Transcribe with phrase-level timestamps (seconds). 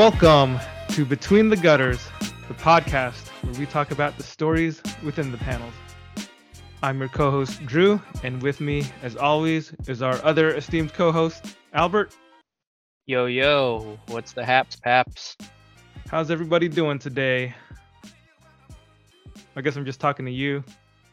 [0.00, 0.58] Welcome
[0.92, 2.08] to Between the Gutters,
[2.48, 5.74] the podcast where we talk about the stories within the panels.
[6.82, 11.12] I'm your co host, Drew, and with me, as always, is our other esteemed co
[11.12, 12.16] host, Albert.
[13.04, 15.36] Yo, yo, what's the haps, paps?
[16.08, 17.54] How's everybody doing today?
[19.54, 20.64] I guess I'm just talking to you.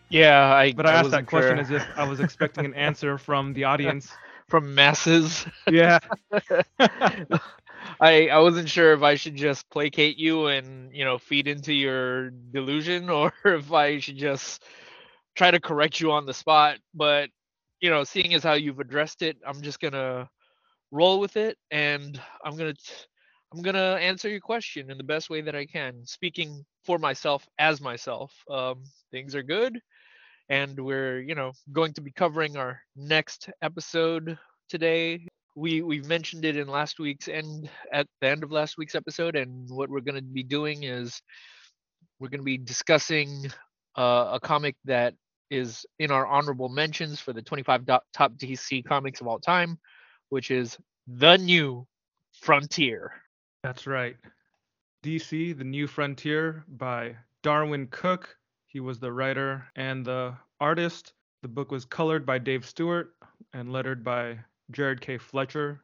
[0.07, 0.71] Yeah, I.
[0.71, 1.59] But I, asked that question sure.
[1.59, 4.13] as if I was expecting an answer from the audience.
[4.47, 5.45] from masses.
[5.69, 5.99] Yeah.
[7.99, 11.73] I I wasn't sure if I should just placate you and you know feed into
[11.73, 14.63] your delusion, or if I should just
[15.35, 16.79] try to correct you on the spot.
[16.93, 17.29] But
[17.81, 20.29] you know, seeing as how you've addressed it, I'm just gonna
[20.91, 23.05] roll with it, and I'm gonna t-
[23.53, 27.47] I'm gonna answer your question in the best way that I can, speaking for myself
[27.59, 28.33] as myself.
[28.49, 29.79] Um, things are good,
[30.49, 34.37] and we're you know going to be covering our next episode
[34.69, 35.27] today
[35.57, 39.35] we we've mentioned it in last week's end at the end of last week's episode
[39.35, 41.21] and what we're going to be doing is
[42.19, 43.47] we're going to be discussing
[43.97, 45.15] uh, a comic that
[45.49, 49.79] is in our honorable mentions for the 25 do- top dc comics of all time
[50.29, 51.85] which is the new
[52.41, 53.11] frontier
[53.63, 54.15] That's right.
[55.03, 58.35] DC, The New Frontier by Darwyn Cooke.
[58.67, 61.13] He was the writer and the artist.
[61.41, 63.13] The book was colored by Dave Stewart
[63.53, 64.39] and lettered by
[64.71, 65.17] Jared K.
[65.17, 65.83] Fletcher.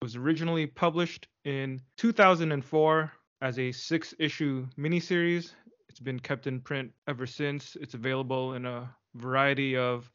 [0.00, 5.52] It was originally published in 2004 as a six issue miniseries.
[5.88, 7.76] It's been kept in print ever since.
[7.80, 10.10] It's available in a variety of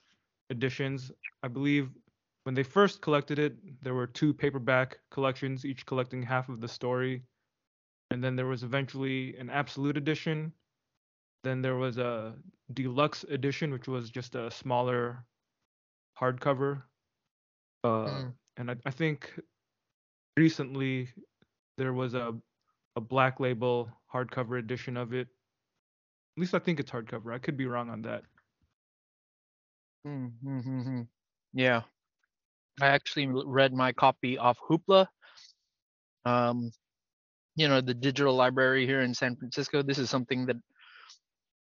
[0.50, 1.12] editions.
[1.44, 1.90] I believe
[2.44, 6.68] when they first collected it, there were two paperback collections, each collecting half of the
[6.68, 7.24] story.
[8.12, 10.52] And then there was eventually an absolute edition.
[11.44, 12.36] Then there was a
[12.74, 15.24] deluxe edition, which was just a smaller
[16.20, 16.84] hardcover.
[17.84, 18.34] Uh, Mm.
[18.58, 19.40] And I, I think
[20.36, 21.08] recently
[21.78, 22.36] there was a
[22.96, 25.28] a black label hardcover edition of it.
[26.36, 27.34] At least I think it's hardcover.
[27.34, 28.24] I could be wrong on that.
[30.06, 31.02] Mm-hmm.
[31.54, 31.82] Yeah.
[32.82, 35.08] I actually read my copy off Hoopla.
[36.26, 36.72] Um,
[37.56, 39.82] you know, the digital library here in San Francisco.
[39.82, 40.58] This is something that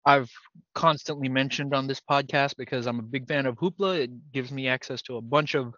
[0.04, 0.30] I've
[0.74, 3.98] constantly mentioned on this podcast because I'm a big fan of Hoopla.
[3.98, 5.74] It gives me access to a bunch of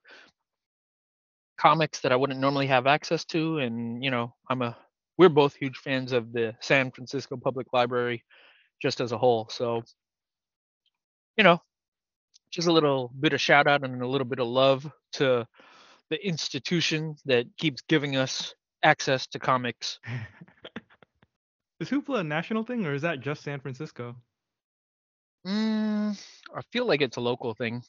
[1.60, 3.58] comics that I wouldn't normally have access to.
[3.58, 4.76] And, you know, I'm a
[5.18, 8.24] we're both huge fans of the San Francisco Public Library
[8.80, 9.48] just as a whole.
[9.50, 9.82] So,
[11.36, 11.60] you know,
[12.50, 15.46] just a little bit of shout out and a little bit of love to
[16.08, 20.00] the institution that keeps giving us access to comics.
[21.80, 24.14] Is Hoopla a national thing or is that just San Francisco?
[25.46, 26.18] Mm,
[26.54, 27.82] I feel like it's a local thing.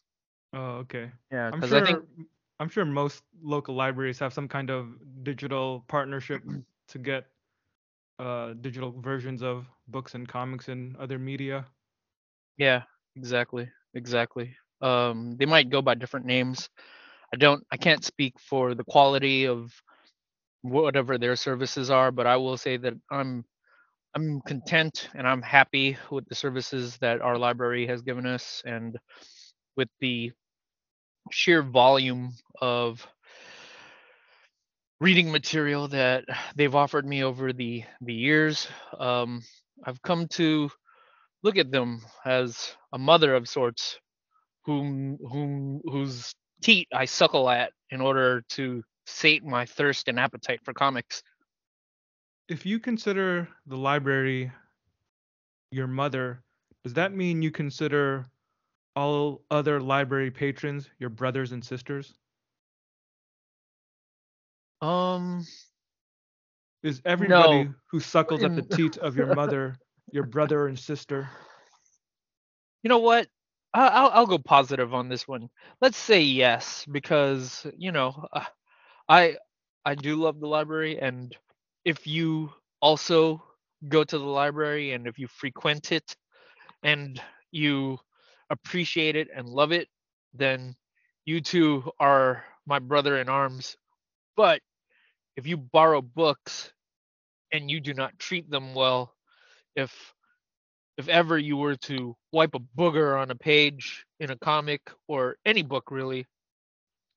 [0.54, 1.12] Oh, okay.
[1.30, 2.06] Yeah, because sure I think
[2.62, 4.88] I'm sure most local libraries have some kind of
[5.24, 6.44] digital partnership
[6.90, 7.26] to get
[8.20, 11.68] uh, digital versions of books and comics and other media.
[12.58, 12.84] yeah,
[13.16, 14.56] exactly, exactly.
[14.82, 16.70] Um, they might go by different names.
[17.34, 19.74] I don't, I can't speak for the quality of
[20.64, 23.46] whatever their services are, but I will say that I'm
[24.16, 28.98] I'm content and I'm happy with the services that our library has given us and
[29.78, 30.34] with the
[31.30, 33.06] sheer volume of
[35.00, 38.68] reading material that they've offered me over the the years.
[38.98, 39.42] Um,
[39.84, 40.70] I've come to
[41.44, 44.00] look at them as a mother of sorts,
[44.66, 50.62] whom whom whose teat I suckle at in order to sate my thirst and appetite
[50.64, 51.24] for comics.
[52.48, 54.52] If you consider the library
[55.72, 56.44] your mother,
[56.84, 58.30] does that mean you consider
[58.96, 62.14] all other library patrons your brothers and sisters?
[64.82, 65.46] Um,
[66.84, 67.74] Is everybody No.
[67.92, 69.80] who suckles at the teat of your mother
[70.12, 71.32] your brother and sister?
[72.84, 73.28] you know what?
[73.74, 75.50] I'll I'll go positive on this one.
[75.82, 78.46] Let's say yes because you know uh,
[79.08, 79.38] I
[79.86, 81.36] I do love the library and
[81.86, 82.52] if you
[82.82, 83.44] also
[83.88, 86.16] go to the library and if you frequent it
[86.84, 87.22] and
[87.52, 87.98] you
[88.52, 89.88] appreciate it and love it,
[90.36, 90.76] then
[91.26, 93.78] you too are my brother in arms.
[94.36, 94.62] But
[95.36, 96.72] if you borrow books
[97.52, 99.14] and you do not treat them well,
[99.76, 100.14] if
[100.98, 105.38] if ever you were to wipe a booger on a page in a comic or
[105.46, 106.28] any book really,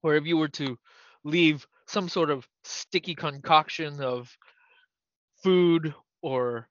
[0.03, 0.79] or if you were to
[1.25, 4.35] leave some sort of sticky concoction of
[5.43, 5.93] food
[6.23, 6.69] or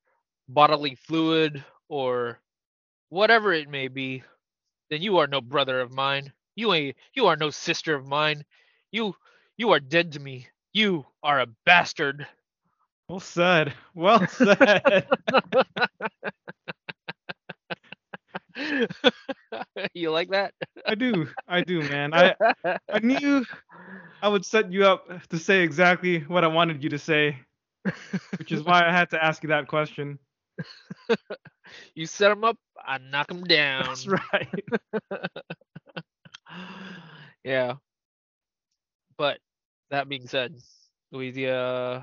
[0.47, 2.39] bodily fluid or
[3.09, 4.23] whatever it may be,
[4.89, 6.31] then you are no brother of mine.
[6.55, 8.45] You ain't you are no sister of mine.
[8.91, 9.15] You
[9.57, 10.47] you are dead to me.
[10.73, 12.27] You are a bastard.
[13.07, 13.73] Well said.
[13.93, 15.07] Well said.
[19.93, 20.53] you like that?
[20.85, 21.27] I do.
[21.47, 22.13] I do, man.
[22.13, 22.35] I
[22.91, 23.45] I knew
[24.21, 27.37] I would set you up to say exactly what I wanted you to say,
[28.37, 30.19] which is why I had to ask you that question.
[31.95, 34.07] You set them up, I knock them down.
[34.07, 34.63] That's right.
[37.43, 37.75] yeah.
[39.17, 39.39] But
[39.91, 40.55] that being said,
[41.11, 42.01] we uh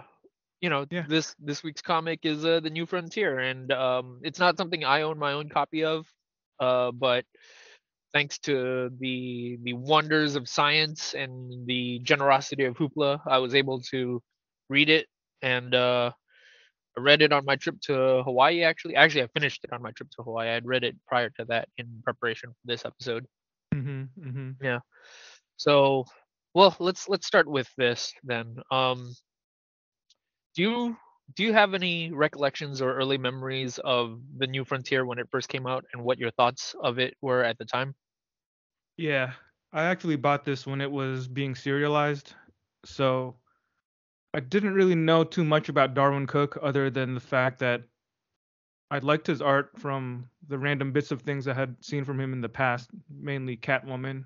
[0.60, 1.04] you know Yeah.
[1.06, 5.02] this this week's comic is uh, the New Frontier, and um it's not something I
[5.02, 6.06] own my own copy of,
[6.60, 7.24] uh but
[8.12, 13.80] thanks to the the wonders of science and the generosity of Hoopla, I was able
[13.90, 14.22] to
[14.68, 15.06] read it
[15.42, 16.12] and uh
[17.00, 18.96] I read it on my trip to Hawaii actually.
[18.96, 20.50] Actually I finished it on my trip to Hawaii.
[20.50, 23.26] I'd read it prior to that in preparation for this episode.
[23.74, 24.80] hmm hmm Yeah.
[25.56, 26.04] So
[26.54, 28.56] well let's let's start with this then.
[28.70, 29.14] Um
[30.54, 30.96] do you
[31.34, 35.48] do you have any recollections or early memories of the New Frontier when it first
[35.48, 37.94] came out and what your thoughts of it were at the time?
[38.96, 39.34] Yeah.
[39.72, 42.34] I actually bought this when it was being serialized,
[42.84, 43.38] so
[44.32, 47.82] I didn't really know too much about Darwyn Cooke other than the fact that
[48.90, 52.32] I liked his art from the random bits of things I had seen from him
[52.32, 54.24] in the past, mainly Catwoman.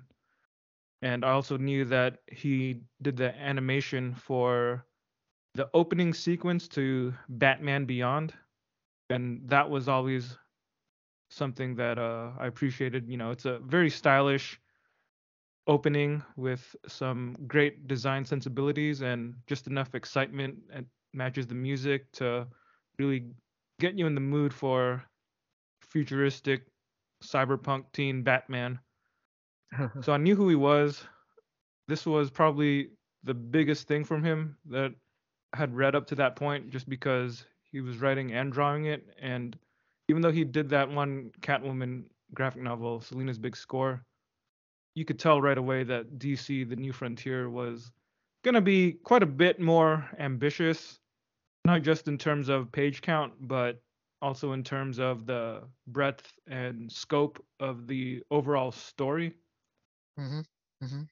[1.01, 4.85] And I also knew that he did the animation for
[5.53, 8.33] the opening sequence to Batman Beyond.
[9.09, 10.37] And that was always
[11.29, 13.07] something that uh, I appreciated.
[13.07, 14.59] You know, it's a very stylish
[15.67, 22.47] opening with some great design sensibilities and just enough excitement and matches the music to
[22.99, 23.25] really
[23.79, 25.03] get you in the mood for
[25.81, 26.63] futuristic
[27.23, 28.79] cyberpunk teen Batman.
[30.01, 31.03] So I knew who he was.
[31.89, 32.91] This was probably
[33.25, 34.93] the biggest thing from him that
[35.53, 39.05] I had read up to that point just because he was writing and drawing it
[39.21, 39.57] and
[40.07, 42.03] even though he did that one Catwoman
[42.33, 44.03] graphic novel, Selina's Big Score,
[44.95, 47.91] you could tell right away that DC The New Frontier was
[48.43, 50.99] going to be quite a bit more ambitious,
[51.65, 53.81] not just in terms of page count, but
[54.21, 59.35] also in terms of the breadth and scope of the overall story.
[60.19, 60.41] mm-hmm.
[60.83, 61.03] Mm-hmm.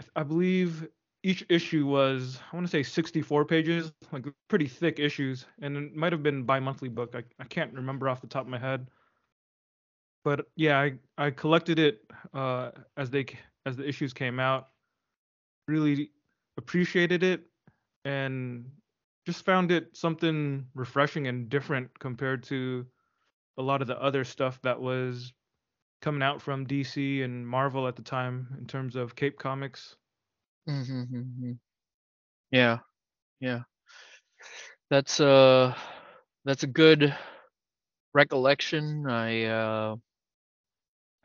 [0.00, 0.88] I- I believe
[1.22, 5.94] each issue was I want to say 64 pages, like pretty thick issues, and it
[5.96, 7.14] might have been bi-monthly book.
[7.14, 8.88] I, I can't remember off the top of my head.
[10.24, 12.00] But yeah, I, I collected it
[12.34, 13.26] uh, as they
[13.66, 14.68] as the issues came out.
[15.66, 16.10] Really
[16.56, 17.42] appreciated it
[18.04, 18.64] and
[19.26, 22.86] just found it something refreshing and different compared to
[23.58, 25.32] a lot of the other stuff that was
[26.00, 29.96] coming out from DC and Marvel at the time in terms of Cape Comics.
[30.68, 31.52] Mm-hmm.
[32.50, 32.78] Yeah,
[33.40, 33.60] yeah.
[34.90, 35.74] That's uh
[36.44, 37.14] that's a good
[38.14, 39.06] recollection.
[39.06, 39.96] I uh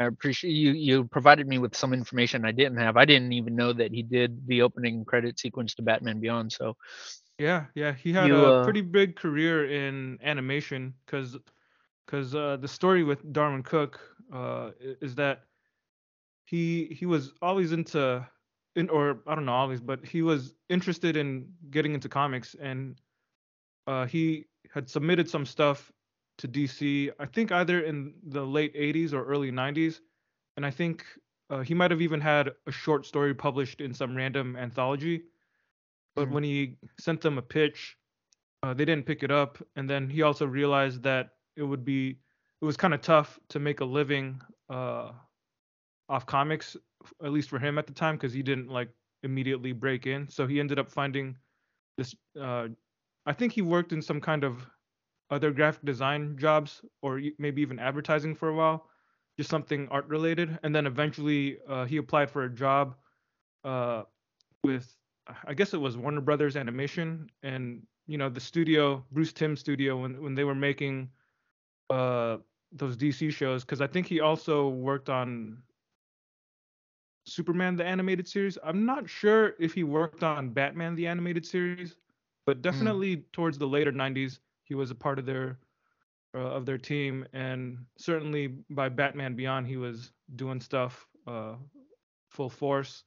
[0.03, 2.97] I appreciate you you provided me with some information I didn't have.
[2.97, 6.51] I didn't even know that he did the opening credit sequence to Batman Beyond.
[6.51, 6.75] So
[7.39, 11.37] Yeah, yeah, he had You, a uh, pretty big career in animation because
[12.05, 13.99] because uh, the story with Darwyn Cooke
[14.31, 15.43] uh, is that
[16.45, 18.25] he he was always into
[18.75, 22.99] in or I don't know always, but he was interested in getting into comics and
[23.87, 25.91] uh, he had submitted some stuff
[26.43, 27.09] to DC.
[27.19, 30.01] I think either in the late 80s or early 90s,
[30.57, 31.05] and I think
[31.49, 35.23] uh, he might have even had a short story published in some random anthology.
[36.15, 36.31] But Mm.
[36.31, 37.97] when he sent them a pitch,
[38.61, 42.19] uh, they didn't pick it up, and then he also realized that it would be
[42.61, 45.11] it was kind of tough to make a living uh,
[46.09, 46.77] off comics,
[47.23, 48.89] at least for him at the time, because he didn't like
[49.23, 50.27] immediately break in.
[50.29, 51.37] So he ended up finding
[51.97, 52.15] this.
[52.39, 52.67] Uh,
[53.25, 54.67] I think he worked in some kind of
[55.29, 58.87] other graphic design jobs, or maybe even advertising for a while,
[59.37, 60.57] just something art related.
[60.63, 62.95] And then eventually, uh, he applied for a job
[63.63, 64.03] uh,
[64.63, 64.95] with,
[65.45, 70.01] I guess it was Warner Brothers Animation, and you know the studio, Bruce Timm studio,
[70.01, 71.09] when when they were making
[71.89, 72.37] uh,
[72.71, 75.63] those DC shows, because I think he also worked on
[77.25, 78.57] Superman the animated series.
[78.63, 81.95] I'm not sure if he worked on Batman the animated series,
[82.45, 84.39] but definitely towards the later 90s
[84.73, 85.59] he was a part of their
[86.35, 91.53] uh, of their team and certainly by Batman Beyond he was doing stuff uh,
[92.31, 93.03] full force.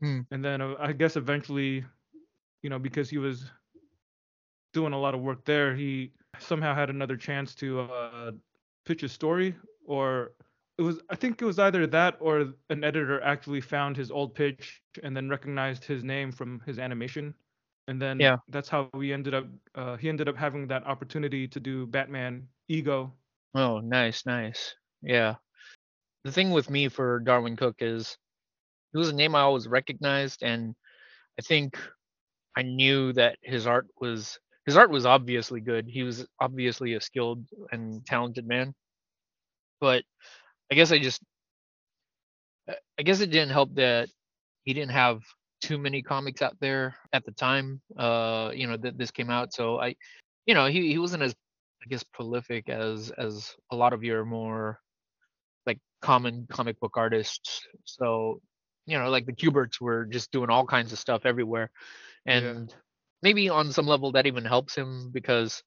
[0.00, 0.22] Hmm.
[0.32, 1.84] And then uh, I guess eventually
[2.62, 3.48] you know because he was
[4.72, 6.10] doing a lot of work there, he
[6.40, 8.32] somehow had another chance to uh,
[8.84, 9.54] pitch a story
[9.86, 10.32] or
[10.78, 14.34] it was I think it was either that or an editor actually found his old
[14.34, 17.34] pitch and then recognized his name from his animation
[17.88, 18.38] and then Yeah.
[18.48, 19.46] that's how we ended up.
[19.74, 23.12] Uh, he ended up having that opportunity to do Batman Ego.
[23.54, 24.74] Oh, nice, nice.
[25.02, 25.36] Yeah.
[26.24, 28.16] The thing with me for Darwyn Cooke is
[28.94, 30.74] it was a name I always recognized and
[31.38, 31.78] I think
[32.56, 35.86] I knew that his art was his art was obviously good.
[35.86, 38.74] He was obviously a skilled and talented man.
[39.80, 40.04] But
[40.72, 41.22] I guess I just
[42.68, 44.08] I- I guess it didn't help that
[44.64, 45.20] he didn't have
[45.64, 47.80] too many comics out there at the time.
[47.96, 49.54] Uh, you know, that this came out.
[49.54, 49.96] So I
[50.46, 51.34] you know, he, he wasn't as
[51.82, 54.78] I guess prolific as as a lot of your more
[55.66, 57.66] like common comic book artists.
[57.84, 58.40] So,
[58.86, 61.70] you know, like the Kuberts were just doing all kinds of stuff everywhere.
[62.26, 62.40] Yeah.
[62.40, 62.74] And
[63.22, 65.62] maybe on some level that even helps him because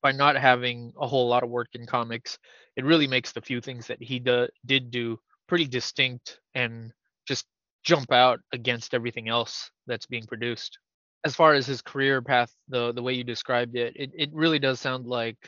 [0.00, 2.38] by not having a whole lot of work in comics,
[2.76, 6.92] it really makes the few things that he do, did do pretty distinct and
[7.26, 7.46] just
[7.86, 10.78] jump out against everything else that's being produced.
[11.24, 14.58] As far as his career path, the the way you described it, it, it really
[14.58, 15.38] does sound like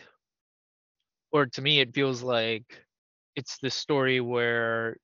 [1.32, 2.64] or to me it feels like
[3.36, 4.96] it's this story where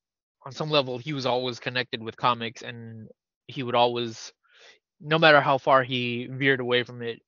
[0.47, 3.09] on some level he was always connected with comics and
[3.47, 4.33] he would always
[5.01, 7.21] no matter how far he veered away from it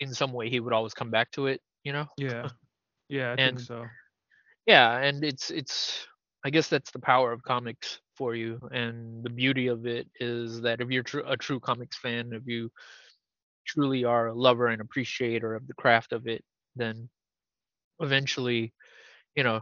[0.00, 2.48] in some way he would always come back to it you know Yeah,
[3.08, 3.86] yeah, I And- think so.
[4.66, 6.06] yeah and it's it's
[6.44, 10.62] i guess that's the power of comics for you and the beauty of it is
[10.62, 12.70] that if you're tr- a true comics fan if you
[13.66, 16.44] truly are a lover and appreciator of the craft of it
[16.76, 17.08] then
[18.00, 18.72] eventually
[19.36, 19.60] you know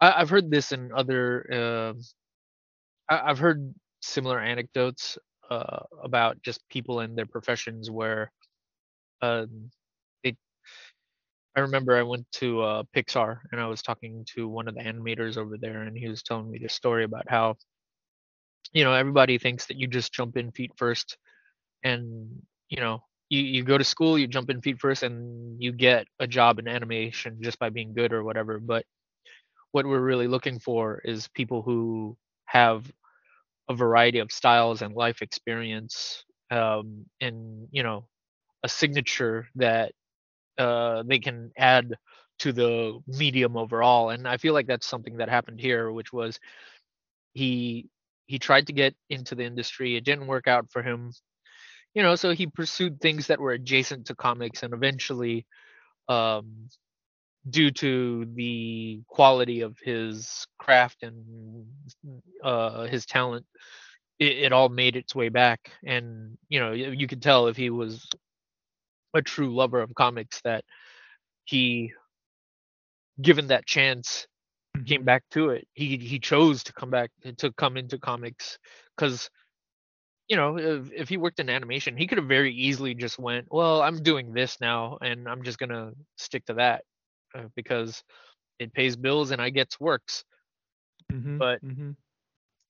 [0.00, 1.46] I, i've heard this in other
[1.92, 2.00] um
[3.08, 5.18] I, i've heard similar anecdotes
[5.50, 8.30] uh, about just people in their professions where
[9.22, 9.70] um,
[10.24, 10.36] they
[11.56, 14.82] I remember I went to uh, Pixar and I was talking to one of the
[14.82, 17.56] animators over there, and he was telling me this story about how,
[18.72, 21.16] you know, everybody thinks that you just jump in feet first,
[21.84, 25.72] and you know, you you go to school, you jump in feet first, and you
[25.72, 28.58] get a job in animation just by being good or whatever.
[28.60, 28.84] But
[29.72, 32.90] what we're really looking for is people who have
[33.68, 38.06] a variety of styles and life experience, um, and you know,
[38.64, 39.92] a signature that
[40.58, 41.94] uh, they can add
[42.40, 44.10] to the medium overall.
[44.10, 46.38] And I feel like that's something that happened here, which was
[47.34, 47.88] he
[48.28, 49.96] he tried to get into the industry.
[49.96, 51.12] It didn't work out for him.
[51.94, 55.46] You know, so he pursued things that were adjacent to comics and eventually
[56.08, 56.68] um
[57.48, 61.66] due to the quality of his craft and
[62.44, 63.46] uh his talent
[64.18, 67.56] it, it all made its way back and you know you, you could tell if
[67.56, 68.08] he was
[69.14, 70.64] a true lover of comics that
[71.44, 71.92] he
[73.20, 74.26] given that chance
[74.86, 75.04] came Mhm.
[75.04, 78.58] back to it he he chose to come back to come into comics
[78.96, 79.30] because
[80.28, 83.46] you know if, if he worked in animation he could have very easily just went
[83.50, 86.84] well i'm doing this now and i'm just gonna stick to that
[87.34, 88.02] uh, because
[88.58, 90.24] it pays bills and i gets works
[91.10, 91.96] Mhm, but- mhm.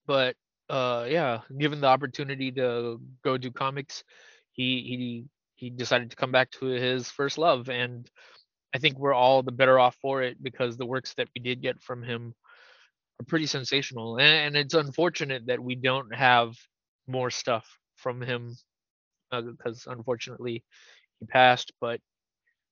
[0.06, 0.36] but
[0.70, 4.04] uh yeah given the opportunity to go do comics
[4.52, 5.24] he he
[5.54, 8.10] he decided to come back to his first love and
[8.74, 11.62] i think we're all the better off for it because the works that we did
[11.62, 12.34] get from him
[13.20, 16.54] are pretty sensational and, and it's unfortunate that we don't have
[17.06, 18.56] more stuff from him
[19.32, 20.62] uh, because unfortunately
[21.20, 22.00] he passed but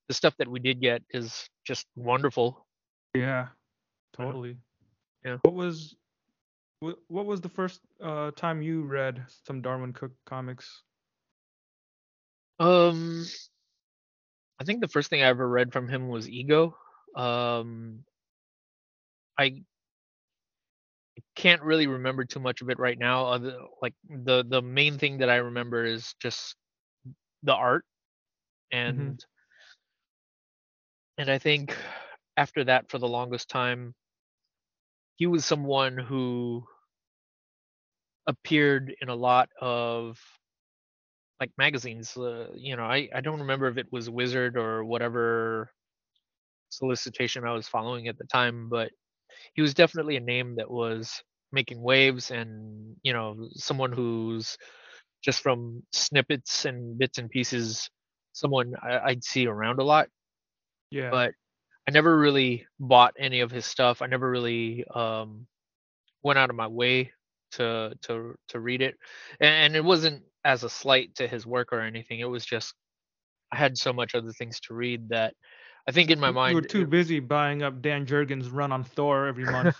[0.07, 2.65] the stuff that we did get is just wonderful
[3.13, 3.47] Yeah,
[4.15, 4.57] totally.
[5.25, 5.37] Yeah.
[5.41, 5.95] What was
[6.83, 10.83] wh- what was the first uh, time you read some Darwyn Cooke comics?
[12.59, 13.25] Um,
[14.59, 16.75] I think the first thing I ever read from him was Ego.
[17.15, 18.03] Um,
[19.37, 19.63] I
[21.35, 23.27] can't really remember too much of it right now.
[23.27, 26.55] Other like the the main thing that I remember is just
[27.43, 27.85] the art,
[28.71, 29.23] and
[31.17, 31.75] and I think
[32.35, 33.93] after that, for the longest time,
[35.15, 36.63] he was someone who
[38.27, 40.19] appeared in a lot of
[41.39, 45.71] like magazines uh, you know I, I don't remember if it was wizard or whatever
[46.69, 48.91] solicitation i was following at the time but
[49.53, 54.57] he was definitely a name that was making waves and you know someone who's
[55.23, 57.89] just from snippets and bits and pieces
[58.33, 60.09] someone I, i'd see around a lot
[60.91, 61.11] Yeah.
[61.11, 61.33] but
[61.87, 64.01] I never really bought any of his stuff.
[64.01, 65.47] I never really um,
[66.23, 67.11] went out of my way
[67.53, 68.95] to to to read it,
[69.39, 72.21] and, and it wasn't as a slight to his work or anything.
[72.21, 72.73] It was just
[73.51, 75.33] I had so much other things to read that
[75.87, 78.83] I think in my mind you were too busy buying up Dan Jurgens' run on
[78.83, 79.75] Thor every month.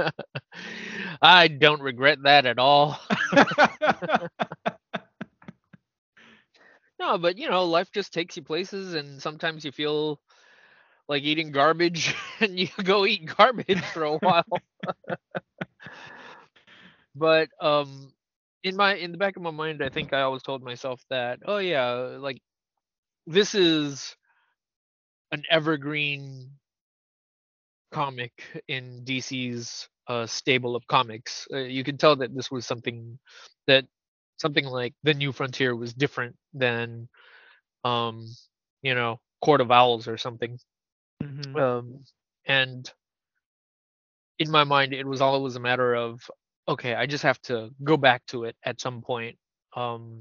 [1.22, 2.98] I don't regret that at all.
[7.00, 10.20] No, but you know, life just takes you places, and sometimes you feel
[11.06, 14.46] like eating garbage, and you go eat garbage for a while.
[17.14, 18.13] but um,
[18.64, 21.40] in my in the back of my mind, I think I always told myself that,
[21.46, 22.38] oh yeah, like
[23.26, 24.16] this is
[25.32, 26.58] an evergreen
[27.92, 31.46] comic in DC's uh, stable of comics.
[31.52, 33.18] Uh, you can tell that this was something
[33.66, 33.86] that
[34.38, 37.08] something like the New Frontier was different than,
[37.84, 38.26] um,
[38.82, 40.58] you know, Court of Owls or something.
[41.22, 41.58] Mhm.
[41.58, 42.04] Um,
[42.46, 42.92] and
[44.38, 46.20] in my mind, it was always a matter of
[46.68, 49.38] okay, I just have to go back to it at some point.
[49.76, 50.20] Um,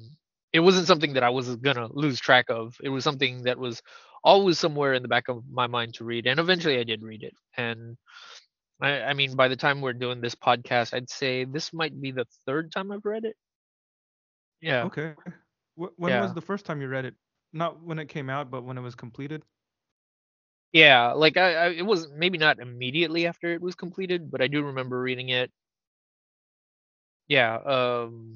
[0.53, 2.75] it wasn't something that I was gonna lose track of.
[2.83, 3.81] It was something that was
[4.23, 7.23] always somewhere in the back of my mind to read, and eventually I did read
[7.23, 7.33] it.
[7.57, 7.97] And
[8.81, 12.12] I, I mean, by the time we're doing this podcast, I'd say this might be
[12.12, 13.35] the third time I've read it.
[14.62, 14.89] Yeah.
[14.89, 15.15] Okay.
[15.75, 16.19] When Yeah.
[16.19, 17.15] was the first time you read it?
[17.53, 19.43] Not when it came out, but when it was completed.
[20.73, 24.47] Yeah, like I, I it was maybe not immediately after it was completed, but I
[24.47, 25.51] do remember reading it.
[27.27, 28.36] Yeah, um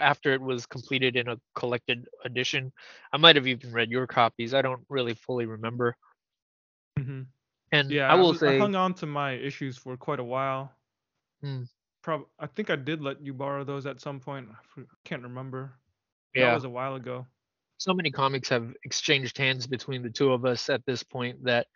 [0.00, 2.72] after it was completed in a collected edition.
[3.12, 4.54] I might have even read your copies.
[4.54, 5.96] I don't really fully remember.
[6.98, 7.22] hmm
[7.72, 10.24] And Yeah, I will was- say I hung on to my issues for quite a
[10.24, 10.72] while.
[11.42, 11.64] Hmm.
[12.02, 14.48] Prob- I think I did let you borrow those at some point.
[14.76, 15.72] I can't remember.
[16.34, 17.26] That yeah, was a while ago.
[17.78, 21.66] so many comics have exchanged hands between the two of us at this point that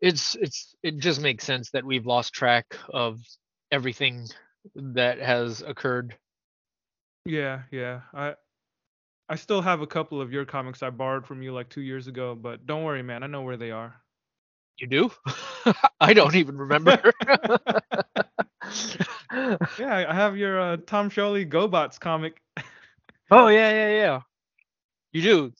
[0.00, 3.20] it's it's it just makes sense that we've lost track of
[3.70, 4.26] everything
[4.74, 6.16] that has occurred.
[7.24, 8.00] Yeah, yeah.
[8.14, 8.34] I
[9.28, 12.06] I still have a couple of your comics I borrowed from you like two years
[12.06, 13.22] ago, but don't worry, man.
[13.22, 13.94] I know where they are.
[14.78, 15.10] You do?
[16.00, 16.98] I don't even remember.
[19.78, 22.40] Yeah, I have your uh, Tom Scioli GoBots comic.
[23.30, 24.20] oh yeah, yeah, yeah.
[25.12, 25.52] You do.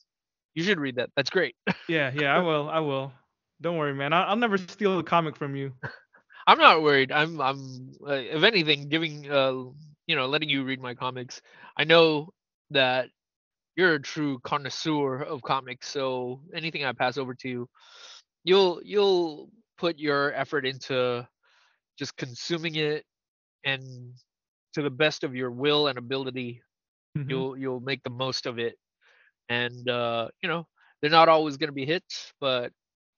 [0.55, 1.11] You should read that.
[1.17, 1.55] That's great.
[1.89, 2.35] Yeah, yeah.
[2.35, 2.69] I will.
[2.71, 3.13] I will.
[3.61, 4.13] Don't worry, man.
[4.13, 5.73] I- I'll never steal a comic from you.
[6.47, 7.13] I'm not worried.
[7.13, 9.65] I'm I'm uh, if anything giving uh
[10.07, 11.41] you know letting you read my comics.
[11.77, 12.31] I know
[12.71, 13.11] that
[13.77, 17.69] you're a true connoisseur of comics, so anything I pass over to you,
[18.45, 21.27] you'll you'll put your effort into
[21.99, 23.05] just consuming it
[23.65, 24.13] and
[24.75, 26.63] to the best of your will and ability
[27.15, 27.47] Mhm.
[27.47, 28.77] you'll you'll make the most of it
[29.49, 30.67] and uh you know
[31.01, 32.73] they're not always going to be hits but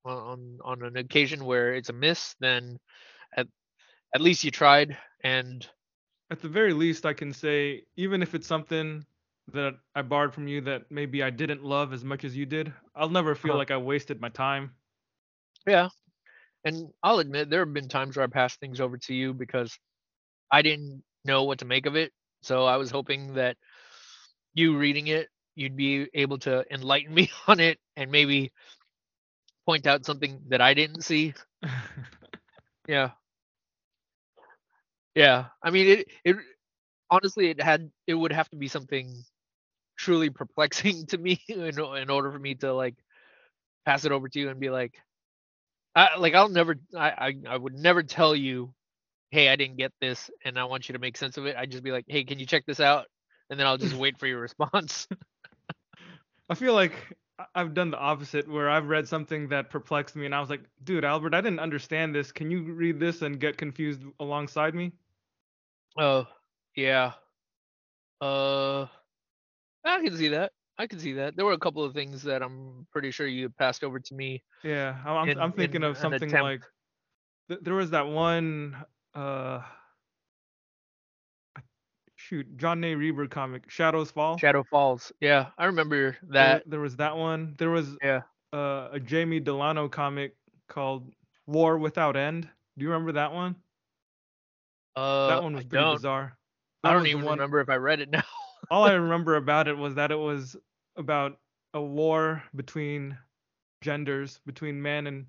[0.05, 2.79] on on an occasion where it's a miss then
[3.37, 3.47] at
[4.15, 5.69] at least you tried and
[6.31, 9.07] At the very least, I can say, even if it's something
[9.49, 12.73] that I borrowed from you that maybe I didn't love as much as you did,
[12.95, 13.57] I'll never feel Uh-huh.
[13.57, 14.77] like I wasted my time.
[15.67, 15.89] yeah
[16.65, 19.79] and i'll admit there have been times where i passed things over to you because
[20.51, 22.13] i didn't know what to make of it
[22.43, 23.57] so i was hoping that
[24.55, 28.53] you reading it you'd be able to enlighten me on it and maybe
[29.67, 31.35] point out something that i didn't see
[32.89, 33.13] Yeah.
[35.15, 35.47] Yeah.
[35.63, 36.37] I mean it it
[37.11, 39.25] honestly it had it would have to be something
[39.99, 42.97] truly perplexing to me in, in order for me to like
[43.87, 44.95] pass it over to you and be like
[45.95, 48.75] I like I'll never I, I I would never tell you
[49.31, 51.57] hey I didn't get this and I want you to make sense of it.
[51.57, 53.07] I'd just be like, "Hey, can you check this out?"
[53.51, 55.09] And then I'll just wait for your response.
[56.51, 56.93] I feel like
[57.55, 60.63] I've done the opposite where I've read something that perplexed me and I was like,
[60.83, 62.33] dude, Albert, I didn't understand this.
[62.33, 64.93] Can you read this and get confused alongside me?
[65.97, 66.27] Oh,
[66.75, 67.13] yeah.
[68.21, 68.87] Uh
[69.85, 70.53] I can see that.
[70.79, 71.37] I can see that.
[71.37, 74.43] There were a couple of things that I'm pretty sure you passed over to me
[74.65, 76.63] Yeah, I'm, I'm, In- I'm thinking in of something like
[77.49, 78.77] th- there was that one
[79.15, 79.63] uh
[82.29, 84.37] shoot John Ney Rieber comic Shadows Fall.
[84.37, 85.11] Shadow Falls.
[85.21, 86.63] Yeah, I remember that.
[86.69, 87.55] there was that one.
[87.57, 88.21] There was Yeah.
[88.53, 90.37] uh, a Jamie Delano comic
[90.69, 91.11] called
[91.47, 92.49] War Without End.
[92.77, 93.57] Do you remember that one?
[94.95, 96.37] Uh, that one was pretty bizarre.
[96.85, 98.23] I don't even one- remember if I read it now.
[98.71, 100.57] all I remember about it was that it was
[100.97, 101.39] about
[101.75, 103.17] a war between
[103.81, 105.27] genders, between man and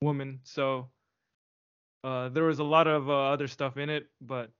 [0.00, 0.40] woman.
[0.42, 0.90] So
[2.04, 4.50] uh, there was a lot of uh, other stuff in it, but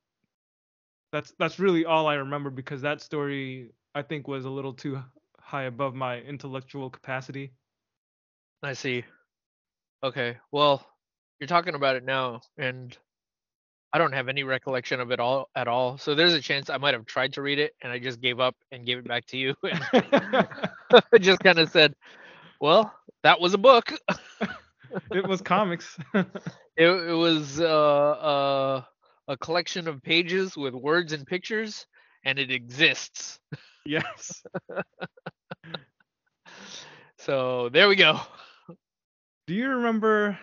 [1.13, 5.01] that's that's really all I remember because that story I think was a little too
[5.39, 7.53] high above my intellectual capacity.
[8.63, 9.05] I see.
[10.03, 10.39] Okay.
[10.51, 10.85] Well,
[11.39, 12.97] you're talking about it now, and
[13.93, 15.99] I don't have any recollection of it all at all.
[15.99, 18.41] So there's a chance I might have tried to read it, and I just gave
[18.41, 19.85] up and gave it back to you, and
[21.13, 21.95] I just kind of said,
[22.61, 23.93] "Well, that was a book."
[25.13, 25.99] it was comics.
[26.15, 28.83] It, it was uh, uh,
[29.29, 31.87] a collection of pages with words and pictures,
[32.25, 33.39] and it exists.
[33.85, 34.43] Yes.
[37.19, 38.21] So there we go.
[39.47, 40.37] Do you remember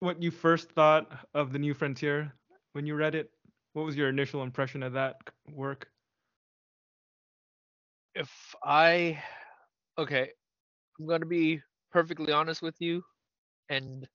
[0.00, 2.32] what you first thought of the New Frontier
[2.72, 3.30] when you read it?
[3.74, 5.16] What was your initial impression of that
[5.52, 5.88] work?
[8.14, 8.30] If
[8.64, 9.22] I
[9.98, 10.30] okay,
[10.98, 11.60] I'm going to be
[11.92, 13.02] perfectly honest with you
[13.68, 14.08] and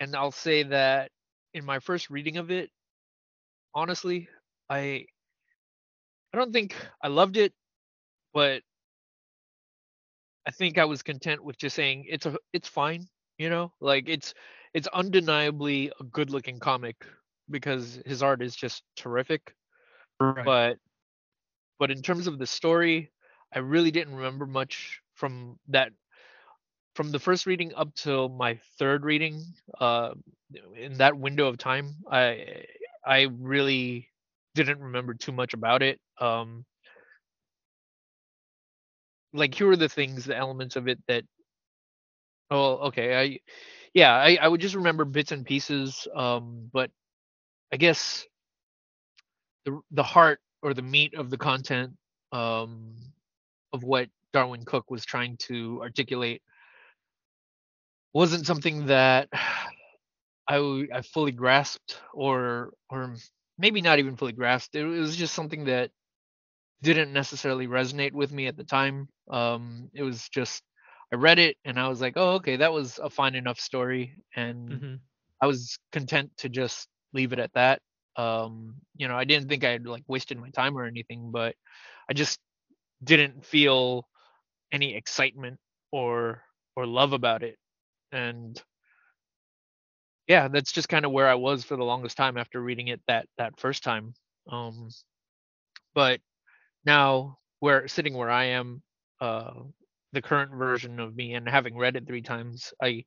[0.00, 1.12] and I'll say that
[1.54, 2.70] in my first reading of it,
[3.74, 4.28] honestly,
[4.70, 5.06] I
[6.32, 7.54] I don't think I loved it,
[8.34, 8.62] but
[10.46, 13.06] I think I was content with just saying it's a it's fine,
[13.38, 13.72] you know?
[13.80, 14.34] Like it's
[14.74, 17.04] it's undeniably a good-looking comic
[17.50, 19.54] because his art is just terrific,
[20.20, 20.54] Right.
[20.54, 20.78] but
[21.78, 23.10] but in terms of the story,
[23.54, 25.92] I really didn't remember much from that
[26.94, 29.42] from the first reading up till my third reading
[29.80, 30.10] uh
[30.76, 32.64] in that window of time i
[33.06, 34.08] i really
[34.54, 36.64] didn't remember too much about it um
[39.32, 41.24] like here are the things the elements of it that
[42.50, 43.38] oh okay i
[43.94, 46.90] yeah i i would just remember bits and pieces um but
[47.72, 48.26] i guess
[49.64, 51.92] the the heart or the meat of the content
[52.32, 52.94] um
[53.72, 56.42] of what darwyn cooke was trying to articulate
[58.14, 59.28] wasn't something that
[60.48, 63.16] I, I fully grasped or or
[63.58, 64.74] maybe not even fully grasped.
[64.74, 65.90] It was just something that
[66.82, 69.08] didn't necessarily resonate with me at the time.
[69.30, 70.62] Um, it was just
[71.12, 74.16] I read it and I was like, oh okay, that was a fine enough story,
[74.36, 74.96] and hmm
[75.42, 77.80] I was content to just leave it at that.
[78.16, 81.54] Um, you know, I didn't think I had like wasted my time or anything, but
[82.10, 82.38] I just
[83.04, 84.06] didn't feel
[84.72, 85.58] any excitement
[85.92, 86.42] or
[86.76, 87.56] or love about it
[88.12, 88.62] and
[90.26, 93.00] yeah that's just kind of where i was for the longest time after reading it
[93.06, 94.14] that that first time.
[94.50, 94.88] Um
[95.94, 96.20] but
[96.84, 98.82] now where sitting where i am
[99.20, 99.52] uh
[100.12, 103.04] the current version of me and having read it three times i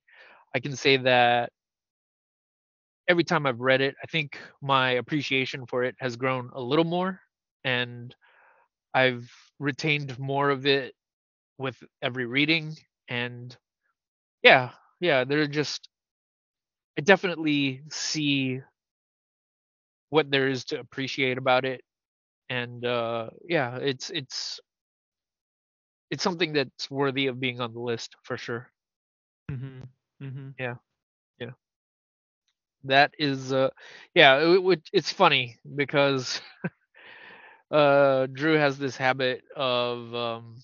[0.55, 1.51] i can say that
[3.07, 6.85] every time i've read it i think my appreciation for it has grown a little
[6.85, 7.19] more
[7.63, 8.15] and
[8.93, 10.93] i've retained more of it
[11.57, 12.75] with every reading
[13.09, 13.57] and
[14.43, 15.89] yeah yeah they're just
[16.97, 18.61] i definitely see
[20.09, 21.81] what there is to appreciate about it.
[22.49, 24.59] And uh yeah it's it's
[26.09, 28.71] it's something that's worthy of being on the list for sure.
[29.49, 29.81] Hmm
[30.19, 30.75] hmm Yeah,
[31.39, 31.51] yeah.
[32.83, 33.69] that is uh
[34.13, 36.41] yeah it, would it's funny because
[37.71, 40.55] uh drew has this habit of um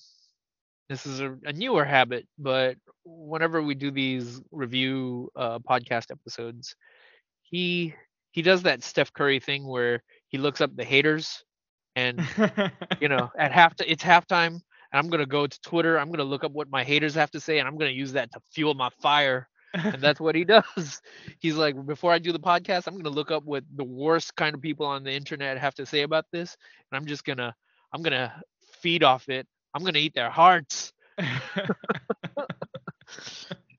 [0.89, 6.75] this is a, a newer habit but whenever we do these review uh podcast episodes
[7.41, 7.93] he
[8.31, 11.43] he does that steph curry thing where he looks up the haters
[11.95, 12.21] and
[12.99, 14.61] you know at half it's halftime and
[14.93, 17.31] i'm going to go to twitter i'm going to look up what my haters have
[17.31, 20.35] to say and i'm going to use that to fuel my fire and that's what
[20.35, 21.01] he does.
[21.39, 24.35] He's like before i do the podcast i'm going to look up what the worst
[24.35, 26.55] kind of people on the internet have to say about this
[26.91, 27.53] and i'm just to
[27.93, 28.31] i'm going to
[28.81, 29.47] feed off it.
[29.73, 30.91] I'm going to eat their hearts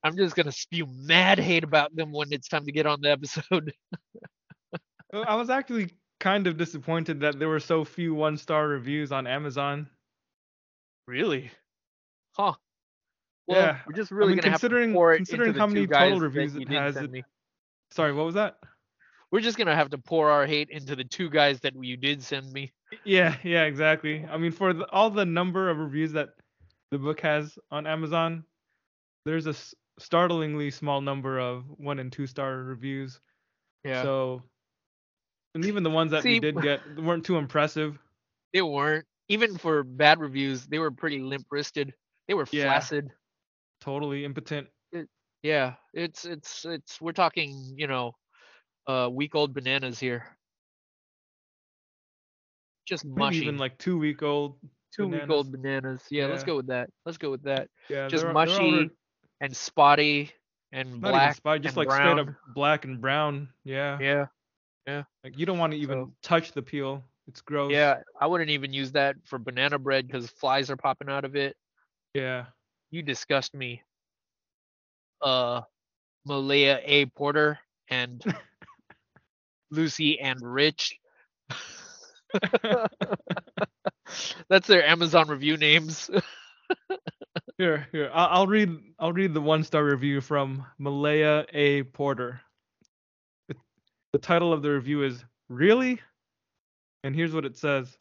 [0.04, 3.00] i'm just going to spew mad hate about them when it's time to get on
[3.00, 3.72] the episode
[5.14, 5.90] I was actually
[6.20, 9.86] kind of disappointed that there were so few one-star reviews on Amazon.
[11.06, 11.50] really
[12.34, 12.54] huh
[13.46, 16.54] well, Yeah, we're just really mean, gonna have to considering- considering how many total reviews
[16.56, 17.24] it has, it-
[17.90, 18.56] Sorry, what was that?
[19.30, 22.22] We're just gonna have to pour our hate into the two guys that you did
[22.22, 22.72] send me.
[23.04, 24.24] Yeah, yeah, exactly.
[24.30, 26.30] I mean, for the, all the number of reviews that
[26.90, 28.44] the book has on Amazon,
[29.24, 33.20] there's a s- startlingly small number of one and two star reviews.
[33.84, 34.42] Yeah, So,
[35.54, 37.98] and even the ones that we did get weren't too impressive.
[38.52, 40.66] they weren't even for bad reviews.
[40.66, 41.94] They were pretty limp wristed.
[42.28, 42.86] They were Yeah.
[42.86, 43.10] flaccid.
[43.80, 44.68] Totally impotent.
[45.42, 48.12] Yeah, it's it's it's we're talking you know,
[48.86, 50.24] uh, week old bananas here.
[52.86, 53.46] Just Maybe mushy.
[53.46, 54.58] even like two week old.
[54.94, 56.02] two week old bananas.
[56.10, 56.88] Yeah, let's go with that.
[57.04, 57.68] Let's go with that.
[57.88, 58.90] Yeah, Just mushy
[59.42, 60.30] and spotty
[60.72, 61.36] and not even black.
[61.36, 62.16] spy, just like brown.
[62.16, 63.48] straight up black and brown.
[63.64, 63.98] Yeah.
[64.00, 64.26] Yeah,
[64.86, 65.02] Yeah.
[65.22, 67.04] Like you don't want to even So- touch the peel.
[67.28, 67.70] It's gross.
[67.72, 68.00] yeah.
[68.20, 71.56] I wouldn't even use that for banana bread because flies are popping out of it.
[72.14, 72.46] Yeah.
[72.90, 73.82] You disgust me.
[75.20, 75.60] Uh,
[76.24, 77.06] Malia A.
[77.06, 78.22] Porter and
[79.70, 80.98] Lucy and Rich.
[84.48, 86.10] That's their Amazon review names.
[87.62, 88.10] Here, here.
[88.12, 88.76] I'll, read.
[88.98, 91.84] I'll read the one star review from Malaya A.
[91.84, 92.40] Porter.
[94.12, 96.00] The title of the review is "Really."
[97.04, 97.96] And here's what it says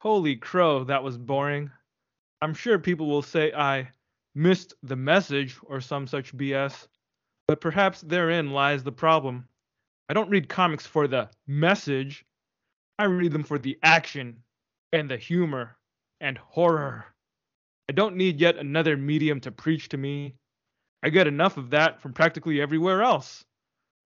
[0.00, 1.68] Holy crow, that was boring.
[2.42, 3.88] I'm sure people will say I
[4.36, 6.86] missed the message or some such BS,
[7.48, 9.48] but perhaps therein lies the problem.
[10.08, 12.24] I don't read comics for the message,
[13.00, 14.44] I read them for the action
[14.92, 15.76] and the humor
[16.20, 17.06] and horror.
[17.90, 20.36] I don't need yet another medium to preach to me.
[21.02, 23.44] I get enough of that from practically everywhere else.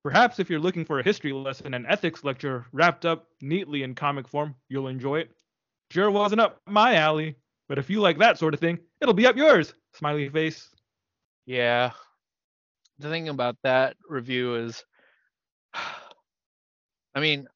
[0.02, 3.94] Perhaps if you're looking for a history lesson and ethics lecture wrapped up neatly in
[3.94, 5.32] comic form, you'll enjoy it.
[5.90, 7.36] Sure wasn't up my alley,
[7.68, 9.74] but if you like that sort of thing, it'll be up yours.
[9.92, 10.66] Smiley face.
[11.44, 11.90] Yeah.
[13.00, 14.82] The thing about that review is,
[15.74, 17.48] I mean,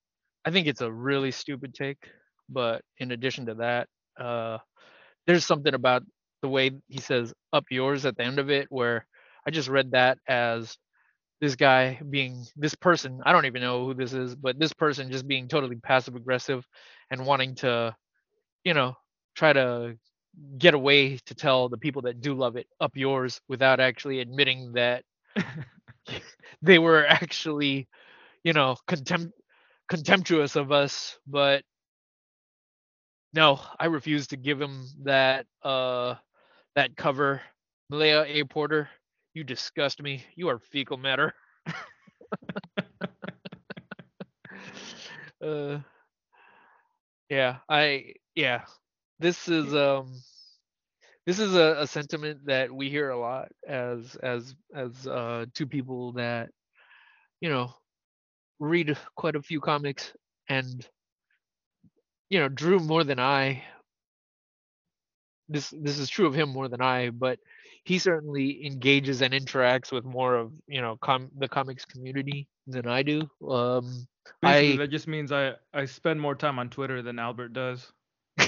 [0.45, 2.07] I think it's a really stupid take,
[2.51, 3.89] but in addition to that,
[4.21, 4.59] uh,
[5.27, 6.03] there's something about
[6.43, 9.07] the way he says "up yours" at the end of it, where
[9.47, 10.77] I just read that as
[11.41, 13.21] this guy being this person.
[13.25, 16.67] I don't even know who this is, but this person just being totally passive aggressive
[17.11, 17.97] and wanting to,
[18.65, 18.97] you know,
[19.37, 19.97] try to
[20.59, 24.73] get away to tell the people that do love it up yours without actually admitting
[24.75, 25.05] that
[26.63, 27.89] they were actually,
[28.45, 29.33] you know, contempt
[29.89, 31.65] contemptuous of us, but
[33.33, 36.15] no, I refuse to give him that uh
[36.75, 37.41] that cover.
[37.91, 38.45] Malaya A.
[38.45, 38.89] Porter,
[39.35, 40.25] you disgust me.
[40.37, 41.35] You are fecal matter.
[45.43, 45.79] uh
[47.31, 48.63] yeah, I yeah.
[49.19, 50.13] This is um
[51.27, 55.67] this is a, a sentiment that we hear a lot as as as uh two
[55.67, 56.51] people that
[57.41, 57.73] you know
[58.61, 60.13] read quite a few comics
[60.49, 60.87] and
[62.31, 63.63] you know drew more than i
[65.49, 67.39] this this is true of him more than i but
[67.85, 72.87] he certainly engages and interacts with more of you know com- the comics community than
[72.87, 73.23] i do.
[73.49, 74.07] Um
[74.43, 77.91] Basically, I- that just means I I spend more time on Twitter than Albert does.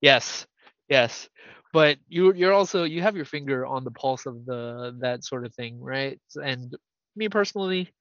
[0.00, 0.46] yes
[0.88, 1.28] yes.
[1.72, 5.44] But you you're also you have your finger on the pulse of the that sort
[5.44, 6.18] of thing right?
[6.36, 6.74] And
[7.16, 7.92] me personally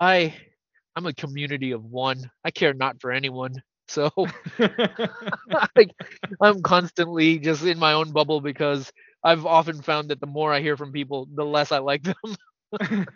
[0.00, 0.34] i
[0.96, 2.30] i'm a community of one.
[2.44, 4.10] I care not for anyone so
[5.76, 5.90] like
[6.40, 8.92] i'm constantly just in my own bubble because
[9.24, 12.36] i've often found that the more i hear from people the less i like them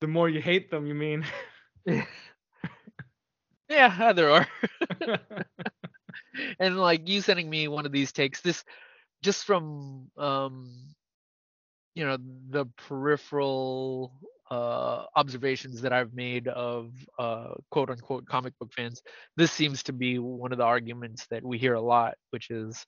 [0.00, 1.24] the more you hate them, you mean?
[3.68, 4.46] yeah there are.
[6.58, 8.64] and like you sending me one of these takes this
[9.22, 10.72] just from um
[11.94, 12.16] you know
[12.50, 14.12] the peripheral
[14.52, 19.02] uh observations that i've made of uh quote unquote comic book fans
[19.36, 22.84] this seems to be one of the arguments that we hear a lot which is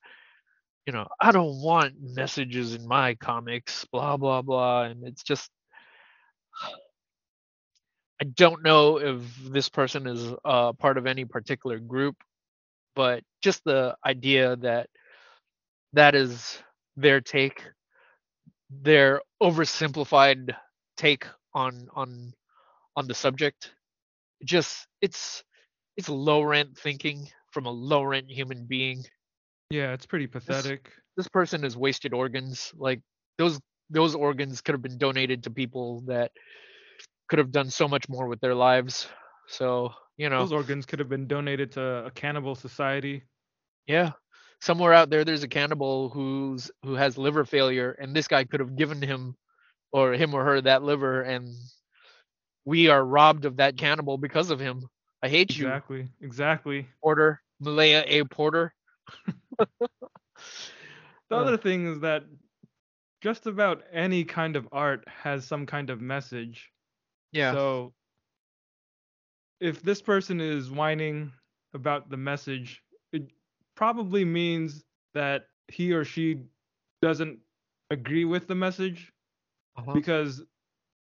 [0.87, 5.51] you know i don't want messages in my comics blah blah blah and it's just
[8.21, 12.17] i don't know if this person is uh part of any particular group
[12.95, 14.91] but just the idea that
[15.95, 16.59] that is
[16.97, 17.63] their take
[18.71, 20.55] their oversimplified
[20.97, 22.33] take on on
[22.97, 23.73] on the subject
[24.45, 25.45] just it's
[25.97, 29.05] it's low rent thinking from a low rent human being
[29.71, 30.93] yeah, it's pretty pathetic.
[31.17, 33.01] this person has wasted organs like
[33.39, 33.59] those
[33.91, 36.31] those organs could have been donated to people that
[37.29, 39.09] could have done so much more with their lives
[39.49, 43.25] so you know Those organs could have been donated to a cannibal society.
[43.87, 44.13] Yeah.
[44.61, 48.61] Somewhere out there there's a cannibal who's who has liver failure and this guy could
[48.61, 49.37] have given him
[49.95, 51.49] or him or her that liver and
[52.67, 54.89] we are robbed of that cannibal because of him.
[55.23, 56.09] I hate you, Exactly.
[56.21, 56.89] Exactly.
[57.03, 57.43] Porter.
[57.61, 58.25] Malaya A.
[58.25, 58.75] Porter.
[61.31, 61.41] The Uh.
[61.41, 62.25] other thing is that
[63.23, 66.73] just about any kind of art has some kind of message.
[67.33, 67.53] Yeah.
[67.55, 67.95] So
[69.61, 71.33] if this person is whining
[71.75, 73.31] about the message, it
[73.75, 76.41] probably means that he or she
[77.03, 77.41] doesn't
[77.91, 79.13] agree with the message
[79.77, 79.93] Uh-huh.
[79.93, 80.43] because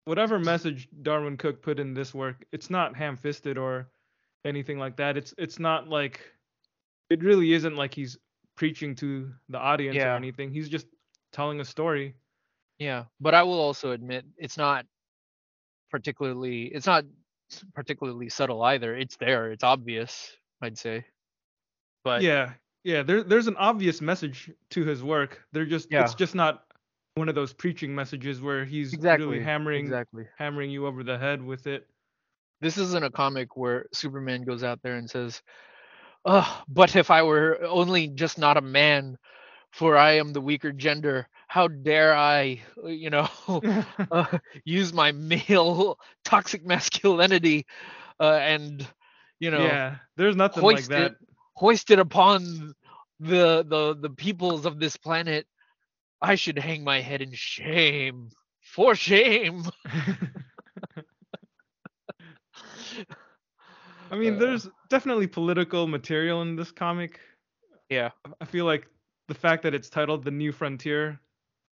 [0.05, 3.89] whatever message Darwyn Cooke put in this work, it's not ham-fisted or
[4.45, 5.17] anything like that.
[5.17, 6.21] It's it's not like
[7.11, 8.19] it really isn't like he's
[8.57, 10.13] preaching to the audience Yeah.
[10.13, 10.51] or anything.
[10.51, 10.87] He's just
[11.33, 12.15] telling a story.
[12.79, 14.87] Yeah, but I will also admit it's not
[15.91, 17.05] particularly it's not
[17.75, 18.97] particularly subtle either.
[18.97, 19.53] It's there.
[19.53, 21.05] It's obvious, I'd say.
[22.05, 22.53] But yeah,
[22.85, 23.03] yeah.
[23.03, 25.43] There, there's an obvious message to his work.
[25.53, 26.03] They're just, Yeah.
[26.05, 26.65] it's just not
[27.17, 30.25] one of those preaching messages where he's exactly really hammering, exactly.
[30.39, 31.87] hammering you over the head with it.
[32.61, 35.43] This isn't a comic where Superman goes out there and says,
[36.25, 39.17] "Oh, but if I were only just not a man,
[39.73, 43.29] for I am the weaker gender, how dare I, you know,
[44.11, 47.67] uh, use my male toxic masculinity
[48.21, 48.87] uh, and
[49.39, 51.13] you know yeah, there's nothing like that.
[51.13, 51.17] it
[51.55, 52.75] hoist upon
[53.21, 55.47] the the the peoples of this planet.
[56.23, 58.31] I should hang my head in shame.
[58.61, 59.65] For shame.
[64.11, 67.21] I mean, Uh, there's definitely political material in this comic.
[67.89, 68.11] Yeah.
[68.41, 68.89] I feel like
[69.29, 71.21] the fact that it's titled The New Frontier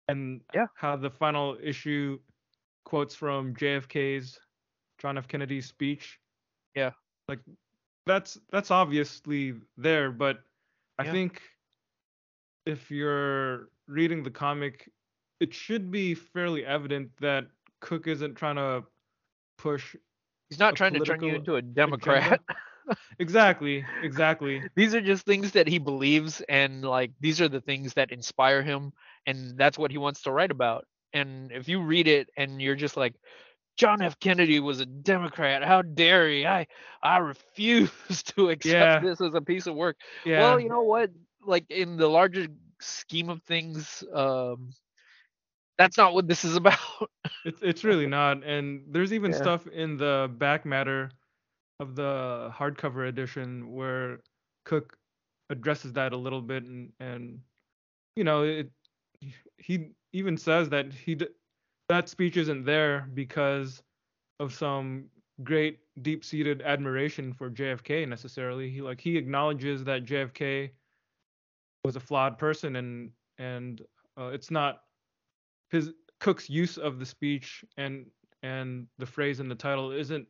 [0.08, 0.66] and Yeah.
[0.74, 2.18] how the final issue
[2.84, 4.38] quotes from JFK's
[4.98, 5.28] John F.
[5.28, 6.18] Kennedy's speech.
[6.74, 6.92] Yeah.
[7.28, 7.40] Like
[8.06, 10.42] that's that's obviously there, but
[10.98, 11.12] I Yeah.
[11.12, 11.42] think
[12.68, 14.90] if you're reading the comic,
[15.40, 17.46] it should be fairly evident that
[17.80, 18.84] Cooke isn't trying to
[19.58, 19.96] push
[20.50, 22.40] He's not trying to turn you into a Democrat.
[23.18, 24.62] exactly, exactly.
[24.76, 28.62] these are just things that he believes and like these are the things that inspire
[28.62, 28.92] him
[29.26, 32.74] and that's what he wants to write about and if you read it and you're
[32.76, 33.14] just like
[33.76, 36.66] john f kennedy was a democrat how dare he i
[37.02, 37.90] i refuse
[38.24, 39.00] to accept Yeah.
[39.00, 40.40] this as a piece of work Yeah.
[40.40, 41.10] well you know what
[41.48, 42.48] like in the larger
[42.80, 44.70] scheme of things um
[45.78, 46.78] that's not what this is about
[47.44, 48.44] It's it's really not.
[48.44, 49.48] And there's even Yeah.
[49.48, 51.10] stuff in the back matter
[51.80, 54.20] of the hardcover edition where
[54.64, 54.98] Cooke
[55.50, 57.40] addresses that a little bit and and
[58.16, 58.70] you know, it
[59.58, 61.28] he even says that he d-
[61.88, 63.82] that speech isn't there because
[64.40, 65.06] of some
[65.44, 68.70] great deep-seated admiration for JFK necessarily.
[68.70, 70.70] He like he acknowledges that JFK
[71.88, 73.80] was a flawed person and and
[74.20, 74.80] uh, it's not
[75.70, 78.06] his Cooke's use of the speech and
[78.42, 80.28] and the phrase in the title isn't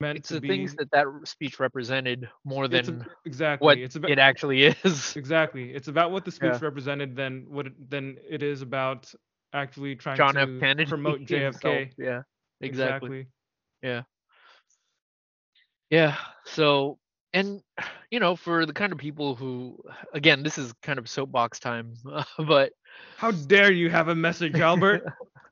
[0.00, 3.78] meant it's to the be things that that speech represented more than a- exactly what
[3.78, 6.66] it's about it actually is exactly it's about what the speech Yeah.
[6.68, 9.12] represented than what it, than it is about
[9.52, 11.24] actually trying john to promote.
[11.24, 12.22] JFK yeah
[12.60, 13.26] exactly.
[13.26, 13.26] exactly
[15.90, 16.16] Yeah.
[16.44, 16.98] So,
[17.36, 17.62] and
[18.10, 19.78] you know, for the kind of people who,
[20.12, 21.94] again, this is kind of soapbox time,
[22.46, 22.72] but
[23.16, 25.04] how dare you have a message Albert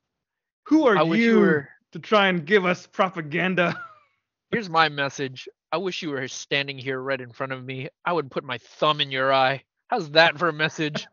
[0.64, 1.68] who are you you were.
[1.92, 3.78] to try and give us propaganda
[4.50, 5.48] Here's my message.
[5.72, 7.88] I wish you were standing here right in front of me.
[8.04, 9.64] I would put my thumb in your eye.
[9.88, 11.08] How's that for a message?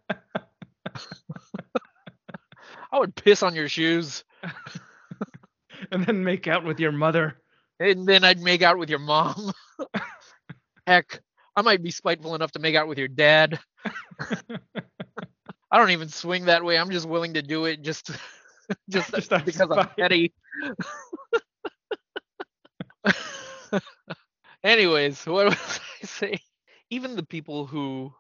[2.92, 4.24] I would piss on your shoes,
[5.92, 7.42] and then make out with your mother
[7.82, 9.52] and then I'd make out with your mom.
[10.88, 11.22] Heck,
[11.56, 13.60] I might be spiteful enough to make out with your dad.
[15.72, 16.78] I don't even swing that way.
[16.78, 18.12] I'm just willing to do it just
[18.90, 20.34] just, Just because I'm petty.
[24.64, 26.40] Anyways, what was I saying?
[26.90, 28.14] Even the people who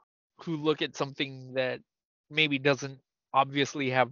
[0.43, 1.79] who look at something that
[2.29, 2.99] maybe doesn't
[3.33, 4.11] obviously have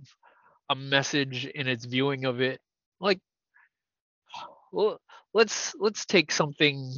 [0.70, 2.60] a message in its viewing of it,
[3.00, 3.20] like
[4.72, 5.00] well,
[5.34, 6.94] let's let's take something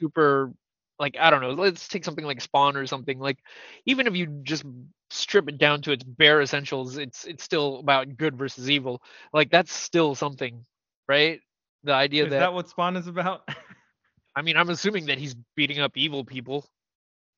[0.00, 0.52] super
[0.98, 3.18] like I don't know, let's take something like Spawn or something.
[3.18, 3.38] Like
[3.86, 4.64] even if you just
[5.10, 9.00] strip it down to its bare essentials, it's it's still about good versus evil.
[9.32, 10.64] Like that's still something,
[11.08, 11.40] right?
[11.84, 13.48] The idea is that, that what Spawn is about
[14.36, 16.64] I mean, I'm assuming that he's beating up evil people.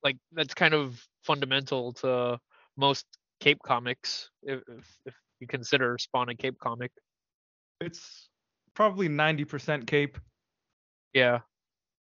[0.02, 2.38] Like that's kind of fundamental to
[2.76, 3.06] most
[3.40, 6.92] Cape comics, if if, if you consider Spawn a Cape comic.
[7.80, 8.28] it's
[8.74, 10.18] probably 90% cape
[11.12, 11.40] Yeah,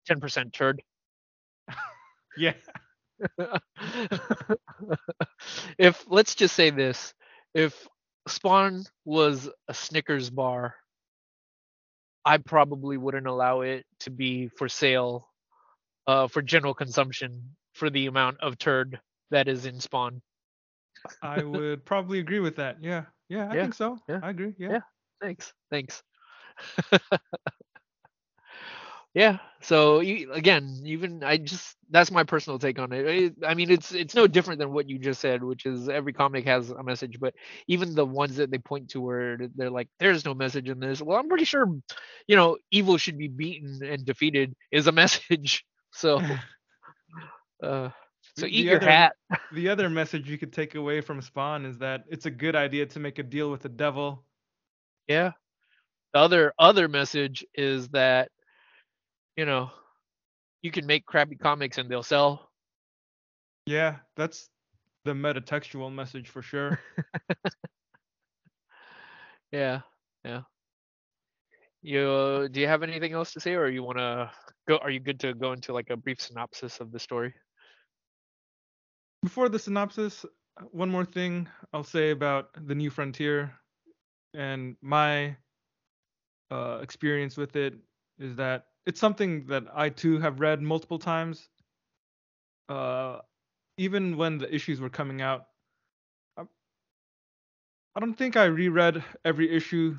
[0.06, 0.82] ten percent turd.
[2.38, 2.54] yeah
[5.78, 7.14] if let's just say this,
[7.54, 7.88] if
[8.28, 10.76] Spawn was a Snickers bar,
[12.26, 15.30] I probably wouldn't allow it to be for sale,
[16.08, 19.00] uh, for general consumption for the amount of turd
[19.32, 20.22] that is in Spawn.
[21.22, 22.82] I would probably agree with that.
[22.84, 23.06] Yeah.
[23.30, 24.00] Yeah, I Yeah, think so.
[24.08, 24.54] yeah, I agree.
[24.58, 24.76] Yeah.
[24.76, 24.82] yeah.
[25.22, 25.54] Thanks.
[25.72, 26.04] Thanks.
[29.16, 29.40] yeah.
[29.62, 33.06] So you, again, even I just that's my personal take on it.
[33.08, 33.36] it.
[33.48, 36.46] I mean, it's it's no different than what you just said, which is every comic
[36.46, 37.34] has a message, but
[37.68, 41.02] even the ones that they point to where they're like, "There's no message in this."
[41.02, 41.66] Well, I'm pretty sure,
[42.28, 45.66] you know, evil should be beaten and defeated is a message.
[45.94, 46.22] So,
[47.64, 47.90] uh,
[48.38, 49.16] so eat the your other- hat.
[49.54, 52.86] The other message you could take away from Spawn is that it's a good idea
[52.88, 54.26] to make a deal with the devil.
[55.08, 55.32] Yeah.
[56.14, 58.30] The other other message is that
[59.36, 59.72] you know
[60.62, 62.50] you can make crappy comics and they'll sell.
[63.66, 64.50] Yeah, that's
[65.04, 66.80] the metatextual message for sure.
[69.56, 69.82] Yeah.
[70.26, 70.42] Yeah.
[71.82, 74.30] You do you have anything else to say or you want to
[74.68, 77.34] go are you good to go into like a brief synopsis of the story?
[79.24, 80.26] Before the synopsis,
[80.72, 83.54] one more thing I'll say about the New Frontier
[84.34, 85.38] and my
[86.52, 87.76] uh, experience with it
[88.20, 91.50] is that it's something that I too have read multiple times.
[92.70, 93.22] Uh,
[93.78, 95.48] even when the issues were coming out,
[96.38, 96.46] I,
[97.96, 99.98] I don't think I reread every issue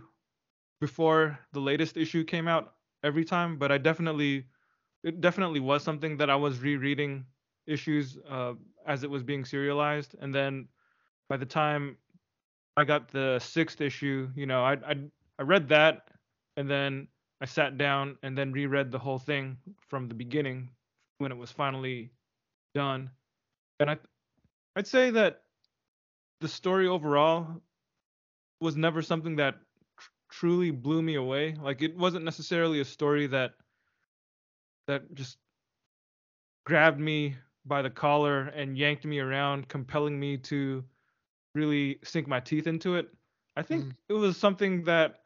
[0.81, 2.75] before the latest issue came out
[3.05, 4.47] every time, but I definitely
[5.05, 7.27] it definitely was something that I was rereading
[7.67, 8.55] issues uh,
[8.87, 10.69] as it was being serialized, and then
[11.29, 11.99] by the time
[12.77, 14.97] I got the sixth issue, you know, I I
[15.39, 16.09] I read that,
[16.57, 17.09] and then
[17.41, 19.59] I sat down and then reread the whole thing
[19.89, 20.71] from the beginning
[21.19, 22.13] when it was finally
[22.75, 23.11] done,
[23.81, 23.99] and I
[24.77, 25.43] I'd say that
[26.41, 27.63] the story overall
[28.61, 29.57] was never something that
[29.99, 31.55] tr- truly blew me away.
[31.61, 33.55] Like it wasn't necessarily a story that
[34.87, 35.39] that just
[36.65, 40.85] grabbed me by the collar and yanked me around, compelling me to
[41.55, 43.09] really sink my teeth into it.
[43.57, 43.97] I think Mm.
[44.09, 45.26] it was something that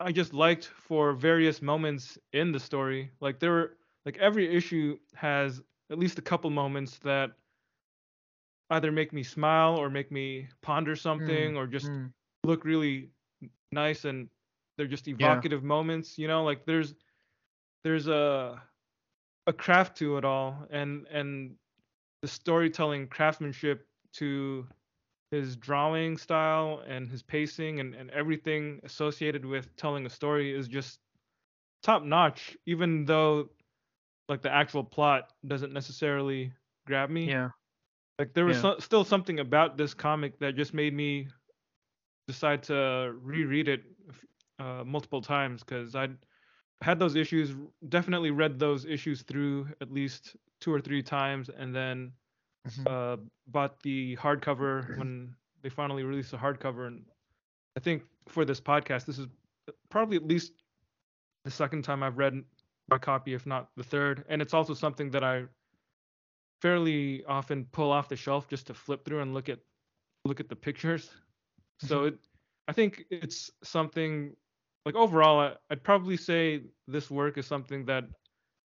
[0.00, 3.10] I just liked for various moments in the story.
[3.20, 7.32] Like there were like every issue has at least a couple moments that
[8.70, 12.12] either make me smile or make me ponder something or just Mm.
[12.44, 13.10] look really
[13.72, 14.30] nice and
[14.76, 15.42] they're just Yeah.
[15.42, 16.94] evocative moments, you know, like there's
[17.84, 18.62] there's a
[19.46, 21.56] a craft to it all and and
[22.22, 24.68] the storytelling craftsmanship to
[25.32, 30.68] his drawing style and his pacing and, and everything associated with telling a story is
[30.68, 31.00] just
[31.82, 33.48] top notch even though
[34.28, 36.52] like the actual plot doesn't necessarily
[36.86, 37.48] grab me Yeah.
[38.18, 38.62] like there was Yeah.
[38.62, 41.28] so, still something about this comic that just made me
[42.28, 43.82] decide to reread it
[44.58, 46.08] uh, multiple times because I
[46.82, 47.54] had those issues,
[47.88, 52.12] definitely read those issues through at least two or three times, and then
[52.66, 52.86] Mhm.
[52.86, 53.16] uh,
[53.48, 56.86] bought the hardcover when they finally released the hardcover.
[56.86, 57.04] And
[57.76, 59.28] I think for this podcast, this is
[59.90, 60.52] probably at least
[61.44, 62.44] the second time I've read
[62.88, 64.24] my copy, if not the third.
[64.28, 65.46] And it's also something that I
[66.60, 69.58] fairly often pull off the shelf just to flip through and look at
[70.24, 71.10] look at the pictures.
[71.78, 72.18] So it,
[72.68, 74.36] I think it's something
[74.86, 78.04] like overall, I, I'd probably say this work is something that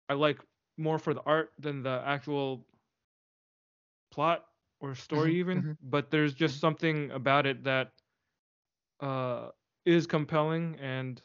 [0.09, 0.39] I like
[0.77, 2.65] more for the art than the actual
[4.15, 4.47] plot
[4.81, 5.67] or story Mhm, even.
[5.67, 5.79] mhm.
[5.81, 7.93] But there's just something about it that
[9.01, 9.49] uh,
[9.85, 11.21] is compelling, and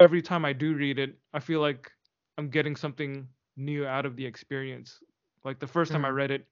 [0.00, 1.90] every time I do read it, I feel like
[2.38, 5.00] I'm getting something new out of the experience.
[5.44, 6.10] Like the first time I Mm.
[6.10, 6.46] read it,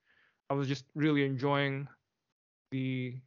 [0.51, 1.89] I was just really enjoying
[2.71, 3.21] the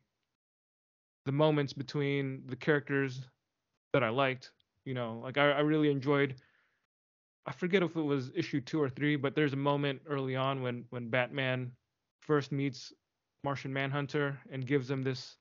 [1.26, 3.30] the moments between the characters
[3.94, 4.52] that I liked.
[4.86, 6.36] You know, like I, I really enjoyed.
[7.46, 10.62] I forget if it was issue two or three, but there's a moment early on
[10.62, 11.72] when when Batman
[12.22, 12.94] first meets
[13.44, 15.38] Martian Manhunter and gives him this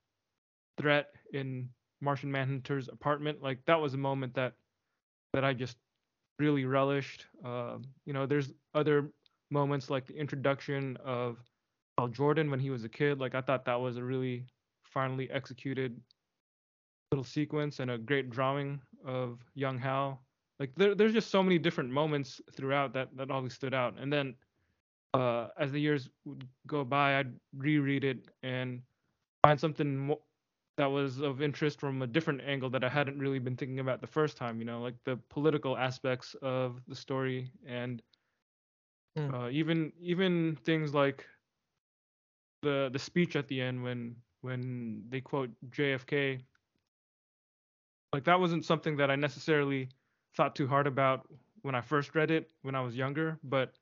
[0.81, 1.69] threat in
[2.01, 3.43] Martian Manhunter's apartment.
[3.43, 4.55] Like that was a moment that
[5.35, 5.77] that I just
[6.39, 7.27] really relished.
[7.45, 9.11] Uh, you know, there's other
[9.51, 11.39] moments like the introduction of
[11.99, 13.19] Hal Jordan when he was a kid.
[13.19, 14.47] Like I thought that was a really
[14.85, 16.01] finely executed
[17.13, 20.21] little sequence and a great drawing of young Hal.
[20.59, 23.99] Like there, there's just so many different moments throughout that that always stood out.
[23.99, 24.35] And then
[25.15, 28.83] uh, as the years would go by, I'd reread it and
[29.43, 30.23] find something mo-
[30.77, 34.01] that was of interest from a different angle that I hadn't really been thinking about
[34.01, 34.59] the first time.
[34.59, 38.03] You know, like the political aspects of the story and
[39.17, 39.33] Mm.
[39.33, 41.27] uh, even even things like
[42.63, 46.45] the the speech at the end when when they quote JFK
[48.13, 49.89] like that wasn't something that I necessarily
[50.39, 51.27] thought too hard about
[51.63, 53.73] when I first read it when I was younger, but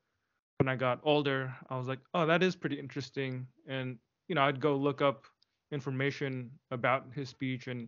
[0.57, 3.97] when I got older, I was like, oh, that is pretty interesting, and
[4.27, 5.25] you know, I'd go look up
[5.71, 7.87] information about his speech and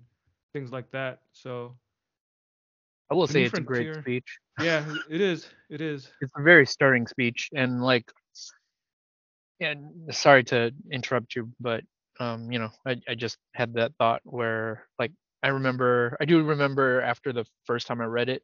[0.53, 1.21] things like that.
[1.33, 1.75] So
[3.11, 4.37] I will say it's a great speech.
[4.61, 6.07] yeah, it is, it is.
[6.21, 8.05] It's a very stirring speech, and like,
[9.59, 9.73] yeah.
[10.11, 11.81] Sorry to interrupt you, but
[12.19, 15.11] um, you know, I I just had that thought where like
[15.41, 18.43] I remember I do remember after the first time I read it,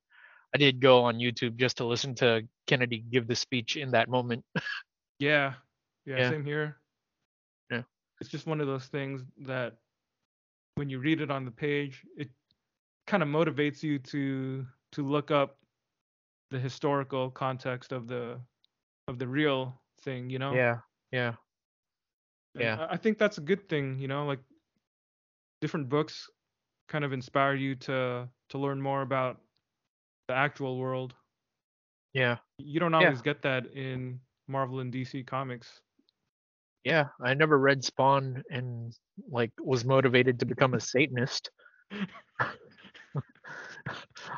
[0.56, 4.08] I did go on YouTube just to listen to Kennedy give the speech in that
[4.08, 4.46] moment.
[5.20, 5.54] Yeah,
[6.06, 6.30] yeah, Yeah.
[6.30, 6.78] same here.
[7.72, 7.84] Yeah.
[8.22, 9.78] It's just one of those things that
[10.76, 12.30] when you read it on the page, it
[13.08, 15.58] kind of motivates you to to look up
[16.52, 18.40] the historical context of the
[19.08, 20.54] of the real thing, you know?
[20.54, 20.80] Yeah,
[21.12, 21.36] yeah,
[22.56, 22.78] And yeah.
[22.90, 24.40] I- I think that's a good thing, you know, like
[25.62, 26.30] different books
[26.88, 29.42] kind of inspire you to to learn more about
[30.28, 31.14] the actual world.
[32.14, 32.38] yeah.
[32.58, 33.04] You don't Yeah.
[33.06, 35.82] always get that in Marvel and DC comics.
[36.84, 38.94] yeah, I never read Spawn and
[39.30, 41.50] like was motivated to become a Satanist.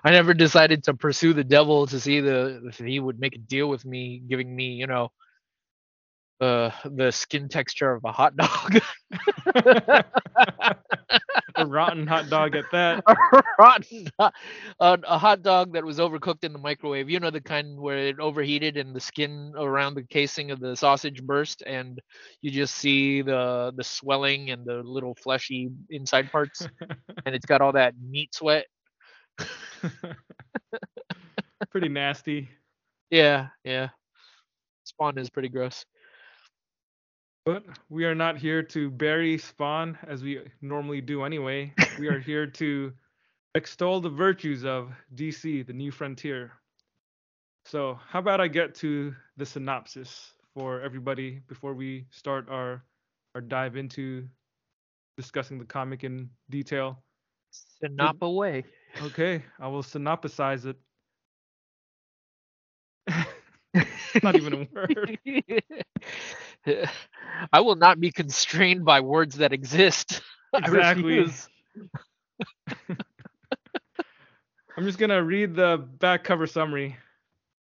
[0.03, 3.39] I never decided to pursue the devil to see the if he would make a
[3.39, 5.09] deal with me, giving me, you know,
[6.41, 8.79] uh, the skin texture of a hot dog.
[11.57, 13.03] a rotten hot dog at that.
[13.07, 14.31] a rotten, uh,
[14.79, 17.09] a hot dog that was overcooked in the microwave.
[17.09, 20.75] You know the kind where it overheated and the skin around the casing of the
[20.75, 21.99] sausage burst, and
[22.41, 26.67] you just see the the swelling and the little fleshy inside parts,
[27.25, 28.65] and it's got all that meat sweat.
[31.71, 32.49] pretty nasty.
[33.09, 33.89] Yeah, yeah.
[34.83, 35.85] Spawn is pretty gross.
[37.47, 41.73] But we are not here to bury Spawn as we normally do anyway.
[41.97, 42.91] we are here to
[43.55, 46.51] extol the virtues of DC, the new frontier.
[47.63, 52.83] So, how about I get to the synopsis for everybody before we start our
[53.33, 54.27] our dive into
[55.15, 57.01] discussing the comic in detail?
[57.81, 58.65] Synop away.
[59.01, 60.75] Okay, I will synopsize it.
[64.21, 65.17] not even a word.
[67.53, 70.21] I will not be constrained by words that exist.
[70.53, 71.19] Exactly.
[74.77, 76.95] I'm just gonna read the back cover summary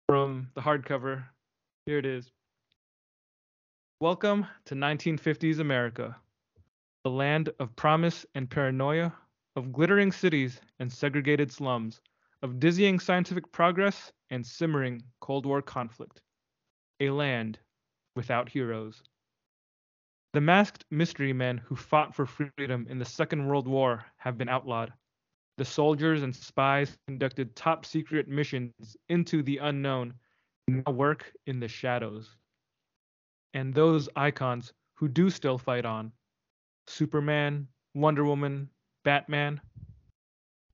[0.07, 1.25] from the hardcover.
[1.87, 2.31] Here it is.
[4.01, 6.15] Welcome to 1950s America,
[7.03, 9.13] the land of promise and paranoia,
[9.57, 12.01] of glittering cities and segregated slums,
[12.43, 16.23] of dizzying scientific progress and simmering Cold War conflict.
[17.01, 17.59] A land
[18.19, 19.01] without heroes.
[20.33, 24.49] The masked mystery men who fought for freedom in the Second World War have been
[24.49, 24.93] outlawed.
[25.57, 30.15] The soldiers and spies conducted top secret missions into the unknown
[30.67, 32.35] now work in the shadows.
[33.55, 36.11] And those icons who do still fight on
[36.89, 38.69] Superman, Wonder Woman,
[39.05, 39.61] Batman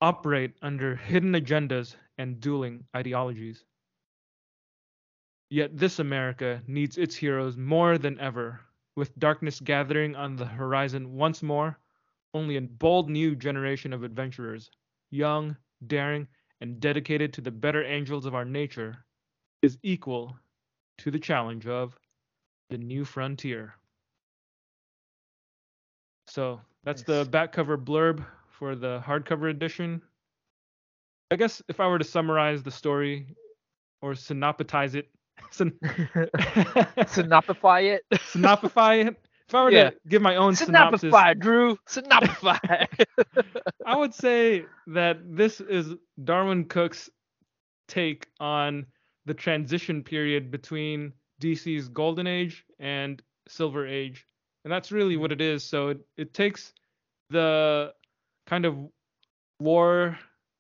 [0.01, 3.67] operate under hidden agendas and dueling ideologies.
[5.55, 8.61] Yet this America needs its heroes more than ever
[8.97, 11.79] with darkness gathering on the horizon once more,
[12.35, 14.69] only a bold new generation of adventurers,
[15.13, 16.27] young, daring,
[16.61, 19.07] and dedicated to the better angels of our nature,
[19.63, 20.37] is equal
[20.99, 21.97] to the challenge of
[22.69, 23.77] the new frontier.
[26.27, 27.27] So that's nice.
[27.27, 30.03] the back cover blurb for the hardcover edition.
[31.31, 33.37] I guess if I were to summarize the story
[34.03, 35.09] or synoptize it,
[35.51, 38.05] Syn- Synopify it.
[38.13, 39.17] Synopify it.
[39.49, 39.91] If I were yeah.
[39.91, 41.77] to give my own synopsis, Synopify, Drew.
[41.89, 42.87] Synopify.
[43.87, 47.11] I would say that this is Darwyn Cooke's
[47.87, 48.87] take on
[49.27, 51.13] the transition period between
[51.43, 54.27] DC's Golden Age and Silver Age.
[54.65, 55.63] And that's really what it is.
[55.63, 56.73] So it, it takes
[57.29, 57.93] the
[58.47, 58.79] kind of
[59.61, 60.19] war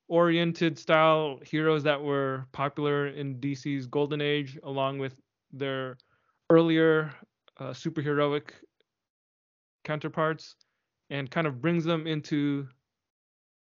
[0.09, 5.15] oriented style heroes that were popular in DC's golden age, along with
[5.53, 5.97] their
[6.51, 7.13] earlier
[7.59, 8.51] uh, superheroic
[9.85, 10.57] counterparts,
[11.11, 12.67] and kind of brings them into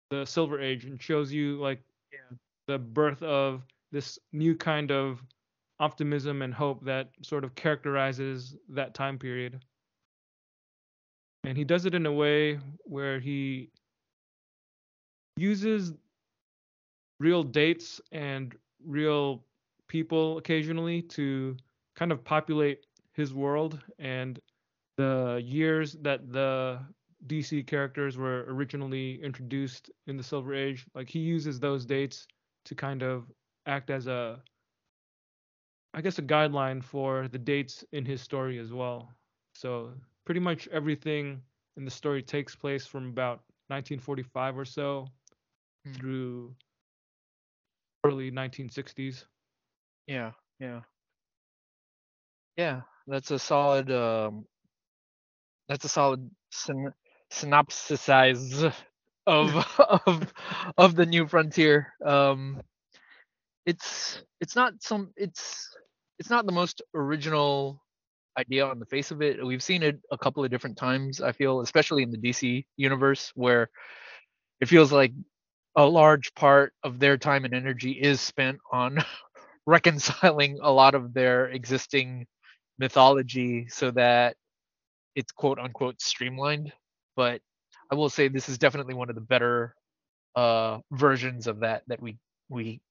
[0.10, 1.82] the Silver Age and shows you like
[2.12, 2.38] yeah.
[2.68, 5.22] the birth of this new kind of
[5.80, 9.64] optimism and hope that sort of characterizes that time period.
[11.44, 13.70] And he does it in a way where he
[15.38, 15.94] uses
[17.20, 18.55] real dates and
[18.86, 19.43] real
[19.88, 21.55] people occasionally to
[21.95, 24.39] kind of populate his world and
[24.97, 26.80] the years that the
[27.28, 30.86] DC characters were originally introduced in the Silver Age.
[30.93, 32.28] Like he uses those dates
[32.65, 33.32] to kind of
[33.65, 34.41] act as a
[35.93, 39.09] I guess a guideline for the dates in his story as well.
[39.55, 39.93] So
[40.26, 41.41] pretty much everything
[41.76, 45.07] in the story takes place from about 1945 or so
[45.88, 45.95] mm.
[45.95, 46.53] through
[48.08, 49.26] early 1960s.
[50.08, 50.82] Yeah, yeah,
[52.58, 52.82] yeah.
[53.08, 53.91] That's a solid.
[53.91, 54.45] Um,
[55.70, 56.93] that's a solid syn-
[57.32, 58.10] synopsis
[59.28, 59.66] of
[60.08, 60.34] of
[60.78, 61.93] of the new frontier.
[62.05, 62.62] Um,
[63.66, 65.76] it's it's not some it's
[66.20, 67.82] it's not the most original
[68.38, 69.45] idea on the face of it.
[69.45, 71.22] We've seen it a couple of different times.
[71.22, 73.70] I feel, especially in the DC universe, where
[74.62, 75.14] it feels like
[75.78, 78.97] a large part of their time and energy is spent on
[79.67, 82.25] reconciling a lot of their existing
[82.80, 84.36] mythology so that
[85.15, 86.73] it's quote unquote streamlined.
[87.15, 87.41] But
[87.91, 89.75] I will say this is definitely one of the better
[90.36, 92.17] uh, versions of that that we
[92.49, 92.82] we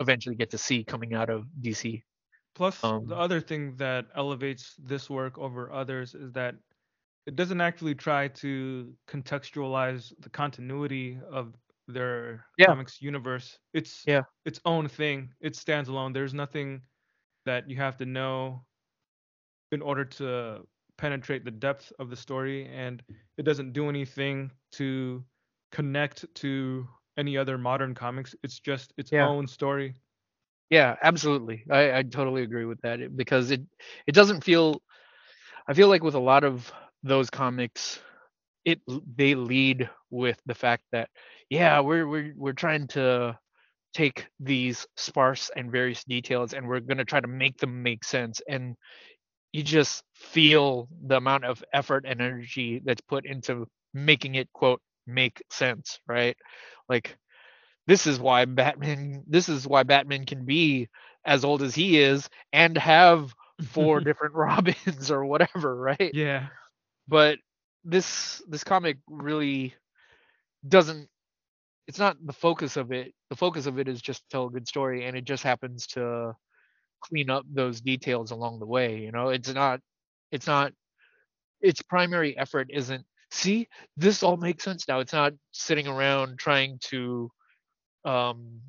[0.00, 2.02] eventually get to see coming out of DC.
[2.54, 6.56] Plus, Um, the other thing that elevates this work over others is that
[7.26, 11.54] it doesn't actually try to contextualize the continuity of
[11.90, 12.74] their Yeah.
[12.74, 13.58] comics universe.
[13.74, 14.24] It's Yeah.
[14.44, 15.34] its own thing.
[15.40, 16.12] It stands alone.
[16.12, 16.82] There's nothing
[17.46, 18.66] that you have to know
[19.72, 20.66] in order to
[20.96, 23.02] penetrate the depth of the story and
[23.38, 25.24] it doesn't do anything to
[25.72, 26.86] connect to
[27.16, 28.34] any other modern comics.
[28.42, 29.32] It's just its Yeah.
[29.32, 29.94] own story.
[30.70, 31.64] Yeah, absolutely.
[31.70, 33.62] I, I totally agree with that it- because it
[34.06, 34.82] it doesn't feel.
[35.68, 36.72] I feel like with a lot of
[37.02, 38.00] those comics,
[38.64, 38.80] it
[39.16, 41.10] they lead with the fact that
[41.50, 43.38] yeah, we're we're we're trying to
[43.92, 48.40] take these sparse and various details and we're gonna try to make them make sense
[48.48, 48.76] and
[49.52, 54.80] you just feel the amount of effort and energy that's put into making it quote
[55.08, 56.36] make sense, right?
[56.88, 57.16] Like
[57.88, 60.88] this is why Batman this is why Batman can be
[61.24, 63.34] as old as he is and have
[63.70, 66.12] four different Robins or whatever, right?
[66.14, 66.46] Yeah.
[67.08, 67.38] But
[67.84, 69.74] this this comic really
[70.68, 71.08] doesn't
[71.90, 73.12] it's not the focus of it.
[73.30, 75.88] The focus of it is just to tell a good story and it just happens
[75.88, 76.36] to
[77.00, 79.30] clean up those details along the way, you know?
[79.30, 79.80] It's not
[80.30, 80.72] it's not
[81.60, 83.66] its primary effort isn't see
[83.96, 85.00] this all makes sense now.
[85.00, 87.28] It's not sitting around trying to
[88.04, 88.60] um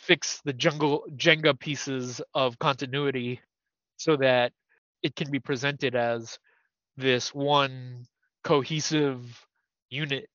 [0.00, 3.40] fix the jungle Jenga pieces of continuity
[3.98, 4.52] so that
[5.04, 6.40] it can be presented as
[6.96, 8.06] this one
[8.42, 9.46] cohesive
[9.90, 10.28] unit.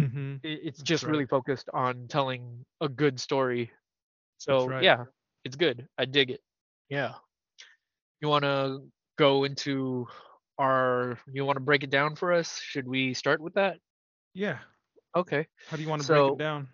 [0.00, 1.10] Hmm I- It's That's just right.
[1.10, 3.70] really focused on telling a good story.
[4.38, 4.82] So right.
[4.82, 5.04] yeah,
[5.44, 5.88] it's good.
[5.98, 6.40] I dig it.
[6.88, 7.14] Yeah.
[8.20, 8.82] You want to
[9.18, 10.06] go into
[10.58, 12.60] our you want to break it down for us?
[12.60, 13.78] Should we start with that?
[14.34, 14.58] Yeah.
[15.16, 15.46] Okay.
[15.68, 16.68] How do you want to break it down?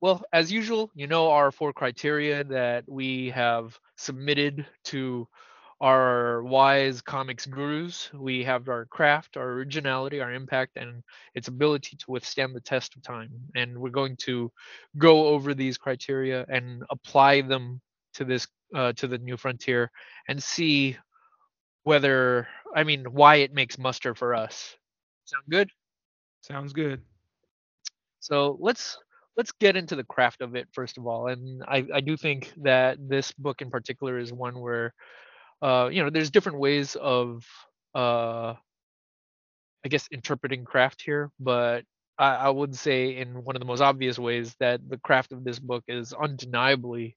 [0.00, 5.26] Well, as usual, you know our four criteria that we have submitted to
[5.80, 8.10] our wise comics gurus.
[8.14, 11.02] We have our craft, our originality, our impact, and
[11.34, 13.30] its ability to withstand the test of time.
[13.54, 14.50] And we're going to
[14.96, 17.80] go over these criteria and apply them
[18.14, 19.90] to this uh, to the new frontier
[20.28, 20.96] and see
[21.84, 24.74] whether I mean why it makes muster for us.
[25.24, 25.70] Sound good?
[26.40, 27.02] Sounds good.
[28.20, 28.98] So let's
[29.36, 31.28] let's get into the craft of it first of all.
[31.28, 34.94] And I, I do think that this book in particular is one where
[35.62, 37.44] uh, you know there's different ways of
[37.94, 38.54] uh,
[39.84, 41.84] I guess interpreting craft here, but
[42.18, 45.44] I, I would say in one of the most obvious ways that the craft of
[45.44, 47.16] this book is undeniably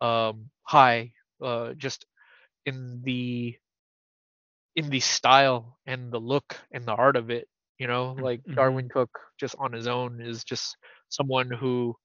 [0.00, 1.12] um, high,
[1.42, 2.06] uh, just
[2.66, 3.56] in the
[4.76, 7.48] in the style and the look and the art of it.
[7.78, 8.56] You know, like mhm.
[8.56, 10.76] Darwyn Cooke just on his own is just
[11.08, 11.96] someone who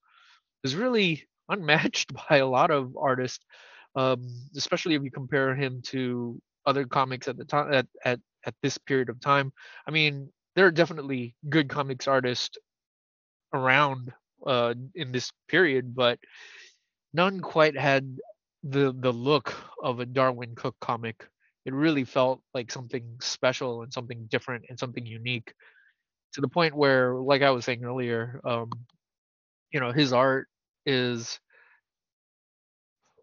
[0.63, 3.45] is really unmatched by a lot of artists,
[3.95, 8.55] um, especially if you compare him to other comics at the time at, at at
[8.63, 9.51] this period of time.
[9.87, 12.57] I mean, there are definitely good comics artists
[13.53, 14.11] around
[14.45, 16.19] uh, in this period, but
[17.13, 18.17] none quite had
[18.63, 21.27] the the look of a Darwyn Cooke comic.
[21.65, 25.53] It really felt like something special and something different and something unique
[26.33, 28.71] to the point where, like I was saying earlier, um,
[29.71, 30.47] you know, his art
[30.85, 31.39] is.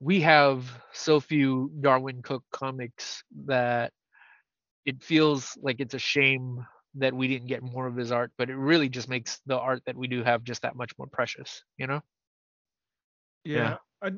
[0.00, 3.92] We have so few Darwyn Cooke comics that
[4.86, 8.48] it feels like it's a shame that we didn't get more of his art, but
[8.48, 11.62] it really just makes the art that we do have just that much more precious,
[11.76, 12.00] you know?
[13.44, 13.76] Yeah.
[14.02, 14.12] I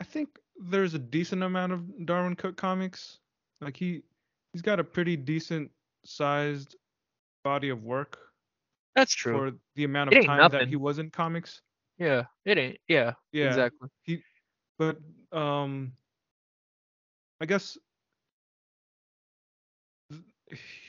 [0.00, 3.18] I think there's a decent amount of Darwyn Cooke comics.
[3.60, 4.02] Like he
[4.52, 5.70] he's got a pretty decent
[6.04, 6.76] sized
[7.44, 8.18] body of work
[8.94, 9.32] That's true.
[9.32, 11.60] for the amount of time that he was in comics.
[11.98, 12.78] yeah, it ain't.
[12.88, 13.46] Yeah, Yeah.
[13.48, 13.88] exactly.
[14.80, 14.98] But
[15.32, 15.96] um
[17.40, 17.78] I guess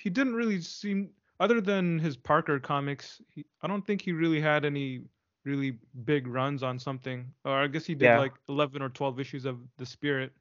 [0.01, 4.39] he didn't really seem other than his Parker comics, he, I don't think he really
[4.41, 5.05] had any
[5.43, 7.33] really big runs on something.
[7.45, 8.15] Or I guess he did Yeah.
[8.15, 10.33] like 11 or 12 issues of The Spirit.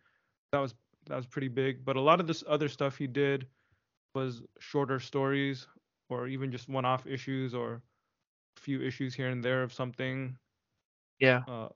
[0.52, 0.74] That was
[1.06, 3.48] that was pretty big, but a lot of this other stuff he did
[4.14, 5.68] was shorter stories
[6.10, 7.82] or even just one-off issues or
[8.58, 10.38] a few issues here and there of something.
[11.18, 11.68] Yeah, Uh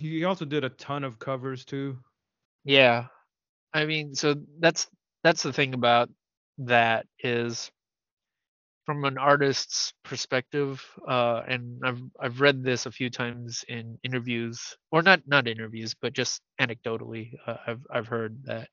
[0.00, 1.98] he also did a ton of covers too.
[2.64, 3.06] yeah.
[3.72, 4.88] I mean, so that's
[5.24, 6.10] that's the thing about
[6.58, 7.70] that is
[8.86, 14.76] from an artist's perspective, uh, and I've I've read this a few times in interviews,
[14.90, 18.68] or not not interviews, but just anecdotally, uh, I've I've heard that.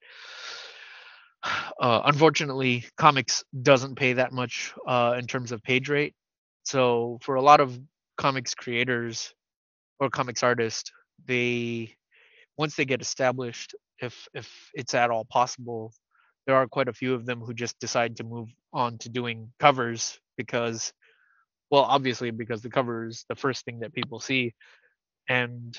[1.79, 6.15] Uh, unfortunately, comics doesn't pay that much uh, in terms of page rate.
[6.63, 7.79] So for a lot of
[8.17, 9.33] comics creators
[9.99, 10.91] or comics artists,
[11.25, 11.95] they
[12.57, 15.93] once they get established, if if it's at all possible,
[16.47, 19.51] there are quite a few of them who just decide to move on to doing
[19.59, 20.93] covers because
[21.71, 24.53] well obviously because the cover is the first thing that people see.
[25.29, 25.77] And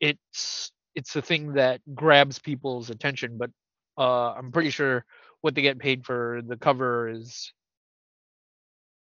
[0.00, 3.50] it's it's a thing that grabs people's attention but
[3.98, 5.04] uh i'm pretty sure
[5.40, 7.52] what they get paid for the cover is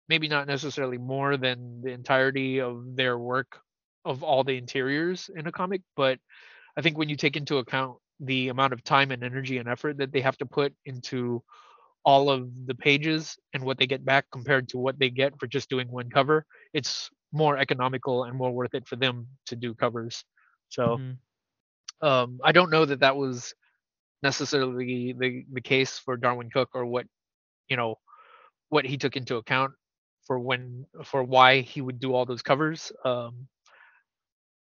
[0.08, 3.60] maybe not necessarily more than the entirety of their work
[4.06, 6.20] of all the interiors in a comic but
[6.78, 9.98] i think when you take into account the amount of time and energy and effort
[9.98, 11.42] that they have to put into
[12.06, 15.48] all of the pages and what they get back compared to what they get for
[15.48, 19.74] just doing one cover it's more economical and more worth it for them to do
[19.74, 20.24] covers
[20.70, 21.18] so Mhm.
[22.02, 23.54] um, I don't know that that was
[24.24, 27.06] necessarily the the case for Darwyn Cooke or what
[27.68, 27.96] you know
[28.70, 29.72] what he took into account
[30.26, 32.92] for when for why he would do all those covers.
[33.06, 33.48] Um,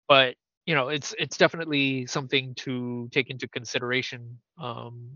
[0.09, 0.35] but
[0.67, 5.11] you know, it's it's definitely something to take into consideration um,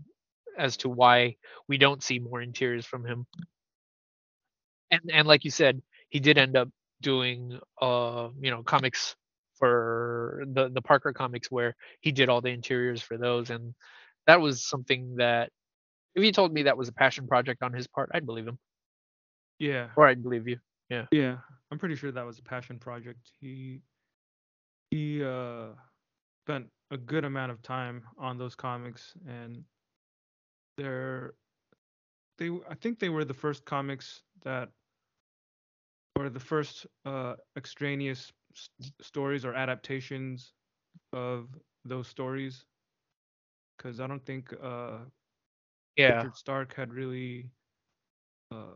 [0.57, 1.35] as to why
[1.67, 3.25] we don't see more interiors from him.
[4.91, 6.69] And and like you said, he did end up
[7.01, 9.15] doing uh you know comics
[9.59, 13.73] for the the Parker comics where he did all the interiors for those and
[14.25, 15.51] that was something that
[16.15, 18.57] if he told me that was a passion project on his part, I'd believe him
[19.59, 19.89] Yeah.
[19.97, 20.59] or I'd believe you.
[20.89, 21.07] Yeah.
[21.11, 21.37] Yeah.
[21.71, 23.31] I'm pretty sure that was a passion project.
[23.39, 23.81] He
[24.93, 25.73] he uh
[26.45, 29.65] spent a good amount of time on those comics and
[30.77, 31.33] they're
[32.37, 34.69] they I think they were the first comics that
[36.15, 40.53] or the first uh extraneous s- stories or adaptations
[41.13, 42.65] of those stories
[43.79, 45.05] cuz I don't think uh
[45.97, 46.27] Yeah.
[46.27, 47.51] Richard Stark had really
[48.51, 48.75] uh,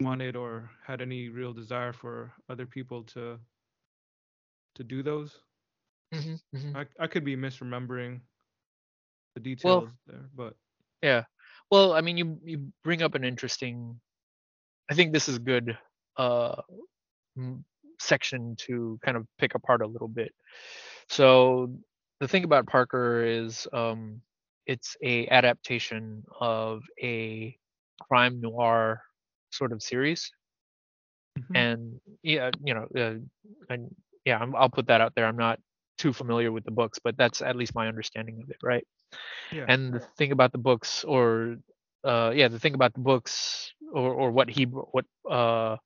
[0.00, 3.40] wanted or had any real desire for other people to
[4.74, 5.40] to do those.
[6.12, 8.20] hmm hmm I I could be misremembering
[9.34, 10.56] the details there, but
[11.02, 11.24] Yeah.
[11.70, 14.00] Well, I mean, you you bring up an interesting.
[14.90, 15.78] I think this is good
[16.16, 16.62] uh,
[18.00, 20.34] section to kind of pick apart a little bit.
[21.08, 21.78] So
[22.20, 24.22] the thing about Parker is, um,
[24.66, 27.58] it's a adaptation of a
[28.02, 29.02] crime noir
[29.54, 30.30] sort of series,
[31.38, 31.54] Mhm.
[31.54, 33.14] and yeah, you know, uh,
[33.68, 33.94] and
[34.24, 35.26] yeah, I'm, I'll put that out there.
[35.26, 35.58] I'm not
[35.98, 38.86] too familiar with the books, but that's at least my understanding of it, right?
[39.50, 41.56] yeah, and the thing about the books or
[42.04, 45.76] uh yeah the thing about the books or or what he what uh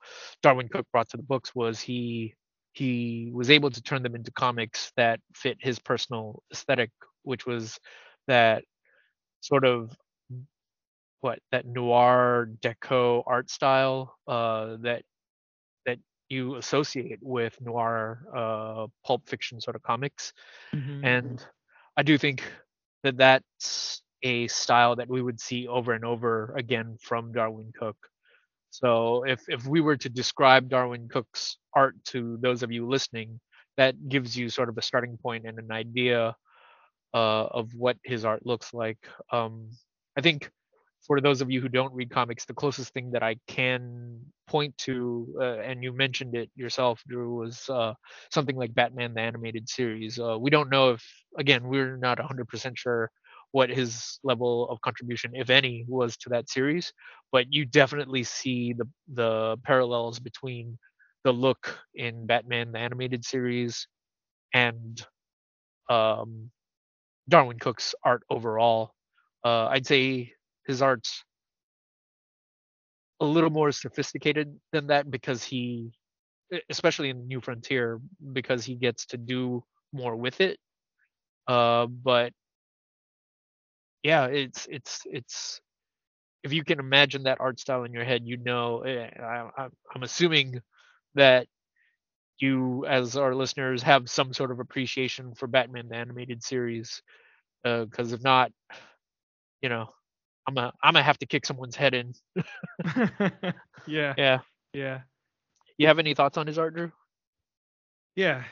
[0.42, 2.34] darwyn cooke brought to the books was he
[2.72, 6.90] he was able to turn them into comics that fit his personal aesthetic
[7.22, 7.78] which was
[8.26, 8.64] that
[9.40, 9.92] sort of
[11.20, 15.02] what that noir deco art style uh that
[15.86, 15.98] that
[16.28, 20.32] you associate with noir uh pulp fiction sort of comics
[20.74, 21.00] Mhm.
[21.04, 21.46] and
[21.96, 22.42] I do think
[23.02, 28.08] that that's a style that we would see over and over again from Darwyn Cooke.
[28.70, 33.40] So if if we were to describe Darwyn Cooke's art to those of you listening,
[33.76, 36.36] that gives you sort of a starting point and an idea
[37.14, 38.98] uh, of what his art looks like.
[39.32, 39.70] Um,
[40.16, 40.50] I think
[41.06, 44.76] for those of you who don't read comics, the closest thing that I can point
[44.78, 47.94] to, uh, and you mentioned it yourself, Drew, was uh,
[48.30, 50.18] something like Batman the Animated Series.
[50.18, 51.04] Uh, we don't know if,
[51.38, 53.10] again, we're not 100% sure
[53.52, 56.92] what his level of contribution, if any, was to that series,
[57.32, 58.84] but you definitely see the
[59.14, 60.78] the parallels between
[61.24, 63.86] the look in Batman the Animated Series
[64.54, 65.04] and
[65.90, 66.50] um,
[67.28, 68.92] Darwyn Cooke's art overall.
[69.44, 70.32] Uh, I'd say
[70.68, 71.24] his art's
[73.20, 75.90] a little more sophisticated than that because he,
[76.70, 78.00] especially in New Frontier,
[78.32, 80.58] because he gets to do more with it.
[81.48, 82.32] Uh, but
[84.02, 85.60] yeah, it's it's it's
[86.44, 88.80] if you can imagine that art style in your head, you know.
[88.82, 89.50] eh, I,
[89.94, 90.60] I'm assuming
[91.14, 91.46] that
[92.38, 97.02] you, as our listeners, have some sort of appreciation for Batman the animated series.
[97.64, 98.52] Because if not,
[99.62, 99.88] you know,
[100.48, 102.14] I'm a I'm gonna have to kick someone's head in.
[103.86, 104.40] yeah, Yeah.
[104.74, 105.02] yeah,
[105.78, 106.92] You have any thoughts on his art, Drew?
[108.16, 108.44] yeah.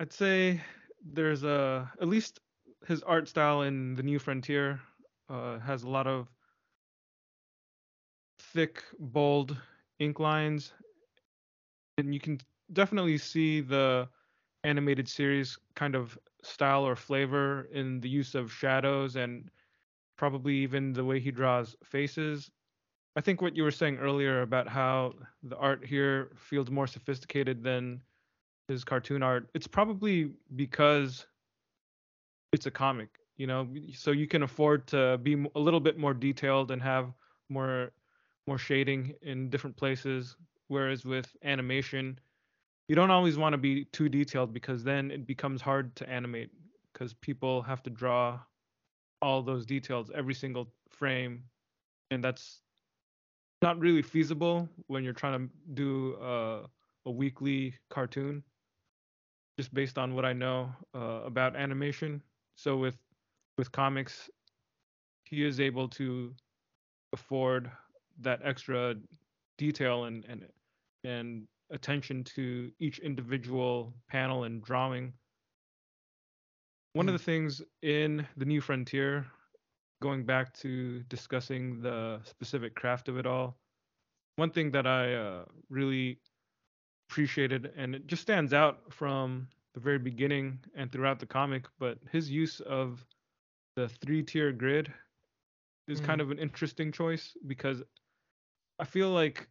[0.00, 0.60] I'd say
[1.04, 2.40] there's a at least
[2.86, 4.80] his art style in the New Frontier
[5.28, 6.28] uh, has a lot of
[8.38, 9.56] thick, bold
[10.00, 10.74] ink lines,
[11.98, 12.40] and you can
[12.72, 14.08] definitely see the
[14.64, 19.50] animated series kind of style or flavor in the use of shadows and
[20.20, 22.50] probably even the way he draws faces.
[23.16, 27.64] I think what you were saying earlier about how the art here feels more sophisticated
[27.64, 28.02] than
[28.68, 29.48] his cartoon art.
[29.54, 31.26] It's probably because
[32.52, 33.08] it's a comic,
[33.38, 37.14] you know, so you can afford to be a little bit more detailed and have
[37.48, 37.90] more
[38.46, 40.36] more shading in different places.
[40.68, 42.18] Whereas with animation,
[42.88, 46.50] you don't always want to be too detailed because then it becomes hard to animate
[46.92, 48.38] because people have to draw
[49.22, 51.42] all those details every single frame,
[52.10, 52.62] and that's
[53.62, 56.62] not really feasible when you're trying to do a,
[57.06, 58.42] a weekly cartoon.
[59.58, 62.22] Just based on what I know uh, about animation,
[62.56, 62.96] so with
[63.58, 64.30] with comics,
[65.24, 66.34] he is able to
[67.12, 67.70] afford
[68.20, 68.94] that extra
[69.58, 70.46] detail and and
[71.04, 75.12] and attention to each individual panel and drawing.
[76.92, 77.18] One of Mm.
[77.18, 79.26] the things in the New Frontier,
[80.02, 83.60] going back to discussing the specific craft of it all,
[84.36, 86.20] one thing that I uh, really
[87.10, 91.98] appreciated, and it just stands out from the very beginning and throughout the comic, but
[92.10, 93.06] his use of
[93.76, 94.94] the three tier grid
[95.88, 96.22] is kind Mm.
[96.22, 97.82] of an interesting choice because
[98.78, 99.48] I feel like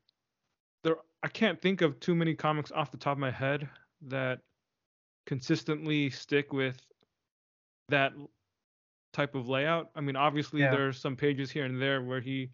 [0.84, 3.70] there I can't think of too many comics off the top of my head
[4.02, 4.42] that
[5.28, 6.89] consistently stick with
[7.90, 8.14] that
[9.14, 9.92] type of layout.
[9.96, 10.72] I mean, obviously Yeah.
[10.72, 12.52] there's some pages here and there where he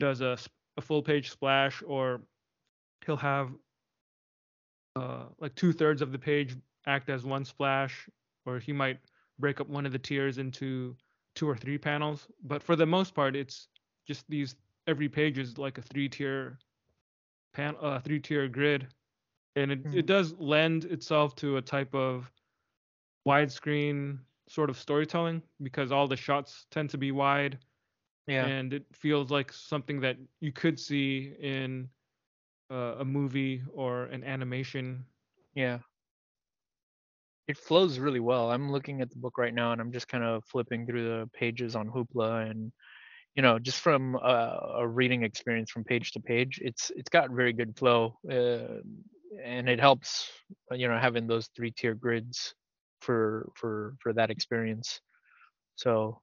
[0.00, 0.38] does a
[0.80, 2.22] full page splash or
[3.04, 3.50] he'll have
[4.96, 8.08] uh, like two thirds of the page act as one splash,
[8.46, 8.98] or he might
[9.38, 10.96] break up one of the tiers into
[11.34, 12.28] two or three panels.
[12.44, 13.68] But for the most part, it's
[14.06, 16.58] just these every page is like a three tier
[17.52, 18.88] pan uh, three tier grid,
[19.56, 19.98] and it, Mhm.
[19.98, 22.32] it does lend itself to a type of
[23.26, 24.18] widescreen
[24.48, 27.58] sort of storytelling because all the shots tend to be wide
[28.26, 28.46] Yeah.
[28.46, 31.88] and it feels like something that you could see in
[32.70, 35.04] uh, a movie or an animation.
[35.54, 35.78] Yeah.
[37.48, 38.50] It flows really well.
[38.50, 41.30] I'm looking at the book right now and I'm just kind of flipping through the
[41.32, 42.72] pages on Hoopla and
[43.34, 47.30] you know, just from a, a reading experience from page to page, it's it's got
[47.30, 48.18] very good flow.
[48.28, 48.80] Uh,
[49.44, 50.28] and it helps
[50.72, 52.54] uh, you know having those three tier grids
[53.00, 55.00] for for for that experience.
[55.76, 56.20] So,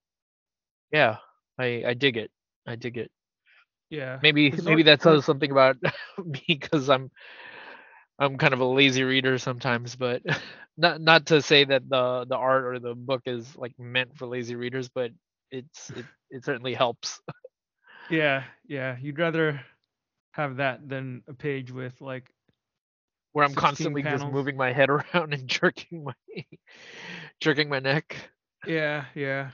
[0.92, 1.18] yeah,
[1.60, 2.32] I I dig it.
[2.68, 3.12] I dig it.
[3.90, 4.20] Yeah.
[4.22, 5.78] Maybe maybe that says something about
[6.26, 7.12] me because I'm
[8.20, 10.22] I'm kind of a lazy reader sometimes, but
[10.78, 14.28] not not to say that the the art or the book is like meant for
[14.28, 15.12] lazy readers, but
[15.52, 17.22] it's it, it certainly helps.
[18.10, 18.98] Yeah, yeah.
[19.00, 19.62] You'd rather
[20.32, 22.30] have that than a page with like
[23.36, 26.14] Where I'm 16 constantly just moving my head around and jerking my
[27.42, 28.18] jerking my neck.
[28.66, 29.52] yeah, yeah.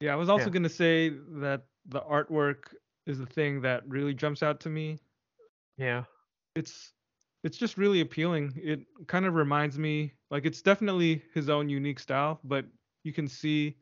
[0.00, 0.50] Yeah, I was also Yeah.
[0.50, 2.74] going to say that the artwork
[3.06, 5.00] is the thing that really jumps out to me.
[5.76, 6.04] Yeah.
[6.54, 6.92] It's
[7.42, 8.52] it's just really appealing.
[8.56, 12.66] It kind of reminds me like it's definitely his own unique style, but
[13.04, 13.76] you can see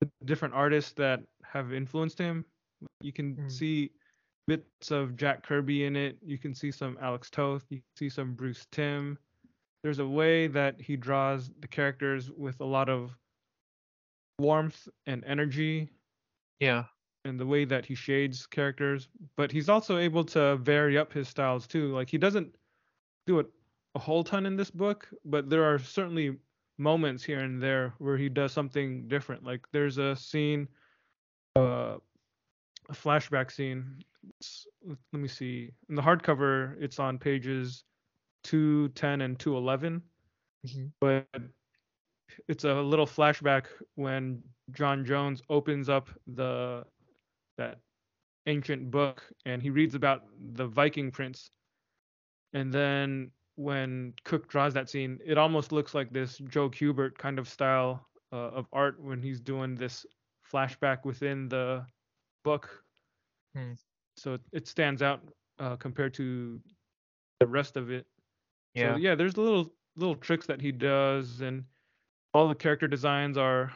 [0.00, 2.44] the different artists that have influenced him.
[3.00, 3.50] You can Mm.
[3.50, 3.92] see
[4.46, 6.18] bits of Jack Kirby in it.
[6.24, 7.64] You can see some Alex Toth.
[7.70, 9.18] You can see some Bruce Timm.
[9.82, 13.16] There's a way that he draws the characters with a lot of
[14.38, 15.90] warmth and energy
[16.60, 16.84] Yeah.
[17.24, 21.28] and the way that he shades characters, but he's also able to vary up his
[21.28, 21.92] styles too.
[21.94, 22.54] Like he doesn't
[23.26, 23.46] do it
[23.94, 26.36] a whole ton in this book, but there are certainly
[26.78, 29.44] moments here and there where he does something different.
[29.44, 30.66] Like there's a scene,
[31.56, 31.98] uh,
[32.88, 33.98] a flashback scene.
[34.40, 34.66] It's,
[35.12, 35.70] let me see.
[35.88, 37.84] In the hardcover, it's on pages
[38.44, 40.02] 210 and 211
[40.66, 40.92] Mhm.
[41.00, 41.26] but
[42.48, 43.66] it's a little flashback
[43.96, 46.84] when J'onn J'onzz opens up the
[47.58, 47.80] that
[48.46, 50.22] ancient book and he reads about
[50.54, 51.50] the Viking prince.
[52.52, 57.38] And then when Cooke draws that scene, it almost looks like this Joe Kubert kind
[57.38, 60.04] of style uh, of art when he's doing this
[60.50, 61.86] flashback within the
[62.44, 62.84] book.
[63.56, 63.72] Hmm.
[64.16, 65.20] So it, stands out
[65.58, 66.60] uh, compared to
[67.40, 68.06] the rest of it.
[68.74, 68.94] Yeah.
[68.94, 71.64] So yeah, there's little little tricks that he does, and
[72.32, 73.72] all the character designs are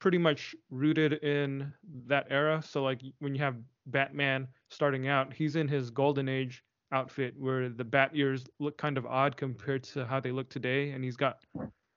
[0.00, 1.72] pretty much rooted in
[2.06, 2.60] that era.
[2.66, 7.68] So like when you have Batman starting out, he's in his golden age outfit where
[7.68, 11.16] the bat ears look kind of odd compared to how they look today, and he's
[11.16, 11.38] got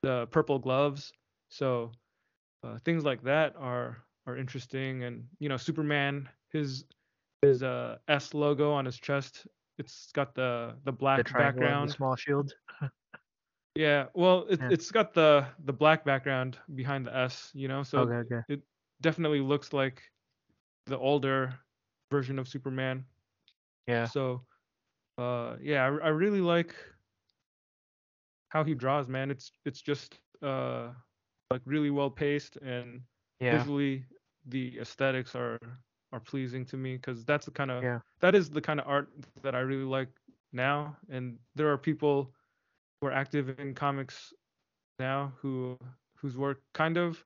[0.03, 1.11] the purple gloves.
[1.49, 1.91] So
[2.63, 6.85] uh, things like that are are interesting, and you know Superman his
[7.41, 9.47] his uh, S logo on his chest.
[9.77, 11.89] It's got the the The black and background.
[11.89, 12.53] the small shield.
[13.75, 14.69] Yeah, well, it, Yeah.
[14.69, 18.41] it's got the the black background behind the S, you know, so okay, okay.
[18.47, 18.61] it
[19.01, 20.01] definitely looks like
[20.85, 21.59] the older
[22.11, 23.05] version of Superman.
[23.87, 24.07] Yeah.
[24.07, 24.45] So,
[25.17, 26.75] uh, yeah, I, I really like
[28.49, 29.31] how he draws, man.
[29.31, 30.93] It's it's just uh
[31.51, 33.01] like really well paced and
[33.39, 33.67] Yeah.
[33.67, 34.05] visually
[34.45, 35.59] the aesthetics are
[36.11, 37.99] are pleasing to me because that's the kind of Yeah.
[38.21, 39.09] that is the kind of art
[39.41, 40.09] that I really like
[40.53, 40.97] now.
[41.09, 42.33] And there are people
[43.01, 44.33] who are active in comics
[44.99, 45.77] now who
[46.17, 47.23] whose work kind of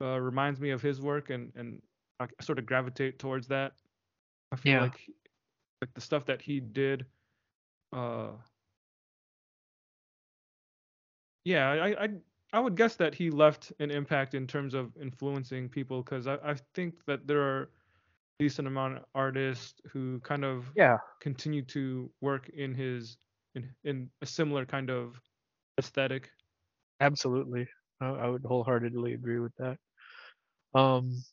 [0.00, 1.82] uh, reminds me of his work and and
[2.20, 3.74] I sort of gravitate towards that.
[4.52, 4.78] I feel Yeah.
[4.78, 5.10] like
[5.80, 7.06] like the stuff that he did
[7.92, 8.32] uh
[11.44, 12.08] yeah, I I
[12.52, 16.36] I would guess that he left an impact in terms of influencing people because I,
[16.36, 17.70] I think that there are
[18.38, 20.98] decent amount of artists who kind of Yeah.
[21.20, 23.18] continue to work in his
[23.54, 25.20] in in a similar kind of
[25.78, 26.32] aesthetic.
[27.00, 27.68] Absolutely.
[28.00, 29.78] I, I would wholeheartedly agree with that.
[30.74, 31.24] Um.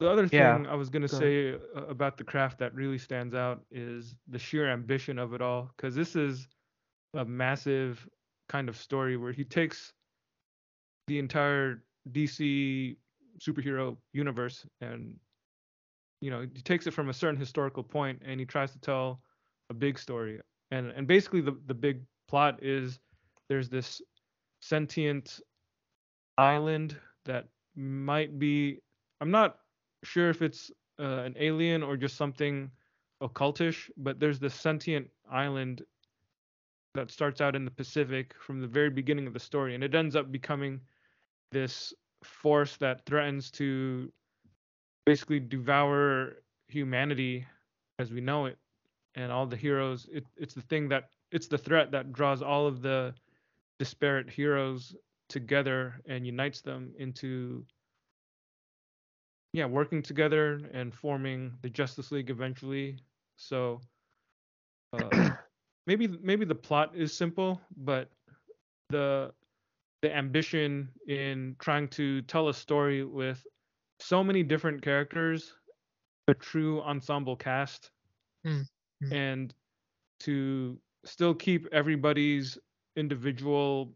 [0.00, 3.34] The other Yeah, thing I was gonna go say about the craft that really stands
[3.34, 6.48] out is the sheer ambition of it all, because this is
[7.14, 8.08] a massive
[8.48, 9.92] kind of story where he takes
[11.06, 11.82] the entire
[12.12, 12.96] DC
[13.38, 15.14] superhero universe and
[16.20, 19.20] you know he takes it from a certain historical point and he tries to tell
[19.70, 20.40] a big story.
[20.70, 22.98] And and basically the the big plot is
[23.48, 24.00] there's this
[24.60, 25.40] sentient
[26.38, 28.80] island that might be
[29.20, 29.58] I'm not
[30.04, 30.70] sure if it's
[31.00, 32.70] uh, an alien or just something
[33.22, 35.82] occultish, but there's this sentient island
[36.94, 39.94] that starts out in the Pacific from the very beginning of the story, and it
[39.94, 40.80] ends up becoming
[41.52, 41.92] this
[42.22, 44.10] force that threatens to
[45.04, 46.36] basically devour
[46.68, 47.46] humanity
[47.98, 48.58] as we know it,
[49.14, 50.08] and all the heroes.
[50.12, 53.14] It, it's the thing that it's the threat that draws all of the
[53.78, 54.94] disparate heroes
[55.28, 57.64] together and unites them into
[59.52, 62.98] yeah working together and forming the Justice League eventually.
[63.36, 63.80] So
[64.92, 65.23] uh,
[65.86, 68.10] maybe maybe the plot is simple, but
[68.90, 69.32] the
[70.02, 73.46] the ambition in trying to tell a story with
[74.00, 75.54] so many different characters,
[76.28, 77.90] a true ensemble cast,
[78.44, 78.66] Mm,
[79.02, 79.12] mm.
[79.12, 79.54] and
[80.20, 82.58] to still keep everybody's
[82.96, 83.94] individual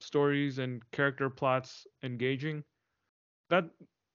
[0.00, 2.64] stories and character plots engaging.
[3.50, 3.70] That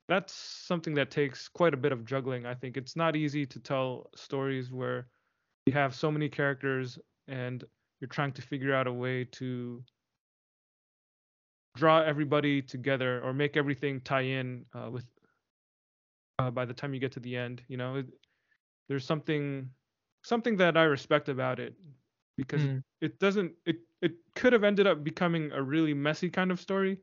[0.08, 2.46] that's something that takes quite a bit of juggling.
[2.46, 5.08] I think it's not easy to tell stories where
[5.66, 7.00] you have so many characters
[7.32, 7.66] and
[8.02, 9.84] you're trying to figure out a way to
[11.76, 15.06] draw everybody together or make everything tie in uh, with
[16.40, 18.08] uh, by the time you get to the end you know it,
[18.90, 19.70] there's something
[20.24, 21.76] something that i respect about it
[22.38, 26.52] because Mm, it doesn't it it could have ended up becoming a really messy kind
[26.52, 27.00] of story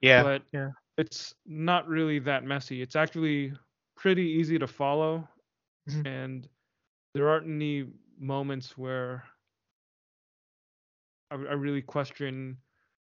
[0.00, 0.22] yeah.
[0.22, 0.70] but yeah.
[0.98, 3.52] it's not really that messy it's actually
[3.96, 5.28] pretty easy to follow
[5.86, 6.06] Mhm.
[6.06, 6.48] and
[7.14, 7.86] there aren't any
[8.18, 9.24] moments where
[11.30, 12.58] I, I really question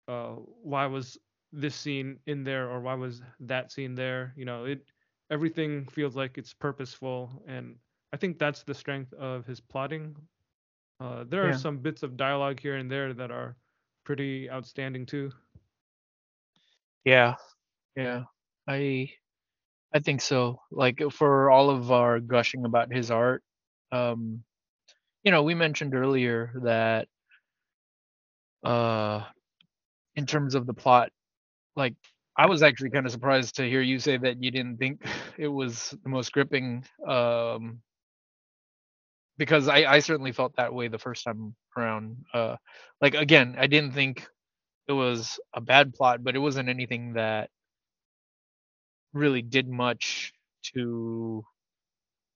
[0.08, 1.18] uh, why was
[1.52, 4.84] this scene in there or why was that scene there you know it
[5.30, 7.76] everything feels like it's purposeful and
[8.12, 10.16] i think that's the strength of his plotting
[11.00, 13.56] uh, there are some bits of dialogue here and there that are
[14.04, 15.30] pretty outstanding too
[17.04, 17.34] Yeah.
[17.96, 18.24] Yeah.
[18.68, 19.10] I
[19.94, 20.60] I think so.
[20.70, 23.42] Like for all of our gushing about his art,
[23.92, 24.44] um,
[25.24, 27.08] you know, we mentioned earlier that
[28.64, 29.22] uh
[30.16, 31.10] in terms of the plot,
[31.76, 31.94] like
[32.36, 35.04] I was actually kind of surprised to hear you say that you didn't think
[35.38, 37.80] it was the most gripping um
[39.38, 42.16] because I I certainly felt that way the first time around.
[42.32, 42.56] Uh
[43.00, 44.26] like again, I didn't think
[44.88, 47.50] it was a bad plot, but it wasn't anything that
[49.12, 50.32] really did much
[50.74, 51.44] to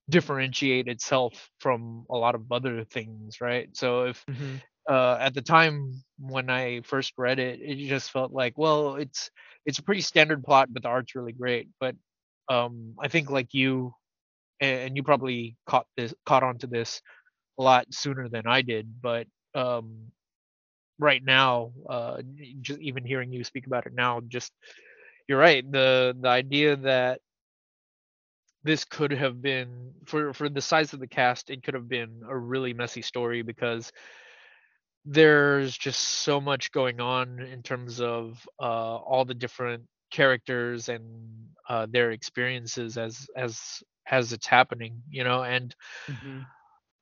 [0.09, 3.69] differentiate itself from a lot of other things, right?
[3.77, 4.57] So if mm-hmm.
[4.89, 9.31] Uh, at the time when I first read it, it just felt like, well, it's
[9.67, 11.69] it's a pretty standard plot, but the art's really great.
[11.81, 11.97] But
[12.49, 13.95] um, I think like you,
[14.61, 17.03] and you probably caught this caught on to this
[17.59, 18.89] a lot sooner than I did.
[19.03, 20.13] But um,
[20.99, 22.23] right now, uh,
[22.61, 24.53] just even hearing you speak about it now, just
[25.29, 25.71] you're right.
[25.71, 27.21] The the idea that
[28.65, 32.23] this could have been for for the size of the cast, it could have been
[32.29, 33.93] a really messy story because
[35.09, 41.49] there's just so much going on in terms of uh, all the different characters and
[41.69, 45.75] uh, their experiences as as as it's happening, you know, and
[46.11, 46.41] Mm-hmm.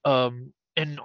[0.05, 1.01] um and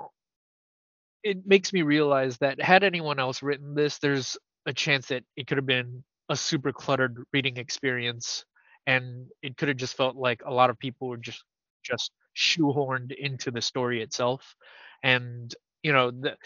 [1.24, 5.48] it makes me realize that had anyone else written this, there's a chance that it
[5.48, 8.46] could have been a super cluttered reading experience,
[8.88, 11.44] and it could have just felt like a lot of people were just
[11.84, 14.56] just shoehorned into the story itself,
[15.04, 16.38] and you know the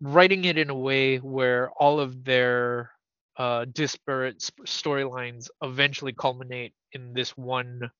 [0.00, 2.92] writing it in a way where all of their
[3.36, 7.90] uh, disparate sp- storylines eventually culminate in this one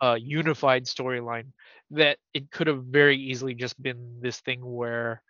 [0.00, 1.46] uh, unified storyline
[1.90, 5.22] that it could have very easily just been this thing where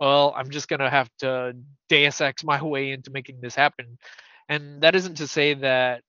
[0.00, 1.54] well i'm just to have to
[1.88, 3.98] deus ex my way into making this happen.
[4.48, 6.02] And that isn't to say that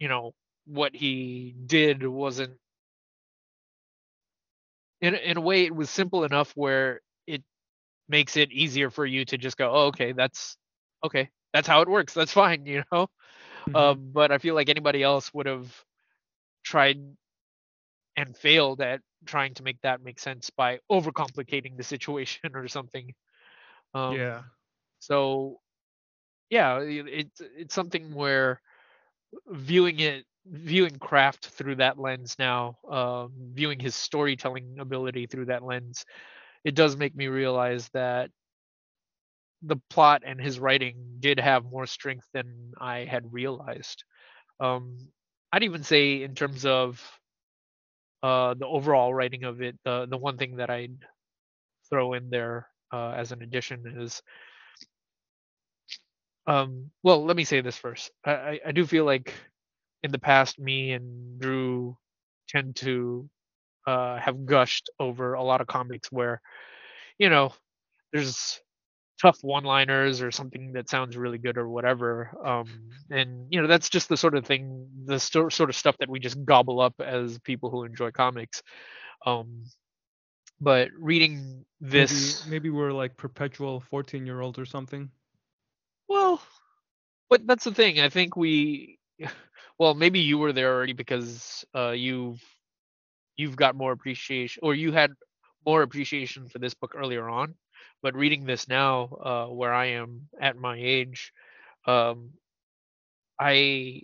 [0.00, 0.32] you know
[0.66, 2.58] what he did wasn't
[5.00, 7.00] in in a way it was simple enough where
[8.12, 10.58] makes it easier for you to just go oh, okay that's
[11.04, 13.08] okay that's how it works that's fine you know
[13.66, 13.96] Mhm.
[13.96, 15.84] um, but i feel like anybody else would have
[16.64, 16.98] tried
[18.16, 23.14] and failed at trying to make that make sense by overcomplicating the situation or something
[23.94, 24.42] um, yeah.
[25.00, 25.58] so
[26.50, 28.60] yeah it's it's something where
[29.48, 35.62] viewing it viewing craft through that lens now um, viewing his storytelling ability through that
[35.64, 36.04] lens
[36.64, 38.30] it does make me realize that
[39.62, 44.04] the plot and his writing did have more strength than i had realized.
[44.60, 44.98] Um,
[45.52, 47.00] i'd even say in terms of
[48.22, 50.96] uh, the overall writing of it the the one thing that i'd
[51.90, 54.22] throw in there uh, as an addition is
[56.46, 58.10] um well let me say this first.
[58.24, 59.32] I, I i do feel like
[60.02, 61.96] in the past me and drew
[62.48, 63.28] tend to
[63.86, 66.40] uh have gushed over a lot of comics where
[67.18, 67.52] you know
[68.12, 68.60] there's
[69.20, 72.68] tough one liners or something that sounds really good or whatever um
[73.10, 76.08] and you know that's just the sort of thing the sto- sort of stuff that
[76.10, 78.62] we just gobble up as people who enjoy comics
[79.26, 79.64] um
[80.60, 85.10] but reading this Maybe, maybe we're like perpetual 14 year olds or something.
[86.08, 86.40] Well,
[87.30, 88.00] but that's the thing.
[88.00, 88.98] I think we,
[89.78, 92.42] well, maybe you were there already because uh, you've
[93.36, 95.12] you've got more appreciation, or you had
[95.66, 97.54] more appreciation for this book earlier on.
[98.02, 101.32] But reading this now, uh, where I am at my age,
[101.86, 102.32] um,
[103.38, 104.02] I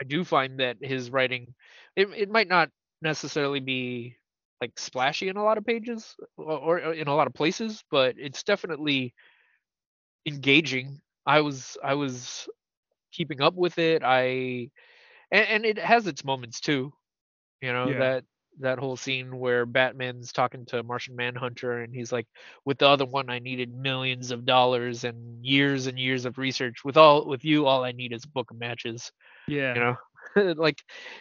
[0.00, 1.54] I do find that his writing,
[1.96, 2.70] it it might not
[3.02, 4.16] necessarily be
[4.60, 8.16] like splashy in a lot of pages or, or in a lot of places, but
[8.18, 9.14] it's definitely
[10.26, 11.00] engaging.
[11.26, 12.48] I was I was
[13.12, 14.02] keeping up with it.
[14.04, 14.70] I
[15.30, 16.92] and, and it has its moments too.
[17.60, 17.94] You know Yeah.
[17.94, 18.24] that
[18.60, 22.26] that whole scene where Batman's talking to Martian Manhunter and he's like,
[22.64, 26.84] with the other one, I needed millions of dollars and years and years of research.
[26.84, 29.12] With all with you, all I need is a book of matches.
[29.48, 29.74] Yeah.
[29.74, 29.80] You
[30.36, 30.78] know, like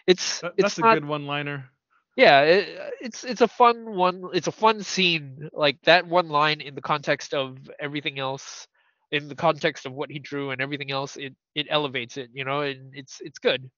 [0.07, 1.69] it's That- it's that's a good one liner.
[2.15, 6.61] yeah it, it's it's a fun one it's a fun scene like that one line
[6.61, 8.67] in the context of everything else
[9.11, 12.43] in the context of what he drew and everything else it it elevates it you
[12.43, 13.69] know and it's it's good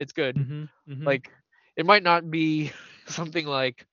[0.00, 1.30] it's good hmm hmm like
[1.76, 2.72] it might not be
[3.06, 3.86] something like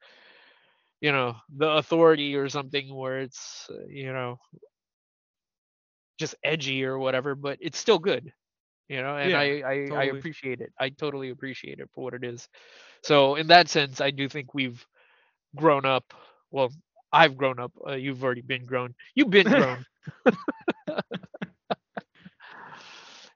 [1.02, 4.40] you know the authority or something where it's uh, you know
[6.18, 8.32] just edgy or whatever but it's still good
[8.88, 10.74] you know and Yeah, I, I i appreciate it.
[10.80, 12.48] I totally appreciate it for what it is.
[13.04, 14.86] So in that sense i do think we've
[15.56, 16.14] grown up
[16.52, 16.72] well
[17.12, 18.94] i've grown up uh, you've already been grown.
[19.16, 19.86] You've been grown.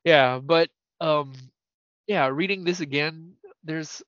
[0.04, 0.70] Yeah but
[1.02, 1.34] um
[2.08, 3.34] yeah reading this again
[3.64, 4.02] there's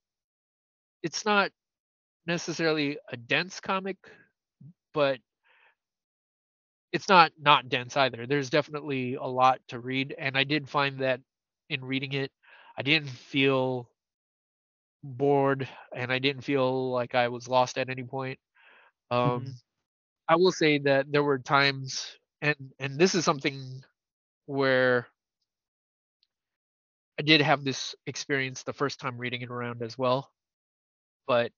[1.04, 1.52] it's not
[2.26, 3.98] necessarily a dense comic
[4.94, 5.20] but
[6.92, 8.26] it's not not dense either.
[8.26, 11.22] There's definitely a lot to read and i did find that
[11.70, 12.32] in reading it
[12.78, 13.90] i didn't feel
[15.04, 18.40] bored and i didn't feel like i was lost at any point.
[19.12, 19.60] Um Mhm.
[20.28, 23.84] i will say that there were times and and this is something
[24.46, 25.08] where
[27.20, 30.32] i did have this experience the first time reading it around as well
[31.30, 31.54] but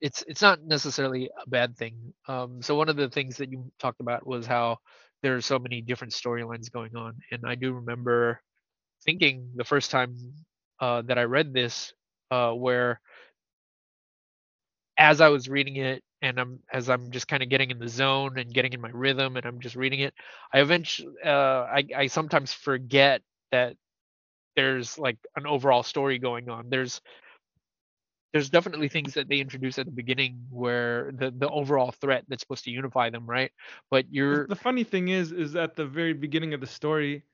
[0.00, 2.12] it's it's not necessarily a bad thing.
[2.28, 4.78] Um, so one of the things that you talked about was how
[5.22, 8.40] there are so many different storylines going on, and I do remember
[9.04, 10.16] thinking the first time
[10.80, 11.92] uh, that I read this,
[12.30, 13.00] uh, where
[14.98, 17.88] as I was reading it and I'm as I'm just kind of getting in the
[17.88, 20.14] zone and getting in my rhythm and I'm just reading it,
[20.52, 21.30] I eventually uh,
[21.70, 23.76] I I sometimes forget that
[24.56, 26.70] there's like an overall story going on.
[26.70, 27.00] There's
[28.32, 32.42] there's definitely things that they introduce at the beginning where the the overall threat that's
[32.42, 33.50] supposed to unify them, right?
[33.90, 37.24] But you're the funny thing is, is at the very beginning of the story,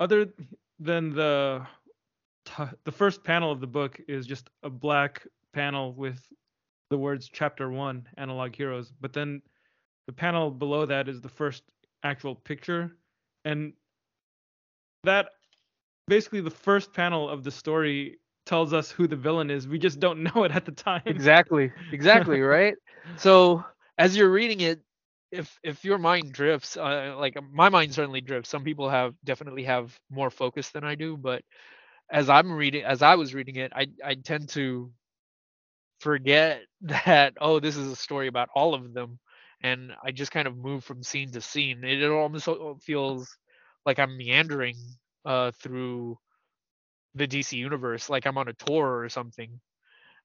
[0.00, 0.32] other
[0.78, 1.66] than the
[2.84, 6.20] the first panel of the book is just a black panel with
[6.90, 9.40] the words chapter one analog heroes but then
[10.06, 11.62] the panel below that is the first
[12.02, 12.96] actual picture
[13.44, 13.72] and
[15.04, 15.30] that
[16.08, 20.00] basically the first panel of the story tells us who the villain is we just
[20.00, 22.74] don't know it at the time exactly exactly right.
[23.16, 23.64] So
[23.98, 24.80] as you're reading it,
[25.30, 28.50] if if your mind drifts, uh, like my mind certainly drifts.
[28.50, 31.42] Some people have definitely have more focus than I do, but
[32.10, 34.90] as I'm reading, as I was reading it, I I tend to
[36.00, 39.18] forget that oh, this is a story about all of them,
[39.62, 41.84] and I just kind of move from scene to scene.
[41.84, 42.48] It, it almost
[42.82, 43.36] feels
[43.86, 44.76] like I'm meandering
[45.24, 46.18] uh, through
[47.14, 49.60] the DC universe, like I'm on a tour or something.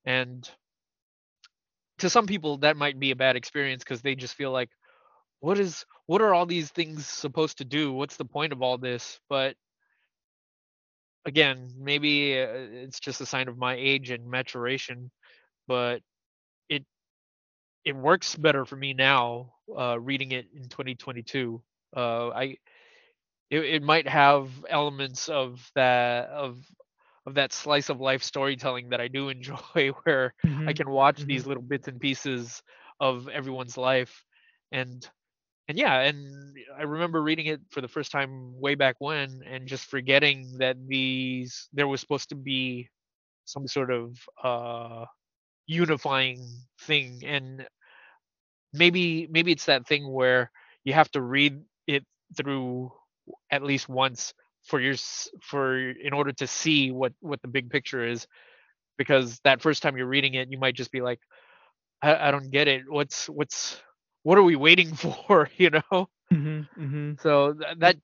[0.05, 0.49] And
[1.99, 4.69] to some people, that might be a bad experience because they just feel like,
[5.39, 7.93] what is what are all these things supposed to do?
[7.93, 9.19] What's the point of all this?
[9.29, 9.55] But
[11.25, 15.11] again, maybe uh, it's just a sign of my age and maturation,
[15.67, 16.01] but
[16.69, 16.85] it
[17.85, 21.61] it works better for me now uh, reading it in 2022.
[21.95, 22.57] Uh, I
[23.49, 26.57] it, it might have elements of that of
[27.25, 30.67] of that slice of life storytelling that I do enjoy, where mm-hmm.
[30.67, 31.27] I can watch mm-hmm.
[31.27, 32.61] these little bits and pieces
[32.99, 34.23] of everyone's life,
[34.71, 35.07] and
[35.67, 39.67] and yeah, and I remember reading it for the first time way back when, and
[39.67, 42.89] just forgetting that these there was supposed to be
[43.45, 45.05] some sort of uh,
[45.65, 46.47] unifying
[46.81, 47.67] thing, and
[48.73, 50.51] maybe maybe it's that thing where
[50.85, 52.05] you have to read it
[52.37, 52.91] through
[53.51, 54.33] at least once
[54.63, 54.95] for your
[55.41, 58.27] for in order to see what what the big picture is.
[58.97, 61.19] Because that first time you're reading it you might just be like
[62.01, 62.83] i, I don't get it.
[62.87, 63.81] What's what's
[64.23, 65.49] what are we waiting for?
[65.57, 66.09] You know?
[66.33, 67.11] Mm-hmm, mm-hmm.
[67.21, 67.97] so th- that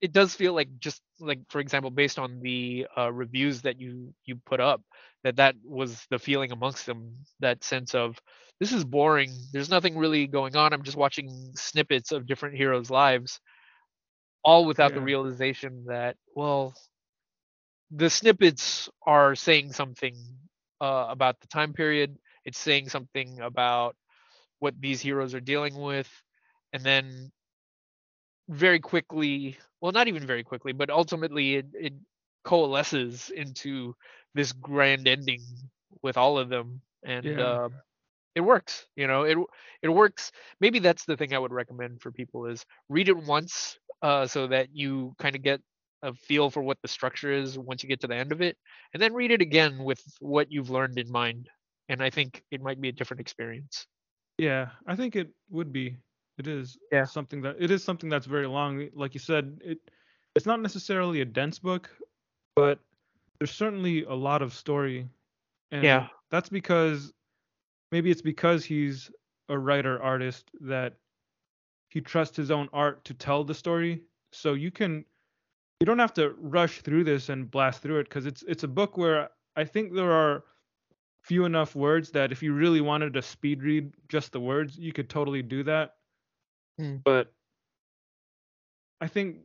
[0.00, 4.12] it does feel like just like for example based on the uh, reviews that you
[4.26, 4.82] you put up
[5.24, 8.20] that that was the feeling amongst them that sense of
[8.60, 9.32] this is boring.
[9.52, 10.72] There's nothing really going on.
[10.72, 13.40] I'm just watching snippets of different heroes lives
[14.44, 14.96] all without yeah.
[14.96, 16.74] the realization that well
[17.90, 20.14] the snippets are saying something
[20.80, 23.96] uh, about the time period it's saying something about
[24.60, 26.08] what these heroes are dealing with
[26.72, 27.30] and then
[28.48, 31.92] very quickly well not even very quickly but ultimately it, it
[32.44, 33.94] coalesces into
[34.34, 35.42] this grand ending
[36.02, 37.40] with all of them and yeah.
[37.40, 37.68] uh,
[38.34, 39.36] it works you know it
[39.82, 43.78] it works maybe that's the thing i would recommend for people is read it once
[44.02, 45.60] uh, so that you kind of get
[46.02, 48.56] a feel for what the structure is once you get to the end of it,
[48.94, 51.48] and then read it again with what you've learned in mind.
[51.88, 53.86] And I think it might be a different experience.
[54.36, 55.96] Yeah, I think it would be.
[56.38, 57.04] It is yeah.
[57.04, 58.88] something that it is something that's very long.
[58.94, 59.78] Like you said, it
[60.36, 61.90] it's not necessarily a dense book,
[62.54, 62.78] but
[63.38, 65.08] there's certainly a lot of story.
[65.72, 66.06] And yeah.
[66.30, 67.12] That's because
[67.90, 69.10] maybe it's because he's
[69.48, 70.94] a writer artist that
[71.88, 74.02] he trusts his own art to tell the story.
[74.32, 75.04] So you can
[75.80, 78.68] you don't have to rush through this and blast through it because it's it's a
[78.68, 80.44] book where I think there are
[81.22, 84.92] few enough words that if you really wanted to speed read just the words, you
[84.92, 85.96] could totally do that.
[86.80, 87.02] Mm.
[87.04, 87.32] But
[89.00, 89.38] I think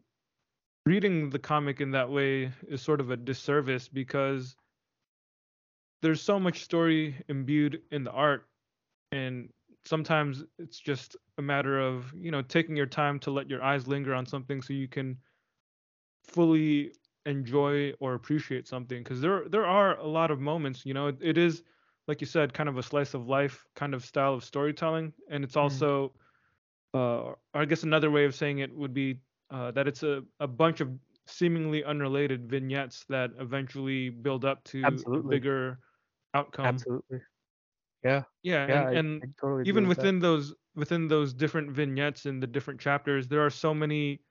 [0.86, 4.56] reading the comic in that way is sort of a disservice because
[6.02, 8.48] there's so much story imbued in the art
[9.12, 9.50] and
[9.86, 13.88] sometimes it's just a matter of you know taking your time to let your eyes
[13.88, 15.18] linger on something so you can
[16.26, 16.92] fully
[17.26, 21.18] enjoy or appreciate something because there there are a lot of moments you know it,
[21.22, 21.64] it is
[22.08, 25.44] like you said kind of a slice of life kind of style of storytelling and
[25.44, 25.62] it's mm.
[25.62, 26.12] also
[26.96, 27.32] mm.
[27.32, 29.18] uh i guess another way of saying it would be
[29.52, 30.90] uh, that it's a, a bunch of
[31.28, 35.28] seemingly unrelated vignettes that eventually build up to Absolutely.
[35.28, 35.80] a bigger
[36.34, 37.20] outcome Absolutely.
[38.04, 38.24] Yeah.
[38.44, 38.90] Yeah, Yeah.
[38.90, 40.04] and, I, and I totally even agree with that.
[40.04, 44.22] within those within those different vignettes and the different chapters, there are so many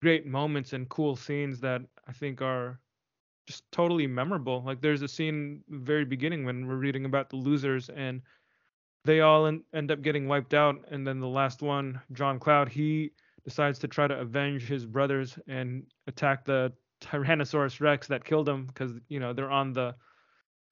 [0.00, 2.80] great moments and cool scenes that I think are
[3.46, 4.62] just totally memorable.
[4.64, 8.22] Like there's a scene very beginning when we're reading about the losers and
[9.04, 12.68] they all en- end up getting wiped out and then the last one, John Cloud,
[12.68, 13.12] he
[13.44, 16.72] decides to try to avenge his brothers and attack the
[17.02, 19.94] Tyrannosaurus Rex that killed him because you know they're on the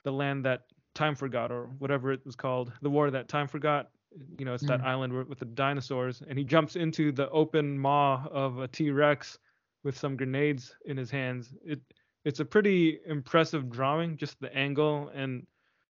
[0.05, 0.61] the land that
[0.93, 3.89] time forgot or whatever it was called, the war that time forgot.
[4.37, 4.67] You know, it's mm.
[4.67, 9.37] that island with the dinosaurs, and he jumps into the open maw of a T-Rex
[9.83, 11.53] with some grenades in his hands.
[11.63, 11.79] It
[12.23, 15.47] it's a pretty impressive drawing, just the angle and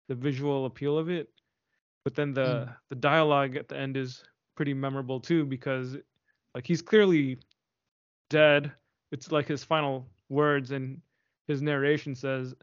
[0.09, 1.29] the visual appeal of it.
[2.05, 2.77] But then the mm.
[2.91, 4.23] the dialogue at the end is
[4.55, 5.97] pretty memorable too because
[6.55, 7.39] like he's clearly
[8.29, 8.73] dead.
[9.13, 11.01] It's like his final words and
[11.49, 12.55] his narration says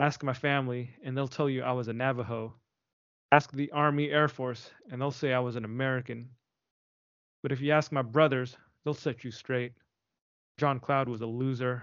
[0.00, 2.54] Ask my family, and they'll tell you I was a Navajo.
[3.30, 6.28] Ask the Army Air Force, and they'll say I was an American.
[7.42, 9.72] But if you ask my brothers, they'll set you straight.
[10.58, 11.82] John Cloud was a loser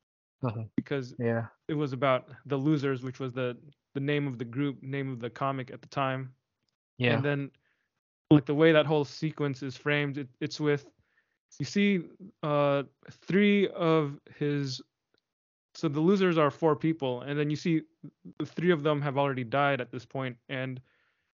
[0.44, 0.64] uh-huh.
[0.76, 1.46] because Yeah.
[1.68, 3.56] it was about the losers, which was the
[3.94, 6.32] the name of the group, name of the comic at the time.
[6.98, 7.14] Yeah.
[7.14, 7.50] And then
[8.30, 10.18] like the way that whole sequence is framed.
[10.18, 10.86] It, it's with
[11.58, 12.00] you see
[12.42, 14.80] uh three of his
[15.74, 17.82] so the losers are four people and then you see
[18.38, 20.80] the three of them have already died at this point and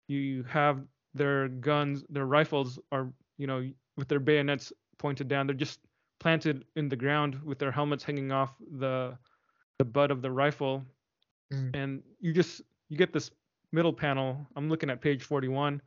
[0.09, 0.83] you have
[1.15, 3.09] their guns their rifles are
[3.39, 3.65] you know
[3.97, 5.47] with their bayonets pointed down.
[5.47, 5.81] They're just
[6.21, 9.17] planted in the ground with their helmets hanging off the
[9.79, 10.85] the butt of the rifle.
[11.53, 11.77] Mm.
[11.77, 13.31] and you just you get this
[13.71, 14.47] middle panel.
[14.57, 15.81] I'm looking at page 41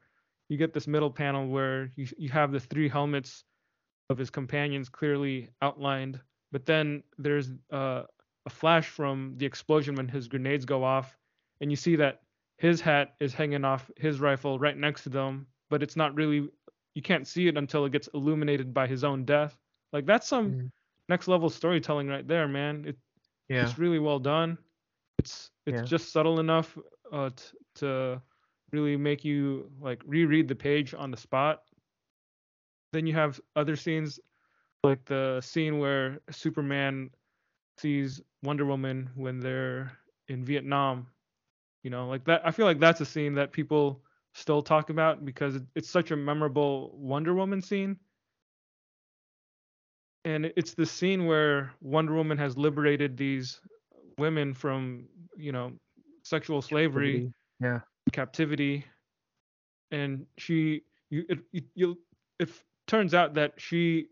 [0.49, 3.44] you get this middle panel where you you have the three helmets
[4.10, 6.22] of his companions clearly outlined
[6.52, 8.03] but then there's uh,
[8.48, 11.18] a flash from the explosion when his grenades go off
[11.60, 12.22] and you see that
[12.57, 16.48] his hat is hanging off his rifle right next to them but it's not really
[16.95, 19.53] you can't see it until it gets illuminated by his own death
[19.94, 20.72] like that's some Mm.
[21.10, 22.98] next level storytelling right there man it,
[23.49, 23.64] Yeah.
[23.64, 24.57] it's really well done
[25.19, 25.84] it's it's Yeah.
[25.86, 26.78] just subtle enough
[27.11, 28.22] uh, t- to
[28.72, 31.64] really make you like reread the page on the spot
[32.94, 34.19] then you have other scenes
[34.84, 37.10] like the scene where superman
[37.78, 39.91] sees wonder woman when they're
[40.28, 41.08] in vietnam
[41.84, 44.02] you know like that i feel like that's a scene that people
[44.38, 47.98] still talk about because it, it's such a memorable wonder woman scene.
[50.26, 53.60] And it's the scene where wonder woman has liberated these
[54.18, 55.72] women from you know
[56.24, 57.28] sexual slavery
[57.60, 57.80] Yeah.
[58.12, 58.86] captivity.
[59.91, 61.98] And she you it you, you
[62.40, 62.49] it
[62.86, 64.08] turns out that she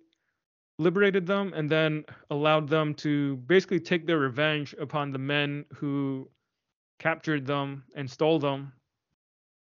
[0.77, 6.30] liberated them and then allowed them to basically take their revenge upon the men who
[6.99, 8.73] captured them and stole them.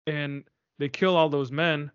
[0.06, 0.44] And
[0.78, 1.90] they kill all those men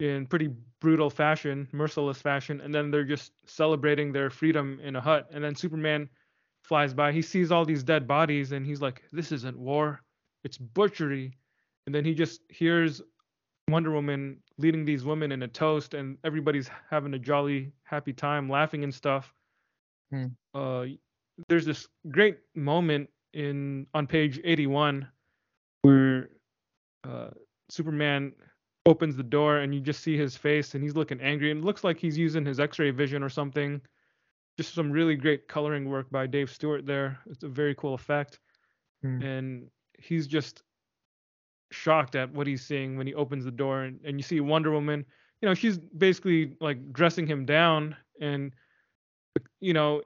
[0.00, 5.00] in pretty brutal fashion merciless fashion and then they're just celebrating their freedom in a
[5.00, 5.28] hut.
[5.32, 6.08] And then superman
[6.62, 7.12] flies by.
[7.12, 10.02] He sees all these dead bodies and he's like this isn't war.
[10.44, 11.36] It's butchery.
[11.86, 13.00] And then he just hears
[13.68, 18.48] Wonder Woman leading these women in a toast, and everybody's having a jolly, happy time,
[18.48, 19.32] laughing and stuff.
[20.10, 20.26] Hmm.
[20.54, 20.86] Uh,
[21.48, 25.06] there's this great moment in on page 81
[25.82, 26.30] where
[27.04, 27.28] uh,
[27.68, 28.32] Superman
[28.86, 31.66] opens the door, and you just see his face, and he's looking angry, and it
[31.66, 33.80] looks like he's using his X-ray vision or something.
[34.56, 37.18] Just some really great coloring work by Dave Stewart there.
[37.26, 38.38] It's a very cool effect,
[39.02, 39.20] Hmm.
[39.22, 40.62] and he's just
[41.76, 44.70] shocked at what he's seeing when he opens the door and, and you see Wonder
[44.70, 45.04] Woman,
[45.40, 48.52] you know, she's basically like dressing him down and
[49.60, 50.02] you know,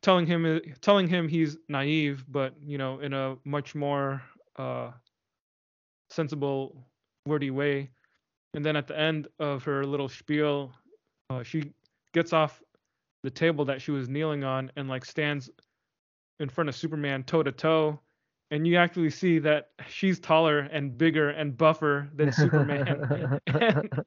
[0.00, 4.22] telling him telling him he's naive, but you know, in a much more
[4.56, 4.90] uh
[6.10, 6.76] sensible
[7.26, 7.90] wordy way.
[8.54, 10.72] And then at the end of her little spiel,
[11.30, 11.72] uh, she
[12.12, 12.60] gets off
[13.22, 15.48] the table that she was kneeling on and like stands
[16.40, 18.00] in front of Superman toe to toe
[18.52, 23.40] and you actually see that she's taller and bigger and buffer than Superman.
[23.46, 23.90] and,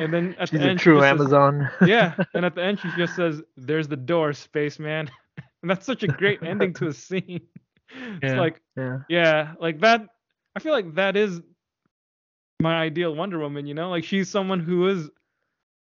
[0.00, 1.70] and then at She's the a end, she true just says- Amazon.
[1.86, 5.10] yeah, and at the end she just says, "There's the door, spaceman,"
[5.62, 7.40] and that's such a great ending to a scene.
[8.22, 8.98] It's like, yeah.
[9.08, 10.06] yeah, like that.
[10.54, 11.40] I feel like that is
[12.60, 13.66] my ideal Wonder Woman.
[13.66, 15.10] You know, like she's someone who is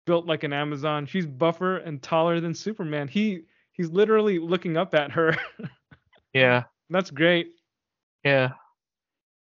[0.07, 1.07] built like an Amazon.
[1.07, 3.09] She's buffer and taller than Superman.
[3.09, 3.43] He
[3.73, 5.37] he's literally looking up at her.
[6.35, 6.65] Yeah.
[6.91, 7.53] that's great.
[8.25, 8.51] Yeah.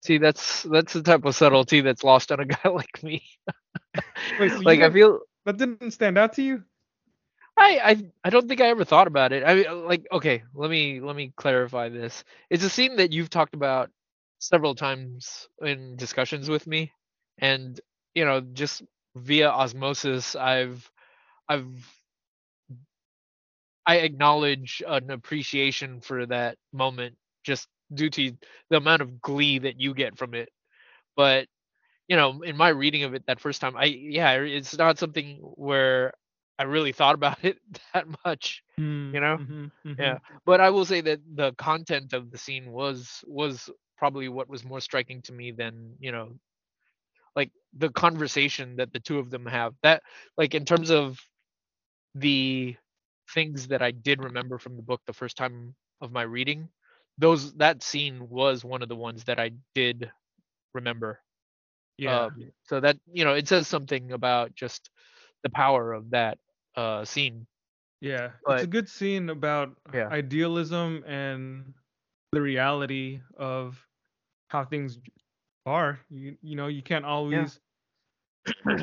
[0.05, 3.23] See, that's that's the type of subtlety that's lost on a guy like me.
[4.39, 6.63] Wait, so like I feel That didn't stand out to you?
[7.57, 9.43] I, I I don't think I ever thought about it.
[9.45, 12.23] I mean, like, okay, let me let me clarify this.
[12.51, 13.91] It's a scene that you've talked about
[14.39, 16.93] several times in discussions with me,
[17.39, 17.81] and
[18.15, 18.83] you know, just
[19.17, 20.89] via osmosis, I've
[21.49, 21.67] I've
[23.87, 28.33] I acknowledge an appreciation for that moment just due to
[28.71, 30.49] the amount of glee that you get from it.
[31.17, 31.47] But
[32.09, 35.37] you know, in my reading of it that first time, I yeah, it's not something
[35.57, 36.13] where
[36.59, 37.59] I really thought about it
[37.95, 38.63] that much.
[39.13, 39.41] You know?
[39.41, 39.67] Mm-hmm,
[39.99, 40.19] Yeah.
[40.45, 44.65] But I will say that the content of the scene was was probably what was
[44.65, 46.33] more striking to me than, you know,
[47.35, 49.75] like the conversation that the two of them have.
[49.83, 50.03] That
[50.37, 51.19] like in terms of
[52.15, 52.77] the
[53.33, 56.69] things that I did remember from the book the first time of my reading,
[57.19, 60.11] those that scene was one of the ones that I did
[60.75, 61.21] remember.
[61.99, 62.27] Yeah.
[62.27, 64.91] Um, so that you know, it says something about just
[65.43, 66.39] the power of that
[66.77, 67.47] uh scene.
[68.01, 70.11] Yeah, it's a good scene about Yeah.
[70.11, 71.75] idealism and
[72.33, 73.85] the reality of
[74.49, 74.99] how things
[75.67, 76.01] are.
[76.11, 77.61] You, you know, you can't always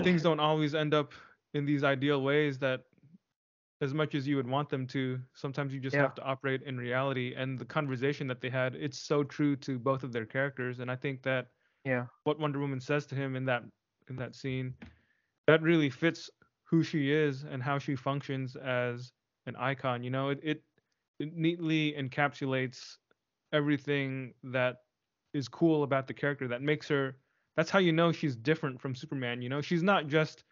[0.03, 1.13] things don't always end up
[1.53, 2.81] in these ideal ways that
[3.85, 6.01] as much as you would want them to, sometimes you just Yeah.
[6.01, 9.79] have to operate in reality and the conversation that they had, it's so true to
[9.79, 11.47] both of their characters and I think that
[11.85, 12.07] Yeah.
[12.25, 13.63] what Wonder Woman says to him in that
[14.09, 14.75] in that scene,
[15.47, 16.29] that really fits
[16.63, 19.13] who she is and how she functions as
[19.45, 20.03] an icon.
[20.03, 20.63] You know, it it,
[21.19, 22.97] it neatly encapsulates
[23.53, 24.77] everything that
[25.33, 27.15] is cool about the character that makes her
[27.55, 29.61] that's how you know she's different from Superman, you know?
[29.61, 30.43] She's not just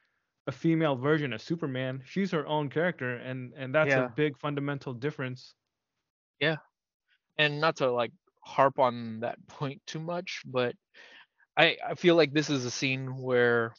[0.48, 2.02] a female version of Superman.
[2.06, 4.06] She's her own character and and that's Yeah.
[4.06, 5.56] a big fundamental difference.
[6.40, 6.58] Yeah.
[7.38, 8.12] And not to like
[8.42, 10.76] harp on that point too much, but
[11.58, 13.74] I I feel like this is a scene where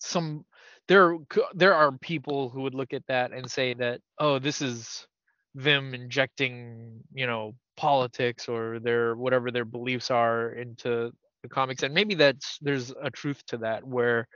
[0.00, 0.44] some
[0.88, 1.18] there
[1.54, 5.06] there are people who would look at that and say that oh this is
[5.54, 11.10] them injecting you know politics or their whatever their beliefs are into
[11.42, 14.28] the comics and maybe that's there's a truth to that where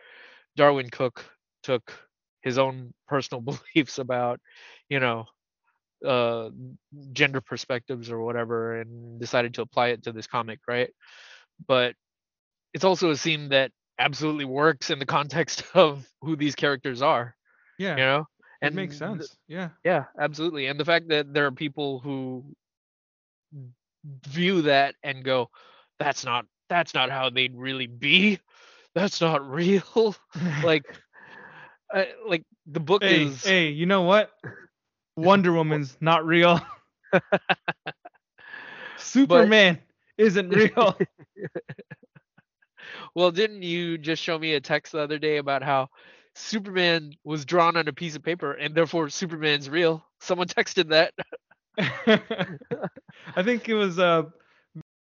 [0.57, 1.25] Darwyn Cooke
[1.63, 1.93] took
[2.43, 3.41] his own personal
[3.75, 4.41] beliefs about
[4.89, 5.25] you know
[6.07, 6.49] uh
[7.13, 10.91] gender perspectives or whatever and decided to apply it to this comic right
[11.67, 11.95] but
[12.73, 17.37] it's also a scene that absolutely works in the context of who these characters are
[17.79, 17.97] Yeah.
[17.97, 18.27] you know
[18.63, 19.37] it makes th- sense.
[19.49, 19.71] yeah.
[19.85, 22.45] yeah absolutely and the fact that there are people who
[24.27, 25.51] view that and go
[25.99, 28.39] that's not that's not how they'd really be
[28.95, 30.15] that's not real
[30.63, 30.85] like
[31.95, 34.31] uh, like the book hey, is hey, you know what?
[35.17, 36.61] Wonder Woman's not real.
[38.97, 39.79] Superman
[40.19, 40.97] isn't real.
[43.15, 45.89] Well, didn't you just show me a text the other day about how
[46.35, 50.05] Superman was drawn on a piece of paper and therefore Superman's real?
[50.21, 51.15] Someone texted that.
[53.37, 54.25] I think it was uh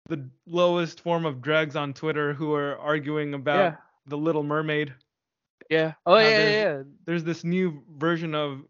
[0.08, 3.76] the lowest form of dregs on Twitter who are arguing about Yeah.
[4.08, 4.94] the Little Mermaid.
[5.70, 5.94] Yeah.
[6.06, 6.84] Oh yeah, there's- yeah.
[7.06, 8.66] There's this new version of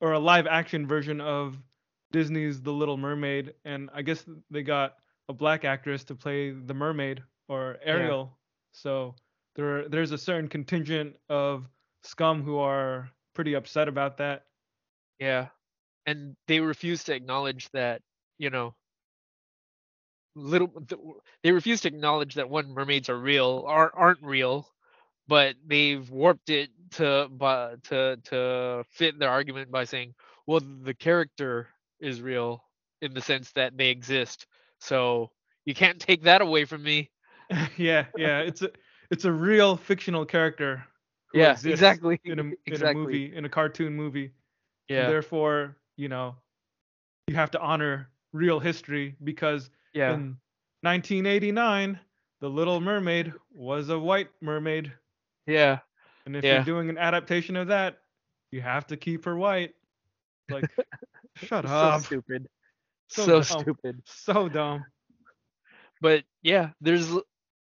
[0.00, 1.56] or a live action version of
[2.12, 4.96] Disney's The Little Mermaid and I guess they got
[5.28, 8.30] a black actress to play the mermaid or Ariel.
[8.30, 8.36] Yeah.
[8.72, 9.14] So
[9.54, 11.68] there there's a certain contingent of
[12.02, 14.46] scum who are pretty upset about that.
[15.20, 15.48] Yeah.
[16.06, 18.02] And they refuse to acknowledge that,
[18.38, 18.74] you know,
[20.34, 20.72] little
[21.42, 24.68] they refuse to acknowledge that one mermaids are real are aren't real,
[25.28, 30.14] but they've warped it to but to to fit their argument by saying,
[30.46, 31.68] well, the character
[32.00, 32.64] is real
[33.00, 34.46] in the sense that they exist.
[34.80, 35.30] So
[35.64, 37.10] you can't take that away from me.
[37.76, 38.70] yeah, yeah, it's a
[39.10, 40.84] it's a real fictional character.
[41.32, 42.20] who Yeah, exactly.
[42.24, 42.90] In a in exactly.
[42.90, 44.32] a movie, in a cartoon movie.
[44.88, 45.08] Yeah.
[45.08, 46.36] Therefore, you know,
[47.28, 50.14] you have to honor real history because yeah.
[50.14, 50.36] in
[50.82, 51.98] 1989,
[52.40, 54.92] The Little Mermaid was a white mermaid,
[55.46, 55.78] yeah.
[56.26, 56.56] and if Yeah.
[56.56, 57.98] you're doing an adaptation of that,
[58.50, 59.74] you have to keep her white.
[60.50, 60.64] Like,
[61.36, 61.70] shut up.
[61.70, 62.02] So up.
[62.02, 62.48] stupid.
[63.08, 63.62] So so dumb.
[63.62, 64.02] stupid.
[64.04, 64.84] So dumb.
[66.00, 67.10] but yeah there's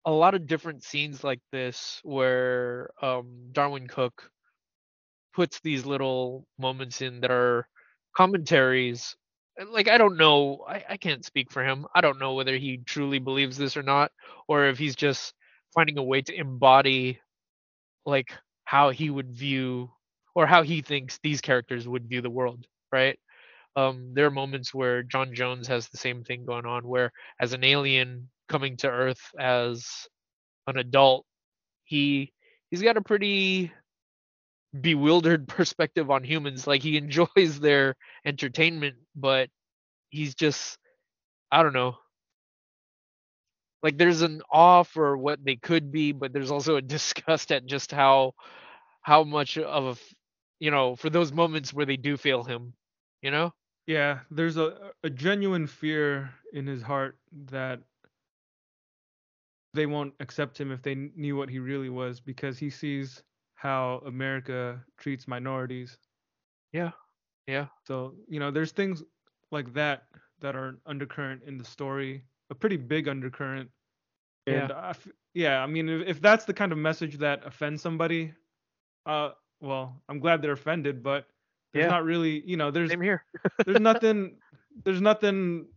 [0.06, 4.30] a lot of different scenes like this where um darwyn cooke
[5.34, 7.68] puts these little moments in that are
[8.16, 9.16] commentaries
[9.70, 11.86] like i don't know I, I can't speak for him.
[11.94, 14.12] I don't know whether he truly believes this or not
[14.48, 15.34] or if he's just
[15.74, 17.20] finding a way to embody
[18.06, 18.32] like
[18.66, 19.92] how he would view
[20.36, 23.20] or how he thinks these characters would view the world right?
[23.76, 27.54] Um there are moments where J'onn J'onzz has the same thing going on where as
[27.54, 30.08] an alien coming to earth as
[30.68, 31.26] an adult
[31.86, 32.34] he
[32.70, 33.72] he's got a pretty
[34.80, 36.68] bewildered perspective on humans.
[36.68, 37.96] Like he enjoys their
[38.26, 39.50] entertainment but
[40.10, 40.78] he's just
[41.52, 41.98] i don't know.
[43.84, 47.66] Like there's an awe for what they could be but there's also a disgust at
[47.66, 48.34] just how
[49.02, 50.02] how much of
[50.60, 52.74] you know for those moments where they do fail him
[53.22, 53.54] you know?
[53.88, 57.18] Yeah, there's a a genuine fear in his heart
[57.50, 57.82] that
[59.74, 63.24] they won't accept him if they knew what he really was because he sees
[63.62, 65.98] how America treats minorities.
[66.74, 66.92] yeah
[67.48, 69.04] yeah So, you know, there's things
[69.52, 70.04] like that
[70.42, 73.70] that are undercurrent in the story, a pretty big undercurrent.
[74.48, 74.64] Yeah.
[74.64, 77.82] And I f- yeah, I mean, if, if that's the kind of message that offends
[77.82, 78.34] somebody,
[79.06, 79.32] uh,
[79.62, 81.28] well, I'm glad they're offended, but
[81.74, 81.90] there's Yeah.
[81.90, 83.24] not really, you know, there's same here
[83.66, 84.38] there's nothing
[84.86, 85.68] there's nothing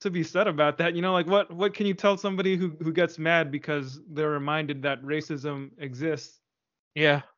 [0.00, 0.94] to be said about that.
[0.94, 4.30] You know, like what what can you tell somebody who who gets mad because they're
[4.30, 6.40] reminded that racism exists?
[6.94, 7.22] Yeah.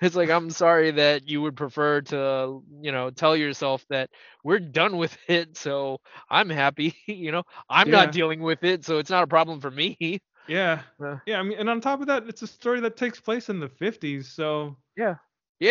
[0.00, 4.10] It's like I'm sorry that you would prefer to, you know, tell yourself that
[4.44, 5.98] we're done with it, so
[6.30, 7.44] I'm happy, you know.
[7.68, 7.90] I'm Yeah.
[7.90, 10.20] not dealing with it, so it's not a problem for me.
[10.46, 10.82] Yeah.
[11.02, 11.18] Uh.
[11.26, 13.60] Yeah, I mean and on top of that, it's a story that takes place in
[13.60, 15.16] the 50s, so Yeah.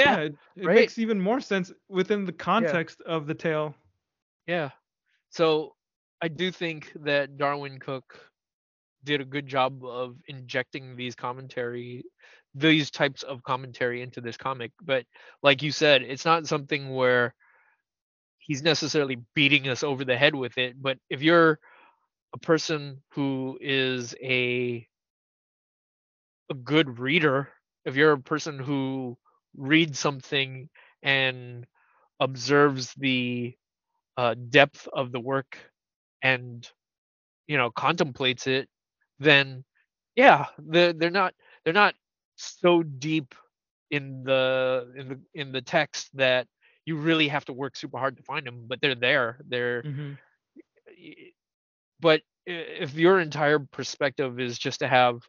[0.03, 0.21] yeah, Yeah.
[0.21, 0.75] it, it right.
[0.75, 3.75] makes even more sense within the context of the tale.
[4.47, 4.71] Yeah.
[5.29, 5.75] So
[6.21, 8.19] I do think that Darwyn Cooke
[9.03, 12.03] did a good job of injecting these commentary
[12.55, 15.05] these types of commentary into this comic but
[15.43, 17.35] like you said it's not something where
[18.39, 21.59] he's necessarily beating us over the head with it but if you're
[22.33, 24.87] a person who is a
[26.51, 27.49] a good reader
[27.85, 29.17] if you're a person who
[29.57, 30.69] reads something
[31.03, 31.65] and
[32.19, 33.55] observes the
[34.17, 35.57] uh, depth of the work
[36.23, 36.69] and
[37.47, 38.69] you know contemplates it
[39.19, 39.63] then
[40.15, 41.33] yeah they're, they're not
[41.63, 41.95] they're not
[42.35, 43.33] so deep
[43.91, 46.47] in the in the in the text that
[46.85, 50.13] you really have to work super hard to find them but they're there they're hmm
[51.99, 55.19] but if your entire perspective is just to have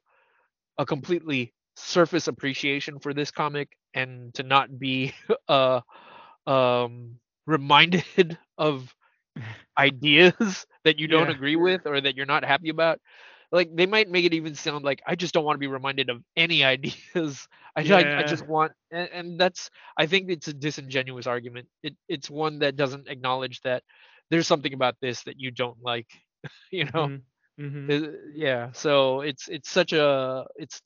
[0.78, 5.12] a completely surface appreciation for this comic and to not be
[5.48, 5.80] uh
[6.46, 8.94] um reminded of
[9.78, 11.30] ideas that you don't Yeah.
[11.30, 13.00] agree with or that you're not happy about
[13.52, 16.08] like they might make it even sound like i just don't want to be reminded
[16.10, 17.48] of any ideas.
[17.76, 21.68] I, I, I just want and, and that's i think it's a disingenuous argument.
[21.82, 23.82] It, it's one that doesn't acknowledge that
[24.30, 26.08] there's something about this that you don't like
[26.72, 27.10] you know?
[27.58, 27.98] Hmm uh,
[28.34, 30.82] yeah so it's it's such a it's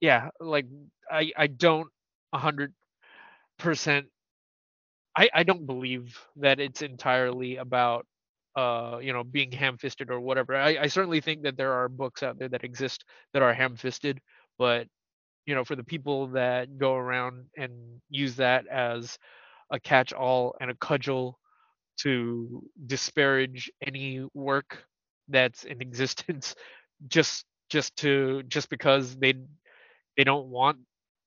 [0.00, 0.66] yeah like
[1.10, 1.88] i i don't
[2.32, 2.72] a hundred
[3.58, 4.06] percent
[5.16, 8.06] i i don't believe that it's entirely about
[8.58, 10.56] uh you know being ham-fisted or whatever.
[10.56, 14.20] I i certainly think that there are books out there that exist that are ham-fisted
[14.58, 14.86] but
[15.46, 17.72] you know for the people that go around and
[18.10, 19.18] use that as
[19.70, 21.38] a catch-all and a cudgel
[21.98, 24.84] to disparage any work
[25.28, 26.54] that's in existence
[27.08, 29.34] just just to just because they
[30.16, 30.78] they don't want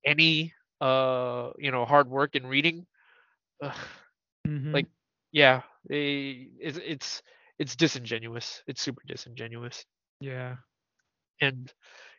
[0.06, 2.86] any uh you know hard work in reading
[3.64, 3.76] ugh,
[4.46, 4.88] hmm like
[5.32, 7.22] yeah they, it's it's
[7.60, 9.86] it's disingenuous it's super disingenuous
[10.20, 10.56] yeah.
[11.42, 11.72] and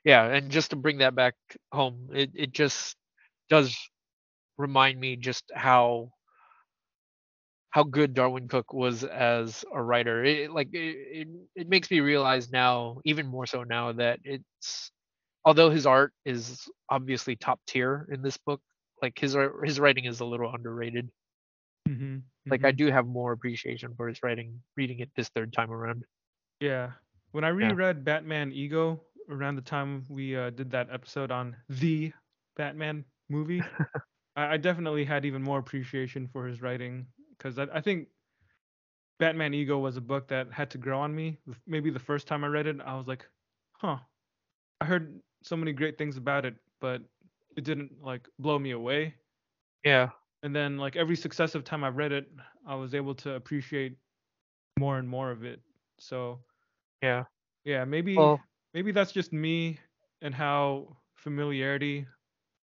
[0.05, 1.35] yeah and just to bring that back
[1.73, 2.97] home it, it just
[3.49, 3.77] does
[4.59, 6.11] remind me just how
[7.73, 10.23] how good Darwyn Cooke was as a writer.
[10.23, 14.91] It, like it, it, it makes me realize now, even more so now, that it's
[15.45, 18.61] although his art is obviously top tier in this book,
[19.01, 19.35] like his
[19.65, 21.11] his writing is a little underrated.
[21.89, 22.17] Mm hmm
[22.47, 26.05] Like I do have more appreciation for his writing reading it this third time around.
[26.61, 26.93] Yeah.
[27.33, 29.01] When I reread Batman Ego
[29.31, 32.13] around the time we uh, did that episode on the
[32.57, 33.63] Batman movie,
[34.37, 37.07] I, I definitely had even more appreciation for his writing
[37.37, 38.09] because I, I think
[39.19, 41.39] Batman Ego was a book that had to grow on me.
[41.67, 43.27] Maybe the first time I read it, I was like,
[43.75, 43.99] huh,
[44.81, 47.03] I heard so many great things about it, but
[47.57, 49.15] it didn't like blow me away.
[49.85, 50.11] Yeah,
[50.43, 52.31] And then like every successive time I read it,
[52.67, 53.99] I was able to appreciate
[54.79, 55.63] more and more of it.
[56.01, 56.45] So
[57.03, 57.25] yeah.
[57.65, 58.41] yeah, maybe Well,
[58.75, 59.79] maybe that's just me
[60.21, 62.07] and how familiarity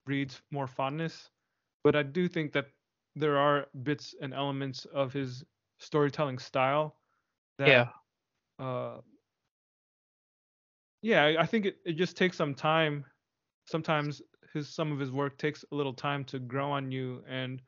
[0.05, 1.31] breeds more fondness.
[1.83, 2.67] But I do think that
[3.15, 5.43] there are bits and elements of his
[5.79, 6.97] storytelling style
[7.57, 7.91] that yeah,
[8.59, 9.01] uh
[11.01, 13.05] yeah, I think it, it just takes some time.
[13.65, 14.21] Sometimes
[14.53, 17.61] his some of his work takes a little time to grow on you and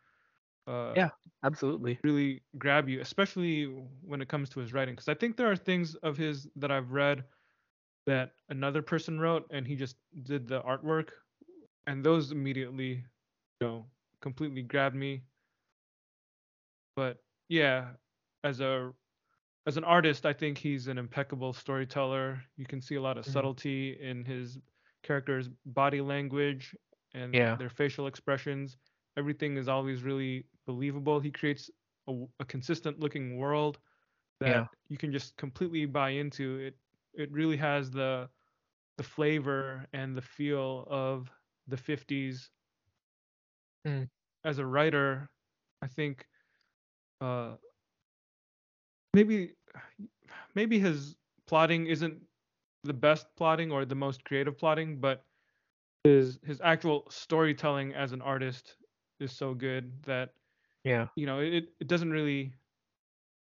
[0.67, 1.11] uh Yeah.
[1.43, 2.01] absolutely.
[2.03, 4.95] really grab you, especially when it comes to his writing.
[4.95, 7.25] Because I think there are things of his that I've read
[8.07, 11.11] that another person wrote and he just did the artwork,
[11.88, 13.05] and those immediately,
[13.61, 13.88] you know,
[14.21, 15.23] completely grabbed me.
[16.95, 17.93] But yeah,
[18.43, 18.93] as a
[19.67, 22.43] as an artist, I think he's an impeccable storyteller.
[22.57, 23.51] You can see a lot of Mhm.
[23.51, 24.59] subtlety in his
[25.03, 26.75] characters' body language
[27.13, 27.57] and Yeah.
[27.57, 28.77] their facial expressions.
[29.17, 31.19] Everything is always really believable.
[31.19, 31.69] He creates
[32.07, 33.79] a consistent looking world
[34.39, 34.67] that Yeah.
[34.89, 36.57] you can just completely buy into.
[36.59, 36.77] It
[37.13, 38.29] it really has the
[38.97, 41.31] the flavor and the feel of
[41.67, 42.51] the 50s.
[43.85, 44.07] Mm.
[44.43, 45.29] As a writer,
[45.81, 46.27] I think
[47.21, 47.55] uh
[49.13, 49.53] maybe
[50.55, 51.15] maybe his
[51.47, 52.21] plotting isn't
[52.83, 55.25] the best plotting or the most creative plotting, but
[56.03, 58.77] his his actual storytelling as an artist
[59.19, 60.33] is so good that
[60.83, 61.07] Yeah.
[61.15, 62.53] you know it, it doesn't really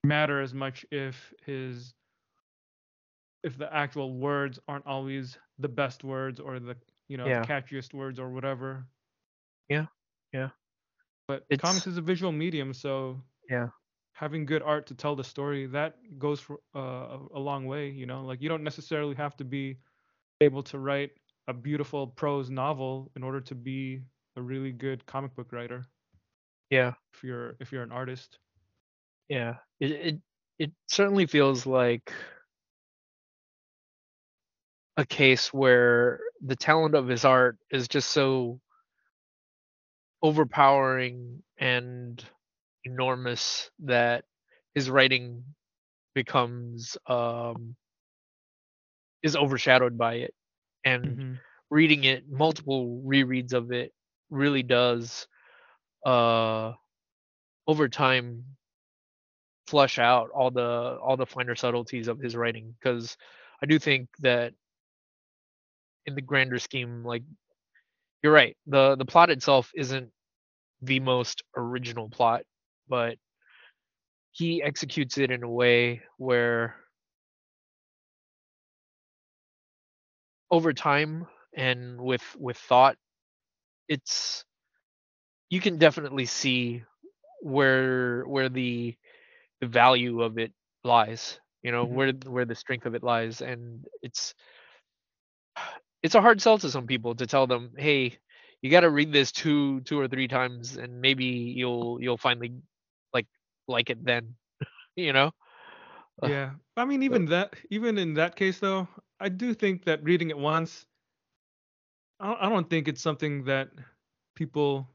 [0.04, 1.94] matter as much if his
[3.44, 6.76] if the actual words aren't always the best words or the
[7.08, 7.42] you know Yeah.
[7.42, 8.86] the catchiest words or whatever.
[9.70, 9.86] Yeah.
[10.34, 10.50] Yeah.
[11.28, 13.70] But It's- comics is a visual medium, so Yeah.
[14.14, 17.90] having good art to tell the story that goes for uh, a long way.
[17.90, 19.78] You know, like you don't necessarily have to be
[20.42, 21.12] able to write
[21.48, 24.04] a beautiful prose novel in order to be
[24.36, 25.86] a really good comic book writer.
[26.70, 26.94] Yeah.
[27.14, 28.40] If you're if you're an artist.
[29.30, 29.56] Yeah.
[29.80, 30.20] It it
[30.60, 32.12] it certainly feels like
[34.98, 38.60] a case where the talent of his art is just so
[40.22, 42.24] overpowering and
[42.84, 44.26] enormous that
[44.74, 45.44] his writing
[46.14, 47.76] becomes um
[49.24, 50.34] is overshadowed by it
[50.86, 51.40] and hmm
[51.70, 53.92] reading it multiple rereads of it
[54.30, 55.28] really does
[56.06, 56.74] uh
[57.68, 58.44] over time
[59.68, 63.18] flush out all the all the finer subtleties of his writing because
[63.62, 64.54] i do think that
[66.06, 67.24] in the grander scheme like
[68.24, 70.10] you're right the the plot itself isn't
[70.82, 72.44] the most original plot
[72.88, 73.18] but
[74.32, 76.76] he executes it in a way where
[80.52, 82.96] over time and with with thought
[83.90, 84.46] it's
[85.50, 86.84] you can definitely see
[87.42, 88.96] where where the
[89.62, 90.54] the value of it
[90.84, 91.86] lies you know Mhm.
[91.86, 94.34] where where the strength of it lies and it's
[96.04, 98.18] it's a hard sell to some people to tell them hey
[98.62, 102.54] you got to read this two two or three times and maybe you'll you'll finally
[103.14, 103.28] like
[103.68, 104.36] like it then
[104.96, 105.32] you know
[106.22, 106.56] Yeah.
[106.76, 108.88] I mean, even that, even in that case, though,
[109.20, 110.86] I do think that reading it once,
[112.20, 113.70] I don't think it's something that
[114.36, 114.88] people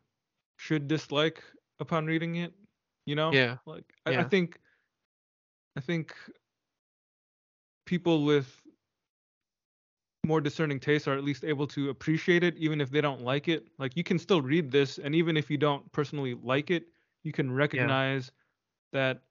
[0.62, 1.42] should dislike
[1.80, 2.54] upon reading it.
[3.06, 4.60] You know, yeah like I, I think,
[5.76, 6.14] I think
[7.86, 8.62] people with
[10.24, 13.48] more discerning tastes are at least able to appreciate it, even if they don't like
[13.48, 13.68] it.
[13.78, 16.86] Like you can still read this, and even if you don't personally like it,
[17.24, 18.32] you can yeah recognize
[18.92, 19.22] that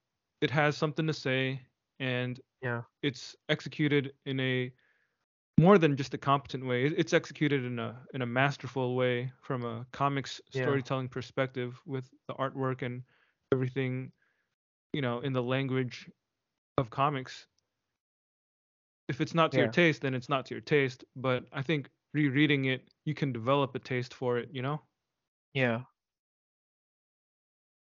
[0.42, 1.62] it has something to say
[2.00, 4.74] and yeah it's executed in a
[5.62, 6.86] more than just a competent way.
[6.86, 12.10] It's executed in a in a masterful way from a comics yeah storytelling perspective with
[12.28, 13.04] the artwork and
[13.54, 14.12] everything,
[14.94, 16.10] you know, in the language
[16.78, 17.48] of comics.
[19.08, 21.90] If it's not to your taste, then it's not to your taste, but I think
[22.14, 24.82] rereading it, you can develop a taste for it, you know?
[25.54, 25.82] yeah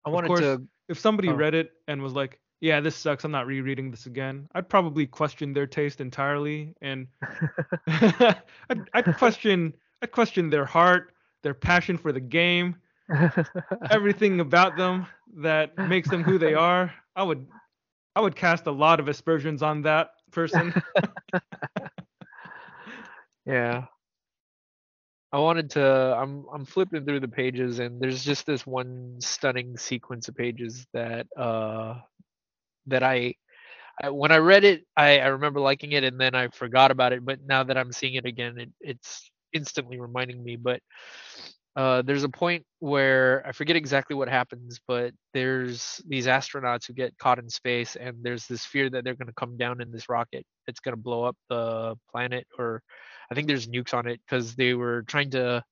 [0.05, 2.95] i wanted Of course, to if somebody oh read it and was like, "Yeah, this
[2.95, 3.23] sucks.
[3.23, 7.07] I'm not rereading this again." I'd probably question their taste entirely and
[7.87, 11.13] I'd, I'd question I'd question their heart,
[11.43, 12.75] their passion for the game,
[13.89, 15.07] everything about them
[15.37, 16.93] that makes them who they are.
[17.15, 17.47] I would
[18.15, 20.73] I would cast a lot of aspersions on that person.
[23.45, 23.85] yeah
[25.31, 29.77] I wanted to I'm I'm flipping through the pages and there's just this one stunning
[29.77, 31.95] sequence of pages that uh
[32.87, 33.35] that I,
[34.01, 37.13] I when I read it I, I remember liking it and then I forgot about
[37.13, 40.81] it but now that I'm seeing it again it, it's instantly reminding me but
[41.75, 46.93] uh there's a point where I forget exactly what happens but there's these astronauts who
[46.93, 49.91] get caught in space and there's this fear that they're going to come down in
[49.91, 52.81] this rocket it's going to blow up the planet or
[53.31, 55.63] I think there's nukes on it because they were trying to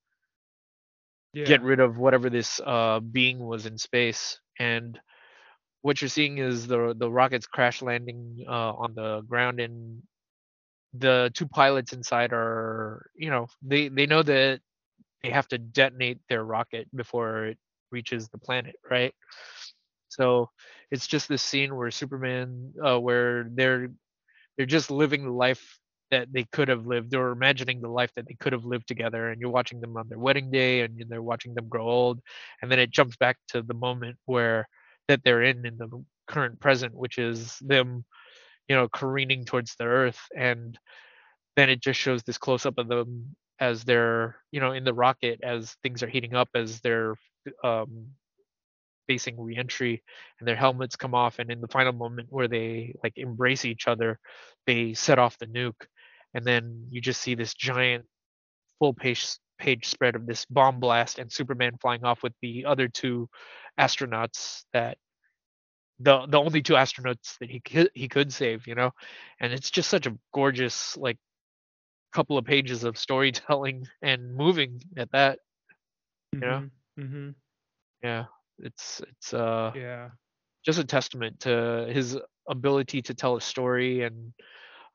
[1.44, 4.40] get rid of whatever this uh, being was in space.
[4.60, 5.00] And
[5.86, 10.02] what you're seeing is the the rockets crash landing uh, on the ground, and
[10.94, 14.62] the two pilots inside are, you know, they they know that
[15.24, 17.58] they have to detonate their rocket before it
[17.92, 19.14] reaches the planet, right?
[20.10, 20.50] So
[20.92, 23.90] it's just this scene where Superman, uh, where they're
[24.58, 25.80] they're just living the life
[26.12, 29.30] that they could have lived or imagining the life that they could have lived together
[29.30, 32.22] and you're watching them on their wedding day and they're watching them grow old
[32.62, 34.68] and then it jumps back to the moment where
[35.08, 38.04] that they're in in the current present which is them
[38.68, 40.20] you know careening towards the earth.
[40.36, 40.78] And
[41.56, 44.94] then it just shows this close up of them as they're you know in the
[44.94, 47.16] rocket as things are heating up as they're
[47.64, 48.08] um
[49.08, 50.04] facing reentry
[50.40, 51.38] and their helmets come off.
[51.40, 54.20] And in the final moment where they like embrace each other
[54.66, 55.86] they set off the nuke.
[56.34, 58.06] And then you just see this giant
[58.80, 59.28] full page
[59.58, 63.30] page spread of this bomb blast and superman flying off with the other two
[63.80, 64.98] astronauts that
[66.00, 68.92] the the only two astronauts that he could he could save you know
[69.40, 71.18] and it's just such a gorgeous like
[72.14, 75.40] couple of pages of storytelling and moving at that
[76.42, 76.72] you know Mhm.
[77.00, 77.36] Mhm.
[78.04, 78.26] yeah
[78.60, 80.10] it's it's uh Yeah.
[80.66, 82.18] just a testament to his
[82.50, 84.34] ability to tell a story and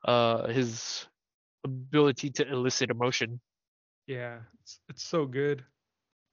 [0.05, 1.07] uh his
[1.63, 3.39] ability to elicit emotion
[4.11, 4.39] Yeah.
[4.61, 5.65] It's it's so good.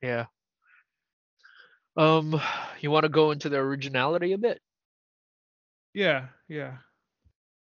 [0.02, 0.26] yeah
[1.96, 2.40] um
[2.80, 4.60] you want to go into the originality a bit
[5.94, 6.28] Yeah.
[6.48, 6.78] Yeah.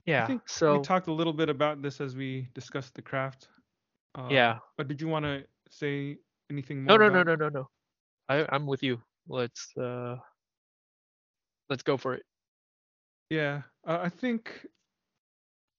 [0.05, 0.23] Yeah.
[0.23, 3.49] I think so we talked a little bit about this as we discussed the craft.
[4.29, 6.17] yeah Um, but did you want to say
[6.49, 7.27] anything no more no no about?
[7.27, 7.69] no no no
[8.29, 10.15] i i'm with you let's uh
[11.69, 12.23] let's go for it
[13.29, 13.63] Yeah.
[13.85, 14.65] Uh, I think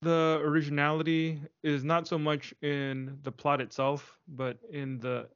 [0.02, 5.28] the originality is not so much in the plot itself, but in the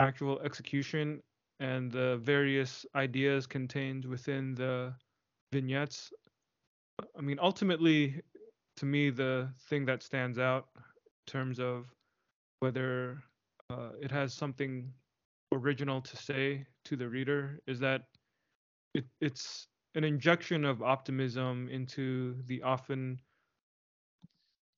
[0.00, 1.22] actual execution
[1.60, 4.94] and the various ideas contained within the
[5.52, 6.12] vignettes.
[7.16, 8.20] I mean, ultimately,
[8.76, 10.82] to me, the thing that stands out in
[11.26, 11.86] terms of
[12.60, 13.22] whether
[13.70, 14.92] uh, it has something
[15.52, 18.02] original to say to the reader is that
[18.94, 23.18] it, it's an injection of optimism into the often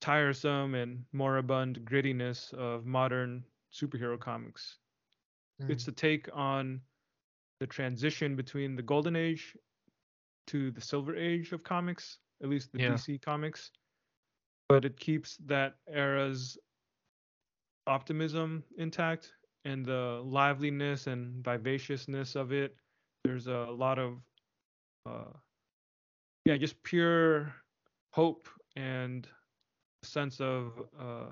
[0.02, 4.78] tiresome and moribund grittiness of modern superhero comics.
[5.62, 5.70] Mm.
[5.70, 6.80] It's a take on
[7.60, 9.56] the transition between the golden age
[10.48, 12.90] to the silver age of comics, at least the yeah.
[12.90, 13.70] DC comics.
[14.68, 16.58] But it keeps that era's
[17.86, 19.32] optimism intact
[19.64, 22.74] and the liveliness and vivaciousness of it.
[23.24, 24.18] There's a lot of,
[25.06, 25.32] uh,
[26.44, 27.54] yeah, just pure
[28.10, 29.28] hope and
[30.02, 31.26] sense of uh,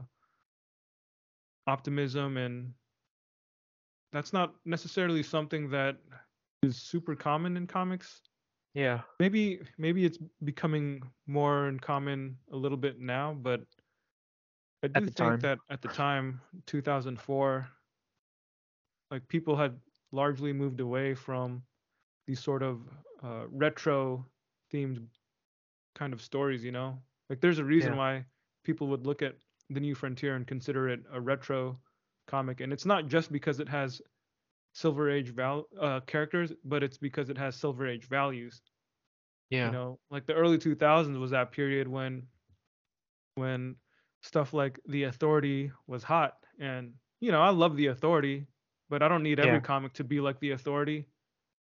[1.67, 2.73] optimism, and
[4.13, 5.97] that's not necessarily something that
[6.63, 8.21] is super common in comics.
[8.75, 9.01] Yeah.
[9.19, 13.63] Maybe maybe it's becoming more common a little bit now, but
[14.83, 15.41] I do think time.
[15.41, 17.69] that at the time, 2004,
[19.11, 19.77] like people had
[20.13, 21.63] largely moved away from
[22.27, 22.81] these sort of
[23.23, 24.25] uh, retro
[24.73, 25.05] themed
[25.95, 26.99] kind of stories, you know?
[27.29, 27.99] Like there's a reason yeah.
[27.99, 28.25] why
[28.65, 29.35] people would look at
[29.71, 31.79] the New Frontier and consider it a retro
[32.27, 34.01] comic, and it's not just because it has
[34.73, 38.61] Silver Age val- uh, characters, but it's because it has Silver Age values.
[39.51, 39.67] Yeah.
[39.67, 42.23] You know, like the early 2000s was that period when
[43.35, 43.77] when
[44.23, 48.47] stuff like the Authority was hot, and you know, I love the Authority,
[48.89, 49.61] but I don't need every yeah.
[49.61, 51.07] comic to be like the Authority.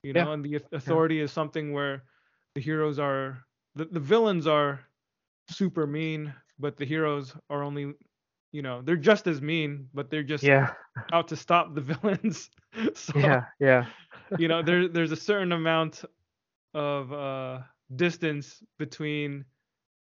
[0.03, 0.33] You know, yeah.
[0.33, 1.23] and the Authority yeah.
[1.23, 2.03] is something where
[2.55, 3.43] the heroes are
[3.75, 4.81] the, the villains are
[5.49, 7.93] super mean, but the heroes are only
[8.51, 10.73] you know they're just as mean but they're just yeah.
[11.11, 12.49] out to stop the villains.
[12.93, 13.85] So, yeah yeah.
[14.37, 16.05] you know there there's a certain amount
[16.73, 17.59] of uh
[17.97, 19.43] distance between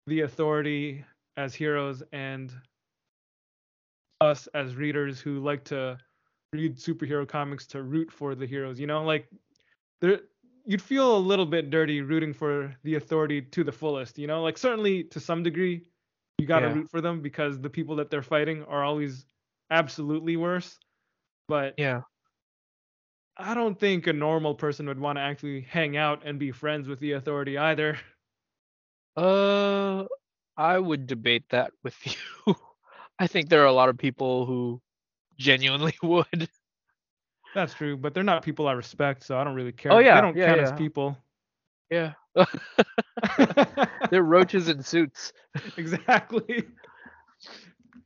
[0.07, 1.03] the authority
[1.37, 2.53] as heroes and
[4.21, 5.99] us as readers who like to
[6.53, 9.03] read superhero comics to root for the heroes you know?
[9.03, 9.29] Like
[10.01, 10.21] there
[10.67, 14.43] you'd feel a little bit dirty rooting for the authority to the fullest you know?
[14.43, 15.87] Like certainly to some degree
[16.43, 16.75] you got to yeah.
[16.75, 19.25] root for them because the people that they're fighting are always
[19.71, 20.77] absolutely worse.
[21.47, 22.01] But yeah,
[23.37, 26.89] I don't think a normal person would want to actually hang out and be friends
[26.89, 27.97] with the authority either.
[29.17, 30.05] Uh,
[30.57, 31.97] I would debate that with
[32.47, 32.57] you.
[33.21, 34.83] I think there are a lot of people who
[35.39, 36.49] genuinely would.
[37.55, 39.93] That's true, but they're not people I respect, so I don't really care.
[39.93, 40.67] Oh yeah, they don't yeah, count yeah.
[40.67, 41.17] as people.
[41.89, 42.15] Yeah.
[44.11, 45.33] They're roaches in suits.
[45.77, 46.65] Exactly.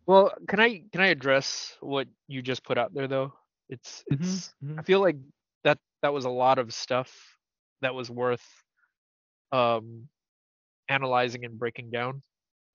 [0.06, 3.32] Well, can I can I address what you just put out there though?
[3.68, 4.78] It's mm-hmm, it's mm-hmm.
[4.78, 5.16] I feel like
[5.64, 7.12] that that was a lot of stuff
[7.82, 8.44] that was worth
[9.52, 10.08] um
[10.88, 12.22] analyzing and breaking down.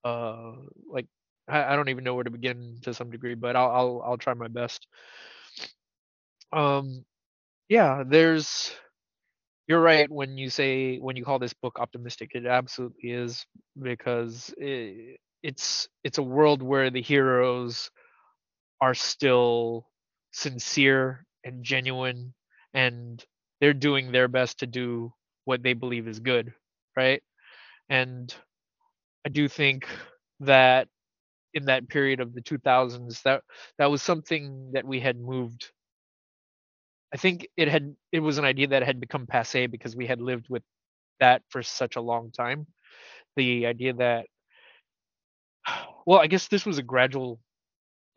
[0.06, 0.54] Uh
[0.90, 1.08] like
[1.48, 4.18] I, I don't even know where to begin to some degree, but I'll I'll I'll
[4.18, 4.88] try my best.
[6.54, 7.06] Um
[7.70, 8.74] yeah, there's
[9.72, 13.46] you're right when you say when you call this book optimistic it absolutely is
[13.82, 17.92] because it, it's it's a world where the heroes
[18.82, 19.88] are still
[20.34, 22.34] sincere and genuine
[22.74, 23.26] and
[23.62, 25.14] they're doing their best to do
[25.46, 26.54] what they believe is good
[26.98, 27.24] right?
[27.90, 28.34] And
[29.26, 29.88] i do think
[30.42, 30.88] that
[31.54, 33.44] in that period of the 2000s that
[33.80, 35.72] that was something that we had moved
[37.14, 40.22] I think it had it was an idea that had become passe because we had
[40.22, 40.64] lived with
[41.20, 42.68] that for such a long time.
[43.36, 44.28] The idea that
[46.06, 47.40] well, I guess this was a gradual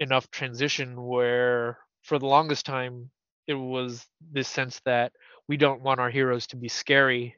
[0.01, 3.11] enough transition where for the longest time
[3.47, 5.13] it was this sense that
[5.49, 7.37] we don't want our heroes to be scary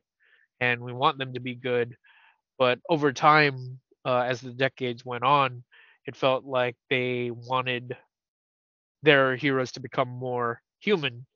[0.61, 1.97] and we want them to be good
[2.59, 5.63] but over time uh, as the decades went on
[6.07, 7.97] it felt like they wanted
[9.03, 11.27] their heroes to become more human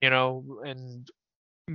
[0.00, 1.08] you know, and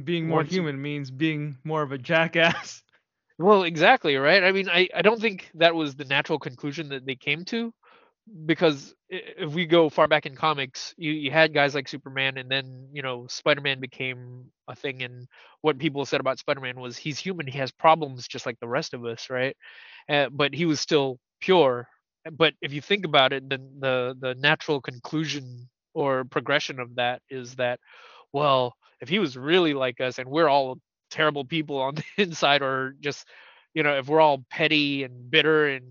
[0.04, 2.84] being more human means being more of a jackass.
[3.38, 4.44] Well, exactly, right?
[4.44, 7.74] I mean, I, I don't think that was the natural conclusion that they came to
[8.46, 12.50] because if we go far back in comics, you, you had guys like Superman and
[12.50, 15.28] then, you know, Spider-Man became a thing and
[15.62, 18.94] what people said about Spider-Man was he's human, he has problems just like the rest
[18.94, 19.56] of us, right?
[20.10, 21.88] Uh, but he was still pure.
[22.32, 27.22] But if you think about it, then the the natural conclusion or progression of that
[27.30, 27.80] is that
[28.36, 30.78] well, if he was really like us and we're all
[31.10, 33.28] terrible people on the inside or just
[33.74, 35.86] you know if we're all petty and bitter and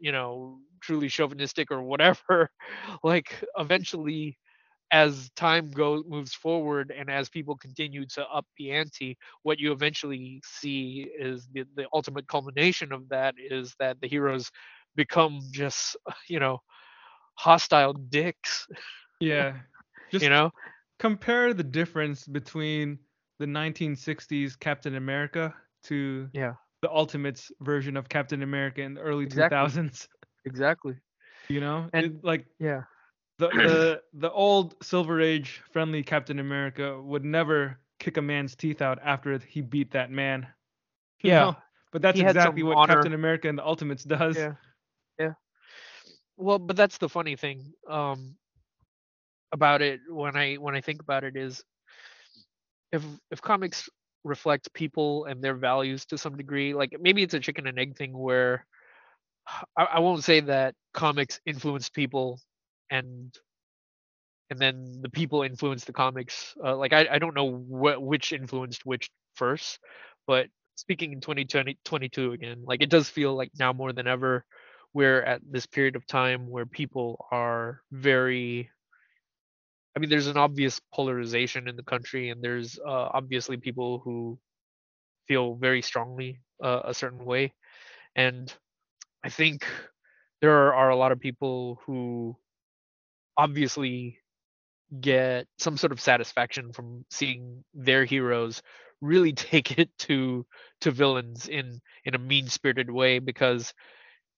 [0.00, 2.50] you know truly chauvinistic or whatever
[3.04, 4.36] like eventually
[4.92, 9.70] as time goes moves forward and as people continue to up the ante what you
[9.72, 14.50] eventually see is the, the ultimate culmination of that is that the heroes
[14.96, 15.96] become just
[16.28, 16.58] you know
[17.34, 18.66] hostile dicks
[19.20, 19.52] Yeah.
[20.10, 20.50] Just you know
[21.00, 22.98] compare the difference between
[23.40, 25.52] the 1960s Captain America
[25.84, 26.52] to yeah
[26.82, 29.56] the Ultimates version of Captain America in the early Exactly.
[29.58, 30.06] 2000s.
[30.44, 30.94] exactly
[31.48, 32.82] You know, And- It- like yeah
[33.38, 38.82] the the the old Silver Age friendly Captain America would never kick a man's teeth
[38.82, 40.46] out after he beat that man.
[41.22, 41.40] Yeah.
[41.40, 41.56] know?
[41.92, 42.94] But that's He exactly what honor.
[42.94, 44.36] Captain America and the Ultimates does.
[44.36, 44.54] Yeah.
[45.18, 45.32] Yeah.
[46.36, 48.36] Well, but that's the funny thing um
[49.52, 51.62] about it when I when I think about it is
[52.92, 53.88] if if comics
[54.24, 57.96] reflect people and their values to some degree, like maybe it's a chicken and egg
[57.96, 58.66] thing where
[59.76, 62.40] I, I won't say that comics influence people
[62.90, 63.34] and
[64.50, 66.54] and then the people influence the comics.
[66.62, 69.78] Uh, like I, I don't know wh- which influenced which first,
[70.26, 70.46] but
[70.76, 74.44] speaking in 2020, 22 again, like it does feel like now more than ever,
[74.92, 78.70] we're at this period of time where people are very.
[80.00, 84.38] I mean, there's an obvious polarization in the country, and there's uh, obviously people who
[85.28, 87.52] feel very strongly uh, a certain way,
[88.16, 88.50] and
[89.22, 89.66] I think
[90.40, 92.34] there are, a lot of people who
[93.36, 94.20] obviously
[95.02, 98.62] get some sort of satisfaction from seeing their heroes
[99.02, 100.46] really take it to
[100.80, 103.74] to villains in in a mean spirited way because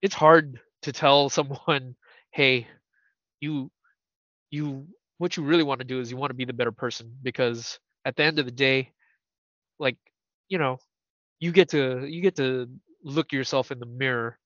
[0.02, 1.94] it's hard to tell someone
[2.32, 2.66] hey
[3.40, 3.70] you
[4.50, 7.12] you what you really want to do is you want to be the better person
[7.22, 8.92] because at the end of the day
[9.78, 9.96] like
[10.48, 10.78] you know
[11.40, 12.68] you get to you get to
[13.04, 14.38] look yourself in the mirror.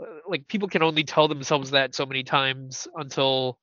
[0.00, 3.58] Uh, like people can only tell themselves that so many times until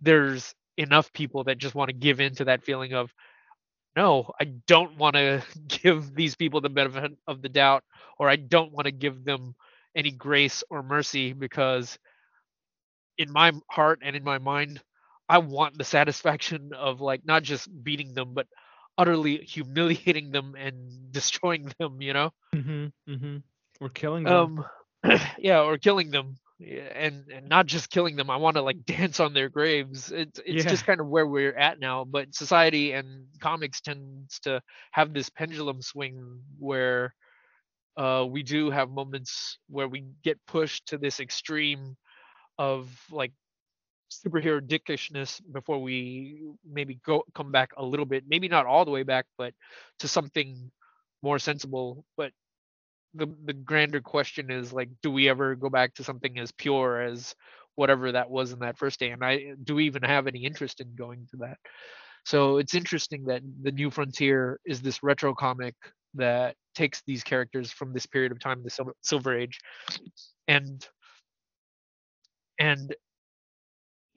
[0.00, 3.12] there's enough people that just want to give in to that feeling of
[3.96, 7.84] no i don't want to give these people the benefit of the doubt
[8.18, 9.54] or i don't want to give them
[9.96, 11.98] any grace or mercy because
[13.18, 14.80] in my heart and in my mind
[15.28, 18.46] i want the satisfaction of like not just beating them but
[18.98, 22.86] utterly humiliating them and destroying them you know Mm-hmm.
[23.08, 23.36] Mm-hmm.
[23.80, 24.26] Or killing them.
[24.26, 24.64] um
[25.38, 28.84] yeah or killing them yeah, and and not just killing them i want to like
[28.86, 30.64] dance on their graves it's it's Yeah.
[30.64, 34.60] just kind of where we're at now but society and comics tends to
[34.92, 37.14] have this pendulum swing where
[37.96, 41.96] uh we do have moments where we get pushed to this extreme
[42.58, 43.32] of like
[44.10, 48.24] superhero dickishness before we maybe go come back a little bit.
[48.28, 49.54] Maybe not all the way back but
[50.00, 50.70] to something
[51.22, 52.04] more sensible.
[52.16, 52.32] But
[53.14, 57.02] the the grander question is like do we ever go back to something as pure
[57.02, 57.34] as
[57.74, 59.10] whatever that was in that first day?
[59.10, 61.58] And i do we even have any interest in going to that?
[62.24, 65.74] So it's interesting that the new frontier is this retro comic
[66.14, 69.58] that takes these characters from this period of time the silver, silver age
[70.46, 70.86] and
[72.58, 72.94] and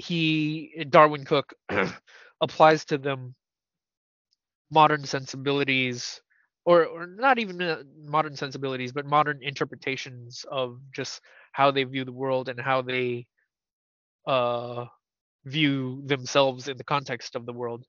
[0.02, 1.54] he darwyn cooke
[2.42, 3.36] applies to them
[4.72, 6.22] modern sensibilities
[6.66, 11.22] or or not even uh, modern sensibilities but modern interpretations of just
[11.52, 13.26] how they view the world and how they
[14.28, 14.86] uh
[15.46, 17.86] view themselves in the context of the world.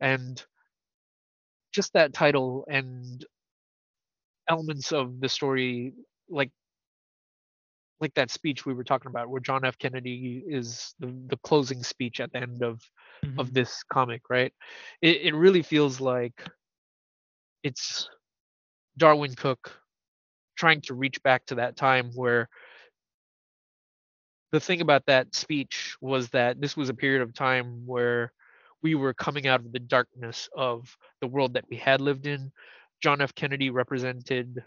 [0.00, 0.42] And
[1.72, 3.24] just that title and
[4.48, 5.92] elements of the story
[6.28, 6.50] like
[8.00, 11.82] like that speech we were talking about where John F Kennedy is the, the closing
[11.82, 12.82] speech at the end of
[13.38, 13.54] of Mhm.
[13.54, 14.52] this comic right
[15.00, 16.44] it, it really feels like
[17.62, 18.08] it's
[18.98, 19.72] Darwyn Cooke
[20.56, 22.48] trying to reach back to that time where
[24.52, 28.32] the thing about that speech was that this was a period of time where
[28.82, 32.52] we were coming out of the darkness of the world that we had lived in.
[33.02, 33.34] John F.
[33.34, 34.62] Kennedy represented,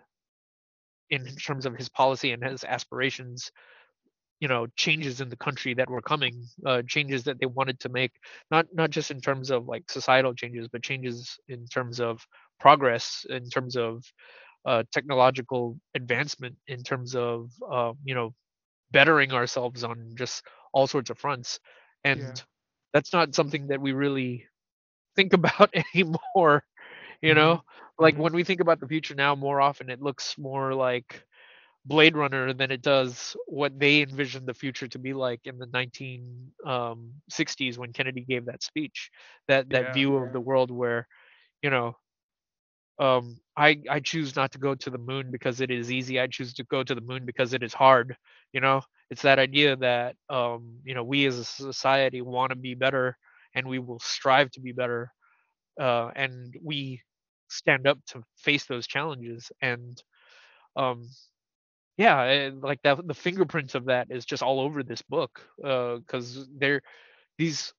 [1.09, 3.51] in terms of his policy and his aspirations,
[4.39, 7.89] you know, changes in the country that were coming, uh, changes that they wanted to
[7.89, 8.11] make,
[8.51, 12.25] not not just in terms of like societal changes, but changes in terms of
[12.59, 14.03] progress, in terms of
[14.65, 18.33] uh, technological advancement, in terms of uh, you know
[18.91, 20.43] bettering ourselves on just
[20.73, 21.59] all sorts of fronts
[22.03, 22.45] and Yeah.
[22.93, 24.45] that's not something that we really
[25.15, 26.63] think about anymore
[27.21, 27.35] you Mhm.
[27.35, 27.61] know
[27.99, 28.17] like Mhm.
[28.17, 31.23] when we think about the future now more often it looks more like
[31.85, 35.65] blade runner than it does what they envisioned the future to be like in the
[35.67, 39.11] 1960s when kennedy gave that speech
[39.47, 39.89] that that Yeah.
[39.91, 41.07] view of the world where
[41.61, 41.95] you know
[42.99, 46.19] um, I I choose not to go to the moon because it is easy.
[46.19, 48.15] I choose to go to the moon because it is hard.
[48.53, 52.55] You know, it's that idea that um, you know we as a society want to
[52.55, 53.17] be better
[53.55, 55.11] and we will strive to be better,
[55.79, 57.01] uh, and we
[57.49, 59.51] stand up to face those challenges.
[59.61, 60.01] And
[60.75, 61.09] um,
[61.97, 65.97] yeah, and like that, the fingerprints of that is just all over this book uh
[65.97, 66.81] because they're
[67.37, 67.73] these.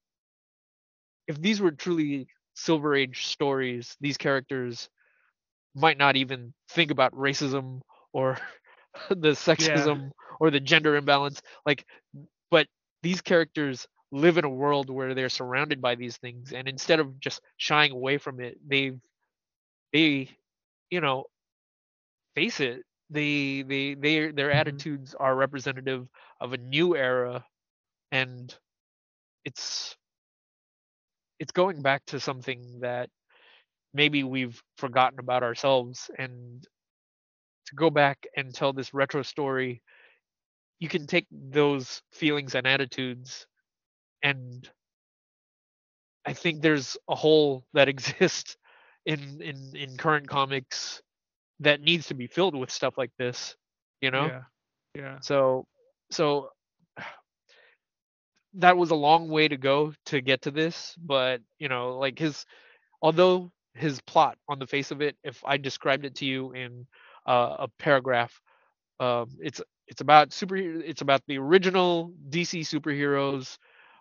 [1.27, 4.89] If these were truly Silver Age stories, these characters
[5.75, 7.81] might not even think about racism
[8.13, 8.39] or
[9.11, 10.09] the sexism yeah.
[10.41, 11.85] or the gender imbalance like
[12.51, 12.67] but
[13.03, 17.21] these characters live in a world where they're surrounded by these things and instead of
[17.21, 18.99] just shying away from it they've
[19.93, 20.31] they
[20.91, 21.25] you know
[22.35, 24.59] face it they they they their mm-hmm.
[24.59, 26.09] attitudes are representative
[26.41, 27.45] of a new era
[28.13, 28.55] and
[29.45, 29.97] it's
[31.39, 33.09] it's going back to something that
[33.95, 36.67] maybe we've forgotten about ourselves and
[37.67, 39.83] to go back and tell this retro story
[40.79, 43.47] you can take those feelings and attitudes
[44.23, 44.69] and
[46.27, 48.57] i think there's a hole that exists
[49.09, 51.03] in in in current comics
[51.61, 53.57] that needs to be filled with stuff like this
[54.03, 54.35] you know?
[54.35, 54.43] Yeah
[54.95, 55.21] yeah.
[55.21, 55.67] So
[56.11, 56.51] so
[58.55, 62.19] that was a long way to go to get to this but you know like
[62.19, 62.47] his
[63.03, 66.87] although his plot on the face of it if i described it to you in
[67.27, 68.41] uh, a paragraph
[69.01, 73.59] um, it's it's about super it's about the original dc superheroes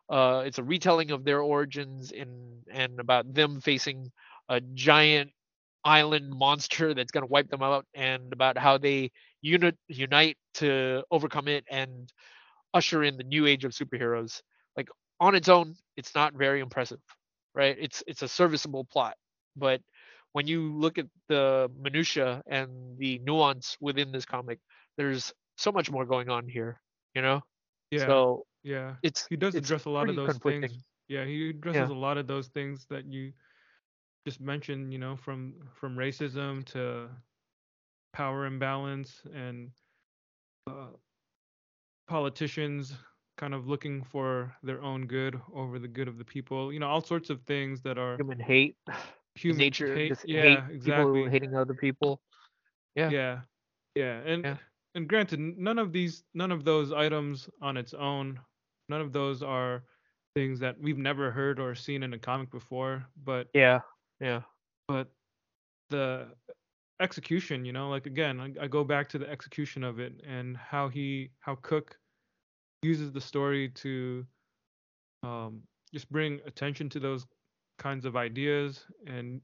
[0.09, 4.11] uh, it's a retelling of their origins in and about them facing
[4.49, 5.31] a giant
[5.83, 9.11] island monster that's going to wipe them out and about how they
[9.41, 12.11] unit unite to overcome it and
[12.73, 14.41] usher in the new age of superheroes
[14.75, 16.99] like on its own it's not very impressive
[17.55, 19.15] right it's it's a serviceable plot
[19.55, 19.81] but
[20.37, 22.69] when you look at the minutia and
[22.99, 24.59] the nuance within this comic,
[24.95, 26.79] there's so much more going on here,
[27.15, 27.41] you know?
[27.89, 28.05] Yeah.
[28.05, 30.71] So yeah, it's he does it's address a lot of those things.
[31.07, 31.95] Yeah, he addresses yeah.
[31.95, 33.31] a lot of those things that you
[34.27, 34.91] just mentioned.
[34.91, 37.07] You know, from from racism to
[38.11, 39.69] power imbalance and
[40.69, 40.87] uh,
[42.09, 42.93] politicians
[43.37, 46.73] kind of looking for their own good over the good of the people.
[46.73, 48.75] You know, all sorts of things that are human hate
[49.35, 51.21] human nature hate, yeah, hate exactly.
[51.21, 52.19] people hating other people.
[52.95, 53.09] Yeah.
[53.09, 53.39] Yeah.
[53.95, 54.19] Yeah.
[54.25, 54.57] And Yeah.
[54.95, 58.39] and granted, none of these none of those items on its own,
[58.89, 59.83] none of those are
[60.35, 63.79] things that we've never heard or seen in a comic before, but Yeah.
[64.19, 64.44] Yeah.
[64.88, 65.11] but
[65.89, 66.35] the
[67.02, 70.57] execution, you know, like again, I, I go back to the execution of it and
[70.57, 71.99] how he how Cooke
[72.84, 74.27] uses the story to
[75.23, 75.64] um
[75.94, 77.26] just bring attention to those
[77.80, 79.41] kinds of ideas and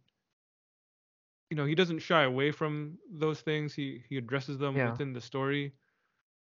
[1.50, 4.84] you know he doesn't shy away from those things he he addresses them Yeah.
[4.84, 5.74] within the story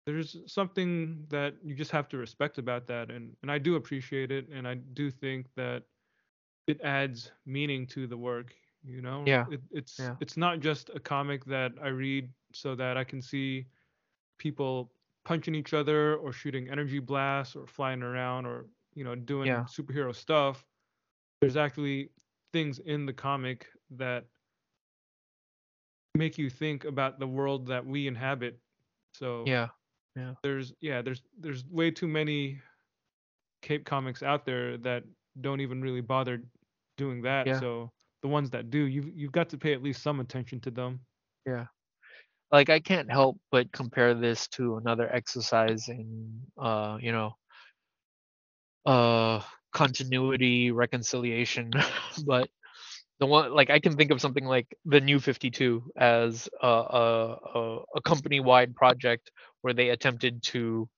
[0.05, 4.31] there's something that you just have to respect about that and and I do appreciate
[4.31, 5.83] it and I do think that
[6.67, 9.45] it adds meaning to the work you know Yeah.
[9.51, 10.15] it, it's Yeah.
[10.19, 13.67] it's not just a comic that I read so that I can see
[14.37, 14.91] people
[15.23, 18.65] punching each other or shooting energy blasts or flying around or
[18.95, 19.63] you know doing Yeah.
[19.65, 20.65] superhero stuff
[21.41, 22.09] there's actually
[22.53, 24.25] things in the comic that
[26.15, 28.59] make you think about the world that we inhabit.
[29.13, 29.69] So Yeah.
[30.15, 30.33] Yeah.
[30.43, 32.59] there's yeah, there's there's way too many
[33.61, 35.03] Cape comics out there that
[35.39, 36.41] don't even really bother
[36.97, 37.47] doing that.
[37.47, 37.59] Yeah.
[37.59, 37.91] So
[38.21, 40.99] the ones that do, you've you've got to pay at least some attention to them.
[41.45, 41.65] Yeah.
[42.51, 47.35] Like I can't help but compare this to another exercise in uh, you know,
[48.85, 49.41] uh
[49.73, 51.71] continuity reconciliation
[52.25, 52.49] but
[53.19, 57.79] the one like i can think of something like the new 52 as a, a,
[57.95, 59.31] a, company-wide project
[59.61, 60.89] where they attempted to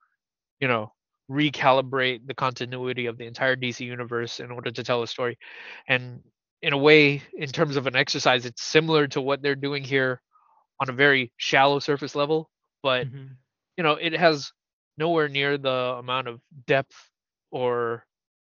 [0.60, 0.92] you know
[1.30, 5.38] recalibrate the continuity of the entire dc universe in order to tell a story
[5.88, 6.22] and
[6.62, 10.22] in a way in terms of an exercise it's similar to what they're doing here
[10.80, 12.50] on a very shallow surface level
[12.82, 13.38] but Mhm.
[13.78, 14.52] you know it has
[14.98, 17.10] nowhere near the amount of depth
[17.52, 18.06] or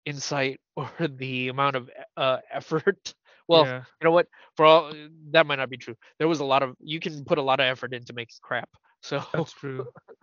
[0.05, 3.13] insight or the amount of uh, effort.
[3.47, 3.83] Well, yeah.
[4.01, 4.27] you know what?
[4.55, 4.93] For all
[5.31, 5.95] that might not be true.
[6.19, 8.69] There was a lot of you can put a lot of effort into making crap.
[9.01, 9.87] So That's true.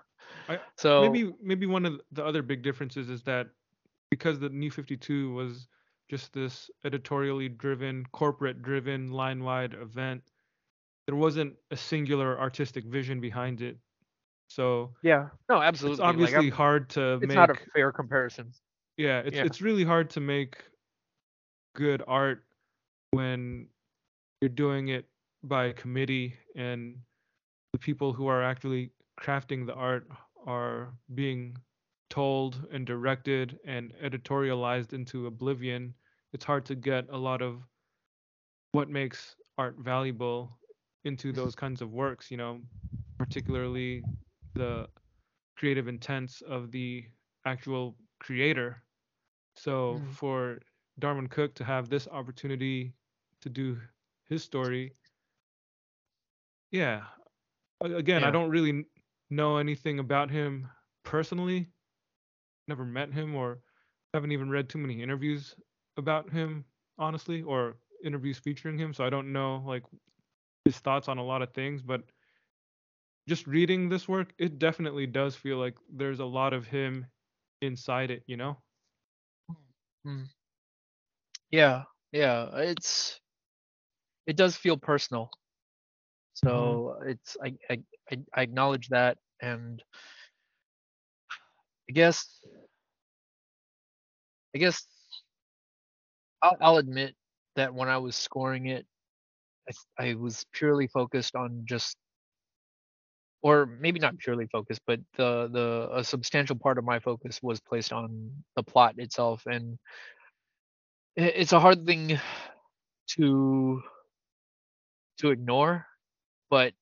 [0.76, 3.48] so maybe maybe one of the other big differences is that
[4.10, 5.68] because the new 52 was
[6.10, 10.22] just this editorially driven corporate driven line wide event
[11.06, 13.76] there wasn't a singular artistic vision behind it
[14.50, 16.00] so yeah, no, absolutely.
[16.02, 18.52] Like, obviously I'm- hard to it's make It's not a fair comparison.
[18.96, 19.44] yeah it's yeah.
[19.44, 20.56] it's really hard to make
[21.76, 22.44] good art
[23.10, 23.68] when
[24.40, 25.06] you're doing it
[25.42, 26.96] by committee and
[27.72, 30.08] the people who are actually crafting the art
[30.46, 31.56] are being
[32.10, 35.94] told and directed and editorialized into oblivion,
[36.32, 37.64] it's hard to get a lot of
[38.72, 40.58] what makes art valuable
[41.04, 42.60] into those kinds of works, you know,
[43.18, 44.06] particularly
[44.54, 44.88] the
[45.56, 47.04] creative intents of the
[47.44, 48.82] actual creator.
[49.54, 50.12] So Mm.
[50.12, 50.60] for
[50.98, 52.94] Darwyn Cooke to have this opportunity
[53.40, 53.80] to do
[54.28, 54.94] his story,
[56.70, 57.04] yeah.
[57.82, 58.84] Again, I don't really
[59.30, 60.68] know anything about him
[61.04, 61.68] personally.
[62.68, 63.62] Never met him or
[64.12, 65.56] haven't even read too many interviews
[65.96, 66.64] about him,
[66.98, 68.92] honestly, or interviews featuring him.
[68.94, 69.84] So I don't know like
[70.64, 72.02] his thoughts on a lot of things, but
[73.28, 77.06] just reading this work, it definitely does feel like there's a lot of him
[77.60, 78.56] inside it, you know?
[80.04, 80.28] Mm.
[81.50, 82.48] Yeah, yeah.
[82.56, 83.20] It's
[84.26, 85.30] it does feel personal.
[86.44, 86.48] Mm-hmm.
[86.48, 87.78] So it's I, I
[88.34, 89.82] I acknowledge that and
[91.88, 92.40] I guess
[94.54, 94.86] I guess
[96.42, 97.14] I'll, I'll admit
[97.56, 98.86] that when I was scoring it,
[99.98, 101.96] I, I was purely focused on just,
[103.42, 107.60] or maybe not purely focused, but the the a substantial part of my focus was
[107.60, 109.78] placed on the plot itself, and
[111.16, 112.18] it's a hard thing
[113.16, 113.82] to
[115.18, 115.86] to ignore,
[116.50, 116.72] but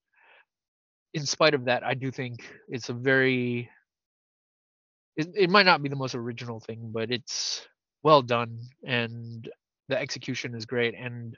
[1.15, 3.71] in spite of that, I do think it's a very
[5.17, 7.67] it, it might not be the most original thing, but it's
[8.03, 9.49] well done and
[9.89, 11.37] the execution is great and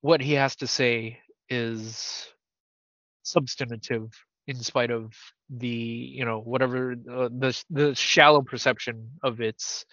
[0.00, 1.18] what he has to say
[1.48, 2.26] is
[3.22, 4.10] substantive
[4.46, 5.12] in spite of
[5.50, 9.84] the you know whatever uh, the the shallow perception of its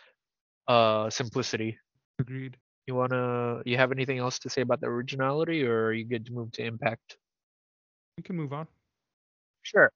[0.68, 1.78] uh simplicity
[2.20, 2.58] Agreed.
[2.88, 6.06] You want to you have anything else to say about the originality or are you
[6.06, 7.18] good to move to impact?
[8.18, 8.68] We can move on.
[9.64, 9.92] sure.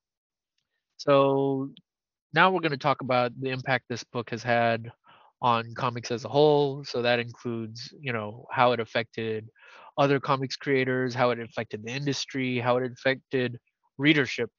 [0.97, 1.72] So
[2.34, 4.91] now we're going to talk about the impact this book has had
[5.41, 6.84] on comics as a whole.
[6.85, 9.49] So that includes you know how it affected
[9.97, 13.60] other comics creators how it affected the industry how it affected
[13.97, 14.49] readership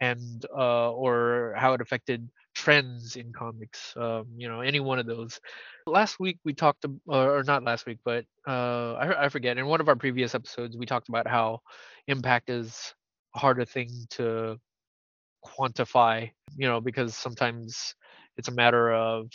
[0.00, 2.28] and uh, or how it affected
[2.64, 5.38] trends in comics um, you know any one of those.
[5.86, 9.82] Last week we talked or not last week but uh, I, I forget in one
[9.82, 11.60] of our previous episodes we talked about how
[12.08, 12.94] impact is
[13.36, 14.56] a harder thing to
[15.44, 17.94] quantify you know because sometimes
[18.38, 19.30] it's a matter of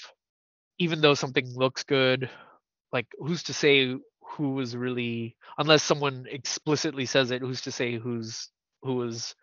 [0.79, 2.27] even though something looks good
[2.91, 7.99] like who's to say who was really unless someone explicitly says it who's to say
[7.99, 8.49] who's
[8.81, 9.35] who was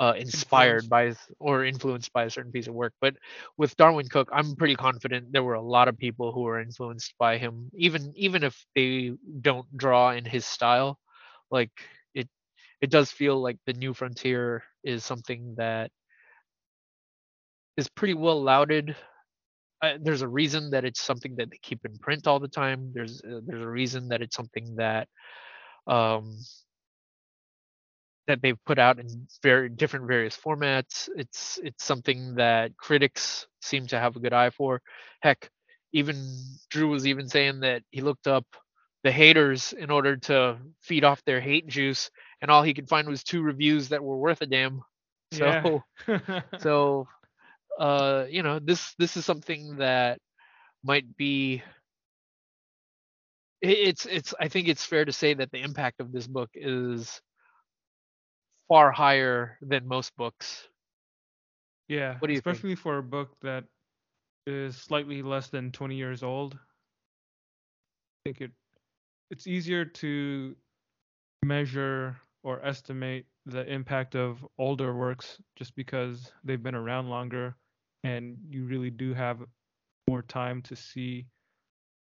[0.00, 3.14] uh, inspired by or influenced by a certain piece of work but
[3.56, 7.14] with darwyn cooke i'm pretty confident there were a lot of people who were influenced
[7.18, 10.98] by him even even if they don't draw in his style
[11.50, 11.70] like
[12.14, 12.28] it
[12.80, 15.90] it does feel like the new frontier is something that
[17.76, 18.96] is pretty well lauded
[19.82, 22.90] uh, there's a reason that it's something that they keep in print all the time.
[22.94, 25.08] There's uh, there's a reason that it's something that
[25.86, 26.38] um,
[28.26, 31.08] that they've put out in very different various formats.
[31.16, 34.82] It's it's something that critics seem to have a good eye for.
[35.20, 35.50] Heck,
[35.92, 36.16] even
[36.70, 38.44] Drew was even saying that he looked up
[39.04, 43.08] the haters in order to feed off their hate juice, and all he could find
[43.08, 44.82] was two reviews that were worth a damn.
[45.32, 46.42] So Yeah.
[46.58, 47.08] so
[47.78, 50.18] uh you know this this is something that
[50.82, 51.62] might be
[53.60, 57.20] it's it's i think it's fair to say that the impact of this book is
[58.68, 60.68] far higher than most books
[61.88, 62.58] yeah, What do you think?
[62.58, 63.64] especially for a book that
[64.46, 66.54] is slightly less than 20 years old.
[66.54, 66.58] I
[68.24, 68.50] think it
[69.30, 70.56] it's easier to
[71.44, 77.56] measure or estimate the impact of older works just because they've been around longer
[78.04, 79.40] and you really do have
[80.08, 81.26] more time to see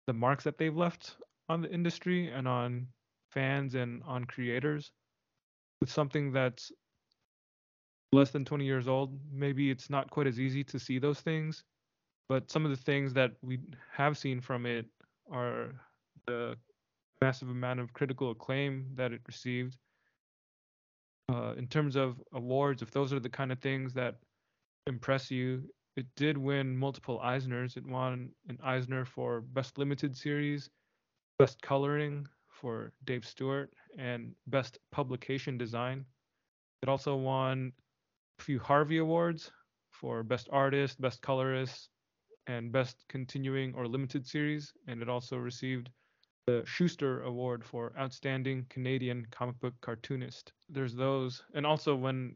[0.08, 1.18] the marks that they've left
[1.50, 2.88] on the industry and on
[3.32, 4.92] fans and on creators.
[5.82, 6.72] With something that's
[8.12, 11.64] less than 20 years old, maybe it's not quite as easy to see those things.
[12.30, 13.60] But some of the things that we
[13.94, 14.86] have seen from it
[15.32, 15.74] are
[16.26, 16.58] the
[17.22, 19.78] massive amount of critical acclaim that it received.
[21.30, 24.16] Uh, in terms of awards, if those are the kind of things that
[24.88, 25.64] impress you,
[25.96, 27.76] it did win multiple Eisners.
[27.76, 30.70] It won an Eisner for Best Limited Series,
[31.40, 32.28] Best Coloring
[32.60, 36.06] for Dave Stewart, and Best Publication Design.
[36.82, 37.72] It also won
[38.40, 39.52] a few Harvey Awards
[39.92, 41.90] for Best Artist, Best Colorist,
[42.48, 44.74] and Best Continuing or Limited Series.
[44.88, 45.90] And it also received
[46.46, 50.54] the Shuster Award for Outstanding Canadian Comic Book Cartoonist.
[50.70, 52.36] There's those, and also when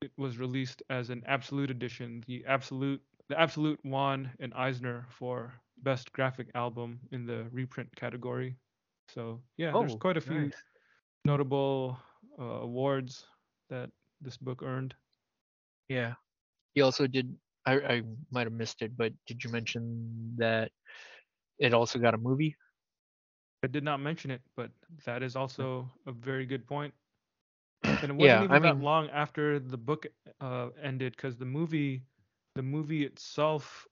[0.00, 5.54] it was released as an Absolute edition, the Absolute the Absolute won an Eisner for
[5.82, 8.56] Best Graphic Album in the reprint category.
[9.14, 10.62] So yeah, there's Oh, quite a few nice.
[11.24, 11.98] notable
[12.38, 13.26] uh, awards
[13.68, 13.90] that
[14.20, 14.94] this book earned.
[15.88, 16.14] Yeah.
[16.74, 17.36] He also did.
[17.66, 20.70] I I might have missed it, but did you mention that
[21.58, 22.56] it also got a movie?
[23.62, 24.70] I did not mention it, but
[25.04, 26.94] that is also a very good point.
[28.02, 30.06] And it wasn't Yeah, even I that mean- long after the book
[30.40, 32.02] uh, ended, because the movie,
[32.54, 33.86] the movie itself,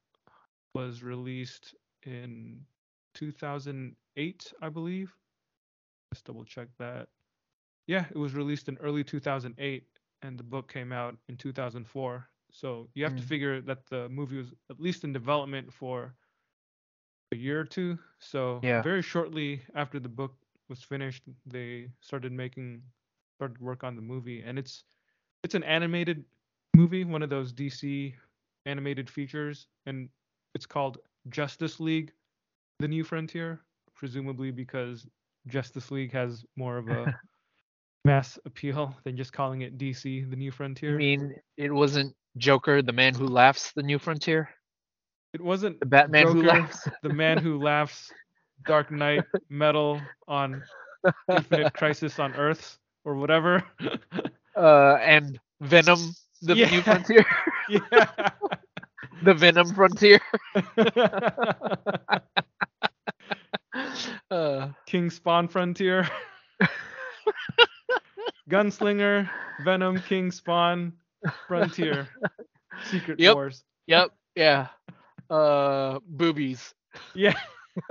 [0.74, 1.74] was released
[2.04, 2.64] in
[4.16, 5.16] 2008, I believe.
[6.10, 7.08] Let's double check that.
[7.86, 9.86] Yeah, it was released in early 2008,
[10.22, 12.28] and the book came out in 2004.
[12.50, 13.22] So you have to Mm.
[13.22, 16.14] figure that the movie was at least in development for
[17.32, 17.98] a year or two.
[18.18, 18.82] So Yeah.
[18.82, 20.34] very shortly after the book
[20.68, 22.82] was finished, they started making
[23.36, 24.84] started work on the movie, and it's
[25.42, 26.24] it's an animated
[26.74, 28.14] movie, one of those DC
[28.66, 30.08] animated features, and
[30.54, 32.12] it's called Justice League:
[32.80, 33.60] The New Frontier,
[34.00, 35.06] presumably because
[35.46, 37.14] Justice League has more of a
[38.04, 40.94] mass appeal than just calling it DC: The New Frontier.
[40.94, 44.48] I mean it wasn't Joker, the man who laughs, the new frontier?
[45.34, 46.88] it wasn't The Batman who Joker, laughs?
[47.02, 48.10] the man who laughs,
[48.66, 50.62] Dark Knight, Metal on
[51.30, 53.62] Infinite Crisis on Earths or whatever.
[54.56, 55.98] Uh, and Venom,
[56.42, 56.70] the Yeah.
[56.70, 57.24] new frontier?
[57.68, 58.30] yeah.
[59.22, 60.20] the Venom frontier?
[64.40, 66.08] Uh, King Spawn Frontier.
[68.50, 69.28] Gunslinger,
[69.64, 70.92] Venom, King Spawn,
[71.46, 72.08] Frontier,
[72.90, 73.34] Secret Yep.
[73.34, 73.64] Wars.
[73.86, 74.68] yep, yeah.
[75.28, 76.74] Uh, boobies.
[77.14, 77.34] Yeah.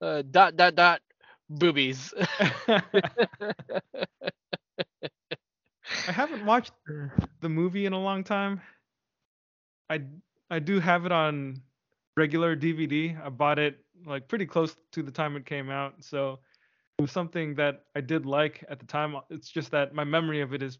[0.00, 1.00] Uh, dot, dot, dot,
[1.48, 2.12] boobies.
[2.68, 2.82] I
[6.12, 6.72] haven't watched
[7.40, 8.60] the movie in a long time.
[9.90, 10.02] I
[10.50, 11.62] I do have it on
[12.16, 13.16] regular DVD.
[13.24, 16.40] I bought it like pretty close to the time it came out, so
[16.98, 19.16] it was something that I did like at the time.
[19.30, 20.78] It's just that my memory of it is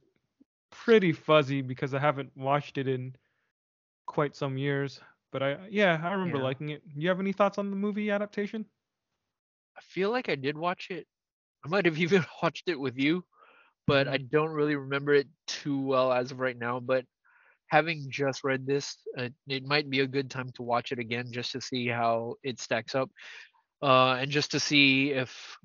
[0.70, 3.14] pretty fuzzy because I haven't watched it in
[4.06, 5.00] quite some years.
[5.32, 6.44] But I yeah, I remember Yeah.
[6.44, 6.82] liking it.
[6.94, 8.66] You have any thoughts on the movie adaptation?
[9.76, 11.06] I feel like I did watch it.
[11.64, 13.24] I might have even watched it with you,
[13.86, 14.26] but I mm-hmm.
[14.30, 16.80] don't really remember it too well as of right now.
[16.80, 17.06] But
[17.74, 21.26] having just read this, uh, it might be a good time to watch it again
[21.32, 23.10] just to see how it stacks up,
[23.82, 25.58] uh, and just to see if.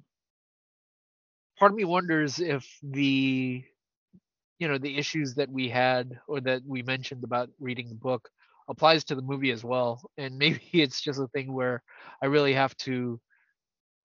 [1.59, 3.61] Part of me wonders if the,
[4.59, 8.27] you know, the issues that we had or that we mentioned about reading the book
[8.69, 11.83] applies to the movie as well, and maybe it's just a thing where
[12.23, 13.19] I really have to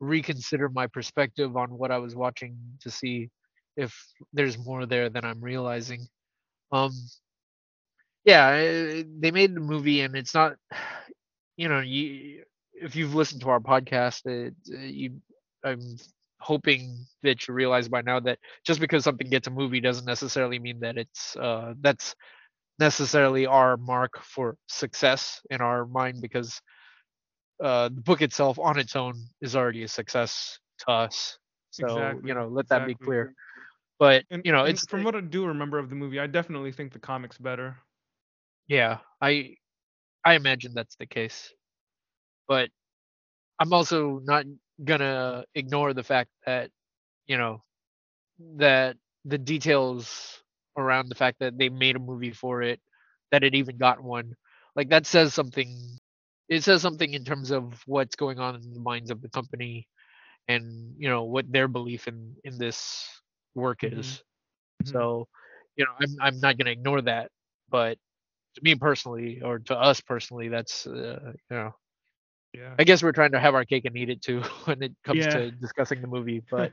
[0.00, 3.30] reconsider my perspective on what I was watching to see
[3.78, 3.96] if
[4.34, 6.00] there's more there than I'm realizing.
[6.70, 6.92] Um,
[8.24, 10.56] yeah, eh, they made the movie, and it's not,
[11.56, 12.44] you know, you
[12.74, 15.20] if you've listened to our podcast, it, uh, you,
[15.64, 15.96] I'm
[16.40, 20.58] hoping that you realize by now that just because something gets a movie doesn't necessarily
[20.58, 22.14] mean that it's uh, that's
[22.78, 26.60] necessarily our mark for success in our mind because
[27.62, 31.38] uh, the book itself on its own is already a success to us.
[31.70, 33.30] So Exactly, you know, let that be clear.
[33.98, 36.72] But And you know, it's from what I do remember of the movie, I definitely
[36.72, 37.78] think the comics better.
[38.68, 39.56] Yeah, I
[40.24, 41.52] I imagine that's the case.
[42.48, 42.70] But
[43.60, 44.46] I'm also not
[44.84, 46.70] gonna ignore the fact that
[47.26, 47.62] you know
[48.56, 50.42] that the details
[50.76, 52.80] around the fact that they made a movie for it,
[53.32, 54.34] that it even got one,
[54.76, 55.98] like that says something.
[56.48, 59.88] It says something in terms of what's going on in the minds of the company,
[60.48, 63.08] and you know what their belief in in this
[63.54, 63.84] work Mhm.
[63.84, 64.22] is.
[64.84, 65.06] Mhm.
[65.06, 65.28] So,
[65.76, 67.30] you know, I'm I'm not gonna ignore that,
[67.70, 67.98] but
[68.54, 71.72] to me personally, or to us personally, that's uh, you know,
[72.52, 72.76] yeah.
[72.78, 75.26] I guess we're trying to have our cake and eat it too when it comes
[75.26, 75.28] Yeah.
[75.28, 76.42] to discussing the movie.
[76.50, 76.72] But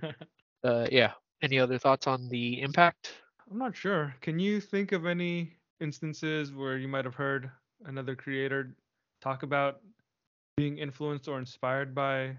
[0.64, 3.14] uh, yeah, any other thoughts on the impact?
[3.50, 4.16] I'm not sure.
[4.22, 7.52] Can you think of any instances where you might have heard
[7.86, 8.76] another creator
[9.22, 9.82] talk about
[10.56, 12.38] being influenced or inspired by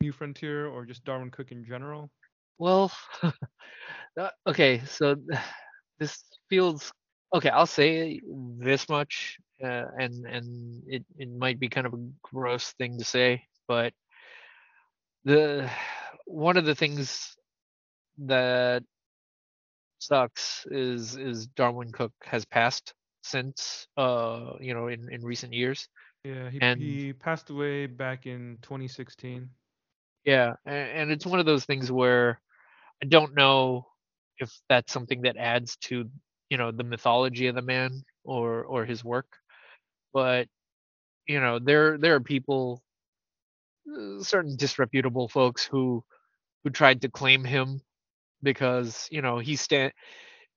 [0.00, 2.10] New Frontier or just Darwyn Cooke in general?
[2.58, 2.92] Well,
[4.20, 5.16] uh, okay, so
[5.98, 6.92] this feels
[7.34, 7.50] okay.
[7.50, 8.20] I'll say
[8.58, 13.04] this much, uh, and and it it might be kind of a gross thing to
[13.04, 13.92] say, but
[15.24, 15.70] the
[16.26, 17.36] one of the things
[18.18, 18.82] that
[19.98, 25.88] sucks is is Darwyn Cooke has passed since uh you know in in recent years.
[26.24, 29.48] Yeah, he And- he passed away back in 2016.
[30.24, 32.40] Yeah, a- and it's one of those things where
[33.02, 33.86] I don't know
[34.38, 36.10] if that's something that adds to,
[36.50, 39.26] you know, the mythology of the man or or his work,
[40.12, 40.48] but
[41.26, 42.82] you know, there there are people,
[43.90, 46.02] uh, certain disreputable folks who
[46.64, 47.80] who tried to claim him
[48.42, 49.92] because you know he stand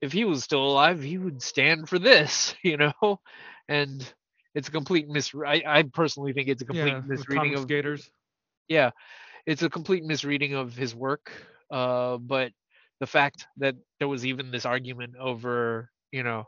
[0.02, 3.20] if he was still alive he would stand for this you know
[3.68, 4.14] and
[4.56, 8.12] it's a complete mis I, I personally think it's a complete Yeah, misreading of skaters.
[8.68, 8.92] yeah
[9.46, 11.32] it's a complete misreading of his work
[11.72, 12.52] uh but
[13.00, 16.46] the fact that there was even this argument over you know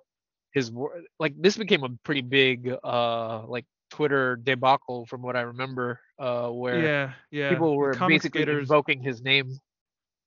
[0.54, 0.72] his
[1.20, 6.48] like this became a pretty big uh like twitter debacle from what i remember uh
[6.50, 7.64] where Yeah, yeah.
[7.64, 8.52] people were basically skaters.
[8.52, 9.60] invoking his name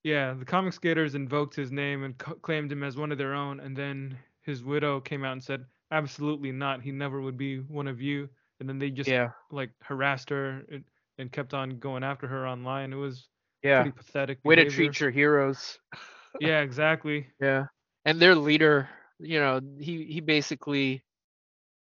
[0.04, 3.34] Yeah, the comic skaters invoked his name and co- claimed him as one of their
[3.34, 6.82] own, and then his widow came out and said, "Absolutely not.
[6.82, 8.28] He never would be one of you."
[8.60, 10.84] And then they just yeah like harassed her and,
[11.18, 12.92] and kept on going after her online.
[12.92, 13.28] It was
[13.62, 14.38] yeah pretty pathetic.
[14.44, 15.78] way to treat your heroes
[16.40, 17.26] Yeah, exactly.
[17.40, 17.66] Yeah.
[18.04, 21.04] And their leader, you know, he he basically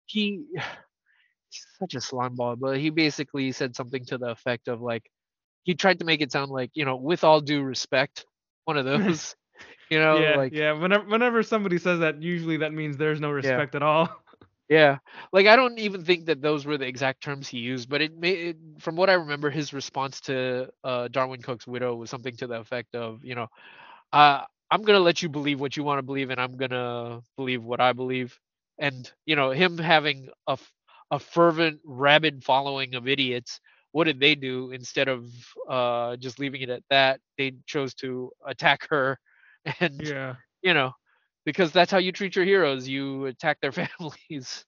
[0.06, 0.44] he
[1.50, 5.02] he's such a slime ball, but he basically said something to the effect of like
[5.64, 8.24] he tried to make it sound like, you know, with all due respect,
[8.64, 9.34] one of those,
[9.90, 10.72] you know, yeah, like yeah.
[10.72, 14.08] Whenever whenever somebody says that, usually that means there's no respect at all.
[14.68, 14.98] Yeah,
[15.32, 18.16] like I don't even think that those were the exact terms he used, but it
[18.16, 22.36] may, it, from what I remember, his response to uh, Darwyn Cooke's widow was something
[22.38, 23.46] to the effect of, you know,
[24.12, 27.62] uh, I'm gonna let you believe what you want to believe, and I'm gonna believe
[27.64, 28.38] what I believe.
[28.78, 30.58] And you know, him having a
[31.10, 33.60] a fervent, rabid following of idiots,
[33.92, 35.30] what did they do instead of
[35.68, 37.20] uh, just leaving it at that?
[37.38, 39.18] They chose to attack her,
[39.80, 40.36] and yeah.
[40.62, 40.92] you know,
[41.46, 42.86] because that's how you treat your heroes.
[42.86, 44.66] You attack their families.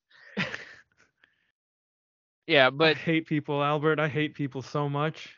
[2.46, 4.00] yeah, but I hate people, Albert.
[4.00, 5.34] I hate people so much.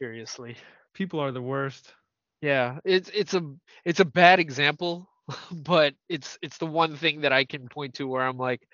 [0.00, 0.56] seriously.
[0.94, 1.94] People are the worst.
[2.42, 3.42] Yeah, it's it's a
[3.84, 5.08] it's a bad example,
[5.52, 8.66] but it's it's the one thing that I can point to where I'm like,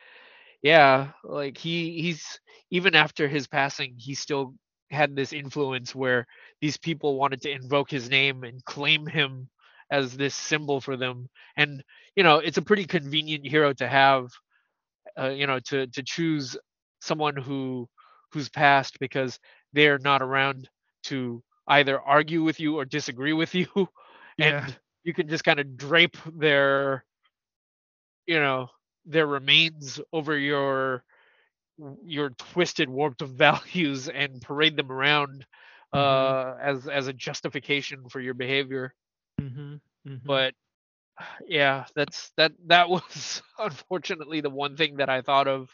[0.62, 2.40] yeah, like he he's
[2.70, 4.54] even after his passing, he still
[4.90, 6.26] had this influence where
[6.60, 9.48] these people wanted to invoke his name and claim him
[9.90, 11.28] as this symbol for them.
[11.56, 11.82] And
[12.16, 14.28] you know, it's a pretty convenient hero to have,
[15.18, 16.56] uh, you know, to to choose
[17.00, 17.88] someone who
[18.32, 19.38] who's passed because
[19.72, 20.68] they're not around
[21.04, 23.68] to either argue with you or disagree with you
[24.36, 24.40] Yeah.
[24.40, 27.04] and you can just kind of drape their
[28.26, 28.68] you know
[29.06, 31.02] their remains over your
[32.04, 35.46] your twisted warped values and parade them around
[35.92, 36.36] Mhm.
[36.36, 38.92] uh as as a justification for your behavior
[39.40, 39.76] Mm-hmm.
[40.04, 40.54] hmm but
[41.46, 45.70] yeah that's that that was unfortunately the one thing that i thought of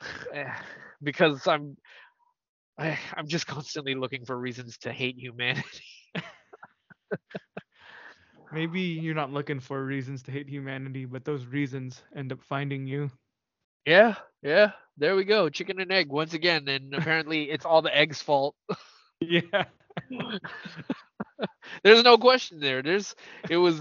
[0.32, 0.52] eh,
[1.02, 1.76] because i'm
[2.78, 5.80] I, i'm just constantly looking for reasons to hate humanity
[8.50, 12.86] maybe you're not looking for reasons to hate humanity, but those reasons end up finding
[12.86, 13.10] you.
[13.86, 14.72] Yeah, yeah.
[14.96, 15.48] There we go.
[15.48, 18.56] Chicken and egg once again, and apparently it's all the egg's fault.
[19.20, 19.64] Yeah.
[21.84, 22.82] There's no question there.
[22.82, 23.14] There's
[23.48, 23.80] it was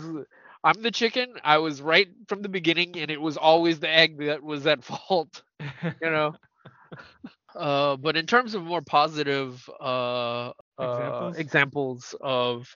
[0.64, 1.34] I'm the chicken.
[1.44, 4.84] I was right from the beginning and it was always the egg that was at
[4.84, 5.44] fault,
[6.02, 6.36] you know.
[7.56, 11.36] Uh but in terms of more positive uh, uh Examples?
[11.36, 12.76] examples of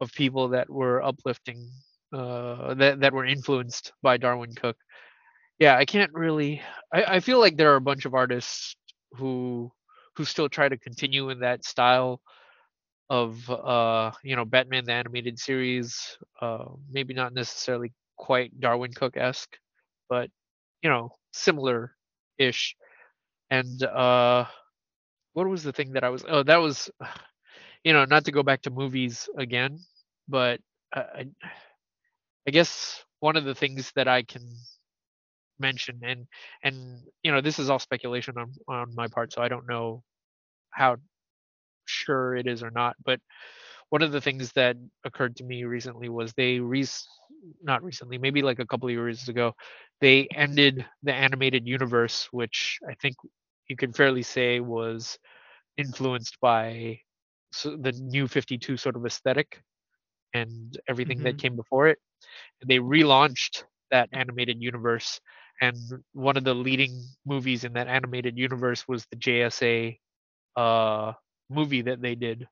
[0.00, 1.68] of people that were uplifting
[2.12, 4.78] uh that that were influenced by Darwyn Cooke.
[5.58, 6.62] Yeah, I can't really
[6.92, 8.76] I, I feel like there are a bunch of artists
[9.12, 9.72] who
[10.16, 12.20] who still try to continue in that style
[13.12, 19.18] of uh you know Batman the animated series uh maybe not necessarily quite Darwyn Cooke
[19.18, 19.58] esque
[20.08, 20.30] but
[20.82, 21.94] you know similar
[22.38, 22.74] ish
[23.50, 24.46] and uh
[25.34, 26.90] what was the thing that I was oh that was
[27.84, 29.78] you know not to go back to movies again
[30.28, 30.60] but
[30.94, 31.26] I I,
[32.48, 34.42] I guess one of the things that I can
[35.58, 36.26] mention and
[36.64, 40.02] and you know this is all speculation on on my part so I don't know
[40.70, 40.96] how
[41.92, 43.20] sure it is or not but
[43.90, 46.84] one of the things that occurred to me recently was they re
[47.62, 49.52] not recently maybe like a couple of years ago
[50.00, 53.16] they ended the animated universe which i think
[53.68, 55.18] you can fairly say was
[55.78, 56.98] influenced by
[57.64, 59.62] the new 52 sort of aesthetic
[60.34, 61.38] and everything that Mhm.
[61.38, 61.98] came before it
[62.60, 65.20] and they relaunched that animated universe
[65.60, 65.76] and
[66.12, 69.98] one of the leading movies in that animated universe was the JSA
[70.56, 71.12] uh
[71.52, 72.48] movie that they did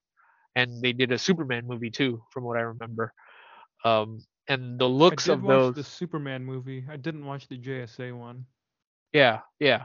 [0.56, 3.12] and they did a Superman movie too from what I remember
[3.84, 6.86] um and the looks I did of watch those the Superman movie.
[6.88, 8.46] I didn't watch the JSA one.
[9.12, 9.84] yeah yeah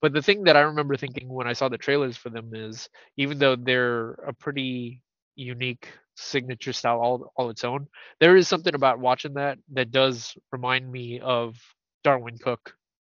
[0.00, 2.88] But the thing that I remember thinking when I saw the trailers for them is
[3.16, 5.02] even though they're a pretty
[5.36, 7.86] unique signature style all all its own,
[8.20, 11.56] there is something about watching that that does remind me of
[12.04, 12.74] Darwyn Cooke,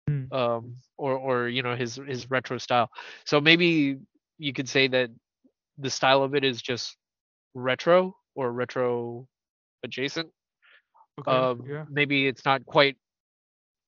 [0.08, 0.30] Mm.
[0.32, 2.88] um or or you know his his retro style.
[3.26, 3.98] So maybe
[4.38, 5.10] you could say that
[5.78, 6.96] the style of it is just
[7.54, 9.26] retro or retro
[9.84, 10.30] adjacent.
[11.20, 11.30] Okay.
[11.30, 11.84] Um yeah.
[11.88, 12.96] maybe it's not quite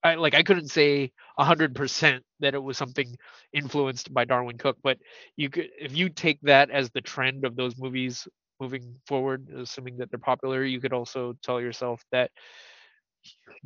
[0.02, 3.16] I like I couldn't say a hundred percent that it was something
[3.52, 4.98] influenced by Darwyn Cooke, but
[5.36, 8.28] you could if you take that as the trend of those movies
[8.60, 12.30] moving forward, assuming that they're popular, you could also tell yourself that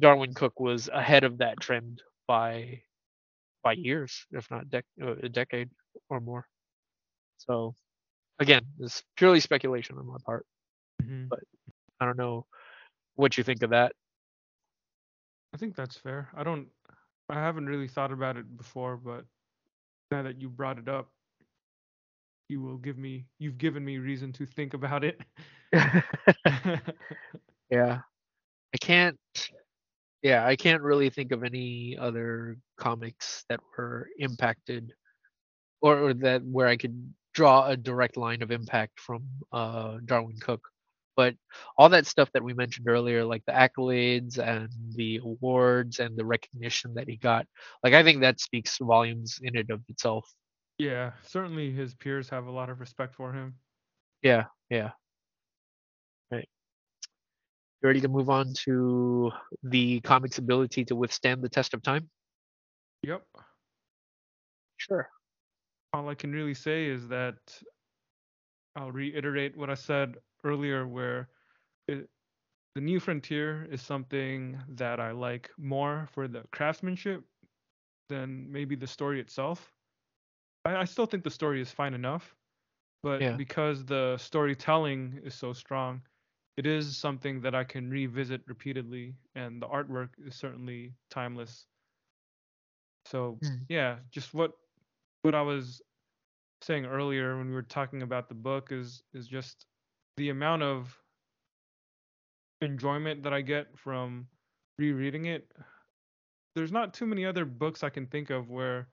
[0.00, 2.82] Darwyn Cooke was ahead of that trend by
[3.62, 5.70] by years, if not dec- uh, a decade
[6.08, 6.46] or more.
[7.38, 7.74] So
[8.38, 10.46] again, it's purely speculation on my part.
[11.02, 11.32] Mhm.
[12.00, 12.46] I don't know
[13.16, 13.92] what you think of that.
[15.54, 16.28] I think that's fair.
[16.34, 16.68] I don't.
[17.28, 19.24] I haven't really thought about it before, but
[20.10, 21.10] now that you brought it up,
[22.48, 23.26] you will give me.
[23.38, 25.20] You've given me reason to think about it.
[27.70, 28.00] yeah.
[28.74, 29.18] I can't
[30.22, 34.92] yeah, I can't really think of any other comics that were impacted
[35.80, 40.38] or, or that where I could draw a direct line of impact from uh Darwyn
[40.40, 40.68] Cooke.
[41.16, 41.34] But
[41.76, 46.24] all that stuff that we mentioned earlier, like the accolades and the awards and the
[46.24, 47.46] recognition that he got,
[47.84, 50.26] like I think that speaks volumes in and of itself.
[50.78, 53.54] yeah, certainly his peers have a lot of respect for him.
[54.22, 54.90] Yeah, yeah.
[56.30, 56.48] Right.
[57.82, 59.32] You ready to move on to
[59.62, 62.09] the comic's ability to withstand the test of time?
[63.02, 63.22] Yep.
[64.76, 65.09] Sure.
[65.93, 67.62] All I can really say is that
[68.77, 71.31] I'll reiterate what I said earlier, where
[71.89, 72.10] it,
[72.74, 77.24] the new frontier is something that I like more for the craftsmanship
[78.09, 79.73] than maybe the story itself.
[80.64, 82.36] I, I still think the story is fine enough,
[83.02, 83.36] but Yeah.
[83.36, 86.02] because the storytelling is so strong,
[86.56, 91.66] it is something that I can revisit repeatedly, and the artwork is certainly timeless.
[93.05, 93.66] So Mm.
[93.69, 94.52] yeah, just what
[95.22, 95.82] what I was
[96.60, 99.66] saying earlier when we were talking about the book is is just
[100.16, 101.00] the amount of
[102.60, 104.28] enjoyment that I get from
[104.78, 105.52] rereading it.
[106.54, 108.88] There's not too many other books I can think of where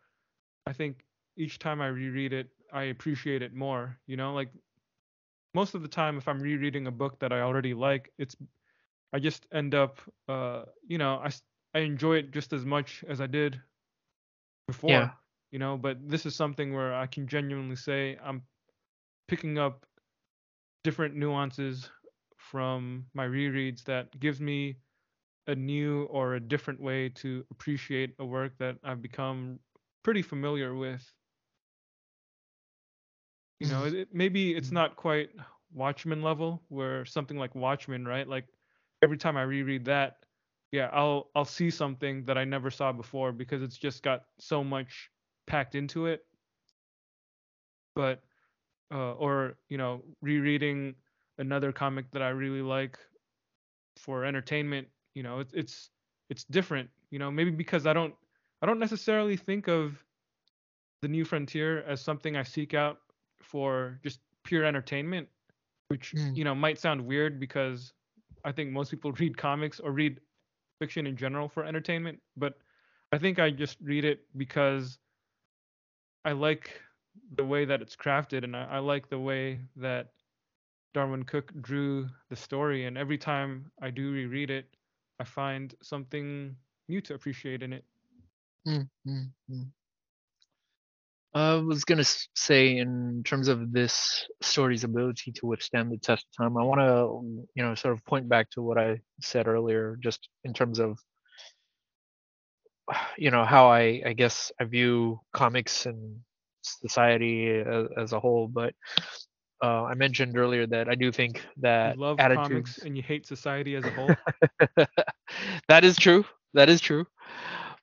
[0.66, 1.06] I think
[1.38, 4.00] each time I reread it, I appreciate it more.
[4.08, 4.52] You know, like
[5.54, 8.36] most of the time, if I'm rereading a book that I already like, it's
[9.14, 11.32] I just end up, uh, you know, I
[11.74, 13.62] I enjoy it just as much as I did
[14.68, 14.92] before.
[14.92, 15.12] Yeah.
[15.52, 18.48] You know, but this is something where I can genuinely say I'm
[19.28, 19.86] picking up
[20.84, 21.90] different nuances
[22.38, 24.82] from my rereads that gives me
[25.48, 29.62] a new or a different way to appreciate a work that I've become
[30.04, 31.14] pretty familiar with.
[33.60, 34.72] You know, it, maybe it's Mhm.
[34.72, 35.32] not quite
[35.72, 38.28] Watchmen level where something like Watchmen, right?
[38.28, 38.48] Like
[39.02, 40.26] every time I reread that,
[40.72, 44.64] yeah, I'll I'll see something that I never saw before because it's just got so
[44.64, 45.10] much
[45.50, 46.26] packed into it.
[47.96, 48.24] But
[48.92, 50.96] uh, or you know, rereading
[51.38, 53.00] another comic that I really like
[53.98, 55.92] for entertainment, you know, it's it's
[56.30, 58.16] it's different, you know, maybe because I don't
[58.62, 60.06] I don't necessarily think of
[61.02, 63.02] the new frontier as something I seek out
[63.42, 65.30] for just pure entertainment,
[65.90, 66.36] which Mm.
[66.38, 67.94] you know might sound weird because
[68.46, 70.22] I think most people read comics or read
[70.80, 72.62] fiction in general for entertainment, but
[73.12, 75.00] I think I just read it because
[76.26, 76.82] I like
[77.36, 80.10] the way that it's crafted and I, I like the way that
[80.94, 84.66] Darwyn Cooke drew the story and every time I do reread it,
[85.20, 86.56] I find something
[86.88, 87.86] new to appreciate in it.
[88.68, 89.68] Mm, mm, mm.
[91.34, 92.06] I was gonna
[92.36, 96.82] say, in terms of this story's ability to withstand the test of time, I want
[96.82, 100.80] to, you know, sort of point back to what I said earlier, just in terms
[100.80, 100.98] of,
[103.18, 106.20] you know, how I, I guess, I view comics and
[106.62, 108.48] society as, as a whole.
[108.48, 108.74] But
[109.64, 111.44] uh, I mentioned earlier that I do think
[111.82, 114.20] You that love comics and you hate society as a whole.
[115.68, 116.26] that is true.
[116.54, 117.06] That is true.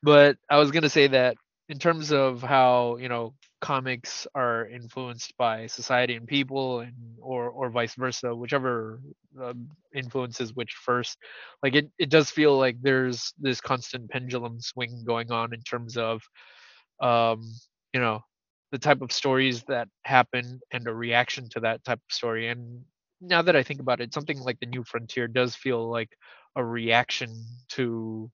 [0.03, 1.37] But I was gonna say that
[1.69, 7.49] in terms of how you know comics are influenced by society and people, and or
[7.51, 9.01] or vice versa, whichever
[9.43, 11.19] um, influences which first.
[11.63, 15.97] Like it, it does feel like there's this constant pendulum swing going on in terms
[15.97, 16.23] of,
[17.01, 17.43] um,
[17.93, 18.21] you know,
[18.73, 22.49] the type of stories that happen and a reaction to that type of story.
[22.49, 22.85] And
[23.21, 26.11] now that I think about it, something like the New Frontier does feel like
[26.57, 27.31] a reaction
[27.71, 28.31] to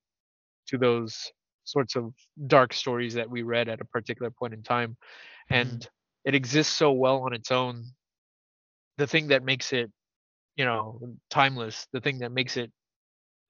[0.69, 1.33] to those
[1.64, 2.12] sorts of
[2.47, 4.97] dark stories that we read at a particular point in time
[5.51, 5.56] Mhm.
[5.56, 5.89] and
[6.24, 7.84] it exists so well on its own
[8.98, 9.90] the thing that makes it
[10.56, 12.70] you know timeless the thing that makes it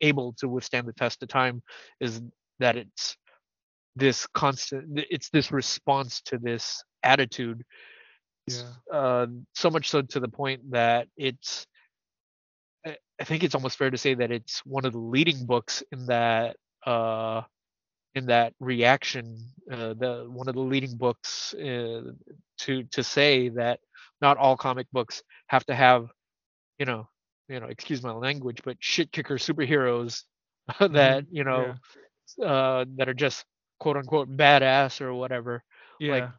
[0.01, 1.63] able to withstand the test of time
[2.01, 2.21] is
[2.59, 3.17] that it's
[3.97, 7.63] this constant it's this response to this attitude
[8.47, 8.73] Yeah.
[8.93, 11.67] uh, so much so to the point that it's
[12.87, 15.83] I I think it's almost fair to say that it's one of the leading books
[15.93, 16.57] in that
[16.87, 17.43] uh,
[18.15, 19.39] in that reaction.
[19.71, 22.03] Uh, the one of the leading books uh,
[22.59, 23.81] to to say that
[24.21, 26.09] not all comic books have to have
[26.79, 27.09] you know
[27.49, 30.23] you know excuse my language, but shit kicker superheroes
[30.81, 31.27] that Mhm.
[31.31, 32.45] you know Yeah.
[32.45, 33.45] uh, that are just
[33.81, 35.63] quote unquote badass or whatever
[35.99, 36.33] Yeah.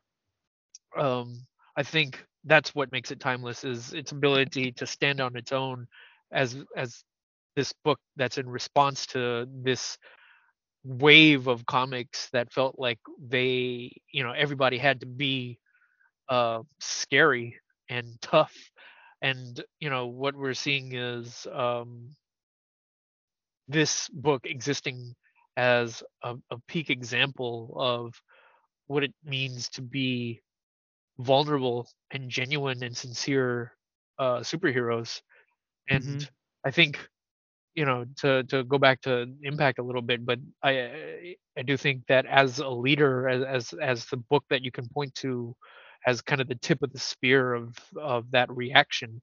[0.97, 1.39] um
[1.77, 5.87] i think that's what makes it timeless is its ability to stand on its own
[6.31, 7.03] as as
[7.55, 9.97] this book that's in response to this
[10.83, 15.59] wave of comics that felt like they you know everybody had to be
[16.29, 17.55] uh scary
[17.89, 18.55] and tough
[19.21, 22.09] and you know what we're seeing is um
[23.67, 25.15] this book existing
[25.57, 28.21] as a, a peak example of
[28.87, 30.41] what it means to be
[31.19, 33.73] vulnerable and genuine and sincere
[34.19, 35.21] uh, superheroes.
[35.89, 36.27] And Mhm.
[36.65, 37.07] I think,
[37.75, 41.77] you know, to to go back to impact a little bit, but I I do
[41.77, 45.55] think that as a leader, as as as the book that you can point to
[46.05, 49.21] as kind of the tip of the spear of of that reaction,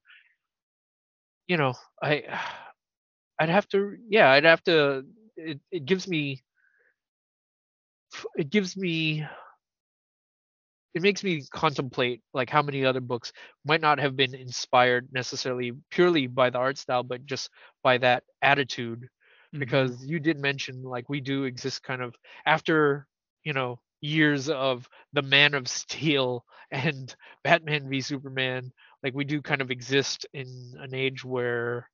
[1.47, 2.25] you know, I
[3.39, 5.05] I'd have to yeah, I'd have to
[5.37, 6.43] it, it gives me
[8.37, 9.27] it gives me
[10.95, 13.33] it makes me contemplate like how many other books
[13.65, 17.51] might not have been inspired necessarily purely by the art style but just
[17.83, 19.09] by that attitude
[19.53, 19.59] Mhm.
[19.59, 22.15] because you did mention like we do exist kind of
[22.47, 23.07] after
[23.45, 27.15] you know years of the man of steel and
[27.45, 28.71] batman v superman
[29.03, 31.89] like we do kind of exist in an age where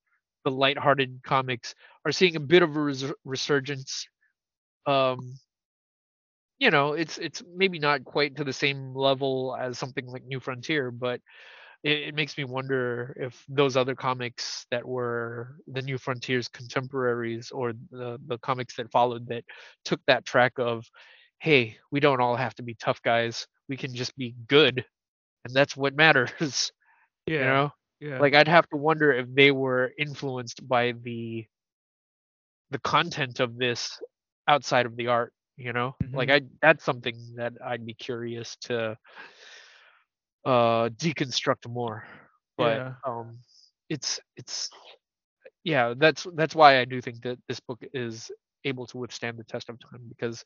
[0.45, 1.75] the lighthearted comics
[2.05, 4.07] are seeing a bit of a res- resurgence
[4.87, 5.39] um
[6.59, 10.41] you know, it's it's maybe not quite to the same level as something like New
[10.41, 11.21] Frontier, but
[11.85, 17.51] it, it makes me wonder if those other comics that were the New Frontier's contemporaries
[17.51, 19.45] or the the comics that followed that
[19.85, 20.87] took that track of,
[21.41, 23.47] hey, we don't all have to be tough guys.
[23.69, 24.85] We can just be good,
[25.45, 26.73] and that's what matters.
[27.27, 27.39] Yeah.
[27.39, 27.71] You know,
[28.01, 28.19] Yeah.
[28.21, 31.47] like I'd have to wonder if they were influenced by the
[32.71, 34.01] the content of this
[34.49, 36.31] outside of the art you know like Mhm.
[36.31, 38.97] i that's something that i'd be curious to
[40.45, 42.05] uh deconstruct more
[42.57, 42.97] but Yeah.
[43.07, 43.39] um
[43.89, 44.71] it's it's
[45.65, 48.31] yeah that's that's why i do think that this book is
[48.65, 50.45] able to withstand the test of time because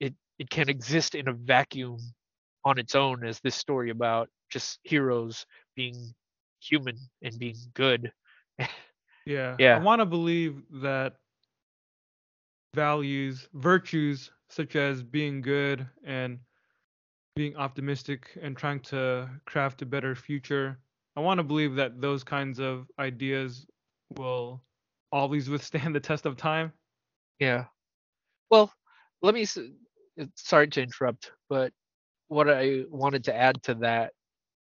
[0.00, 1.98] it it can exist in a vacuum
[2.64, 5.46] on its own as this story about just heroes
[5.76, 6.14] being
[6.60, 8.12] human and being good
[9.26, 9.58] Yeah.
[9.58, 11.14] yeah I want to believe that
[12.76, 16.38] values, virtues such as being good and
[17.34, 20.78] being optimistic and trying to craft a better future.
[21.16, 23.66] I want to believe that those kinds of ideas
[24.16, 24.62] will
[25.10, 26.72] always withstand the test of time.
[27.40, 27.64] yeah
[28.50, 28.72] well
[29.22, 29.44] let me
[30.20, 31.72] uh, sorry to interrupt but
[32.28, 34.12] what i wanted to add to that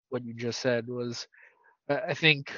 [0.10, 1.28] what you just said was
[1.90, 2.52] I think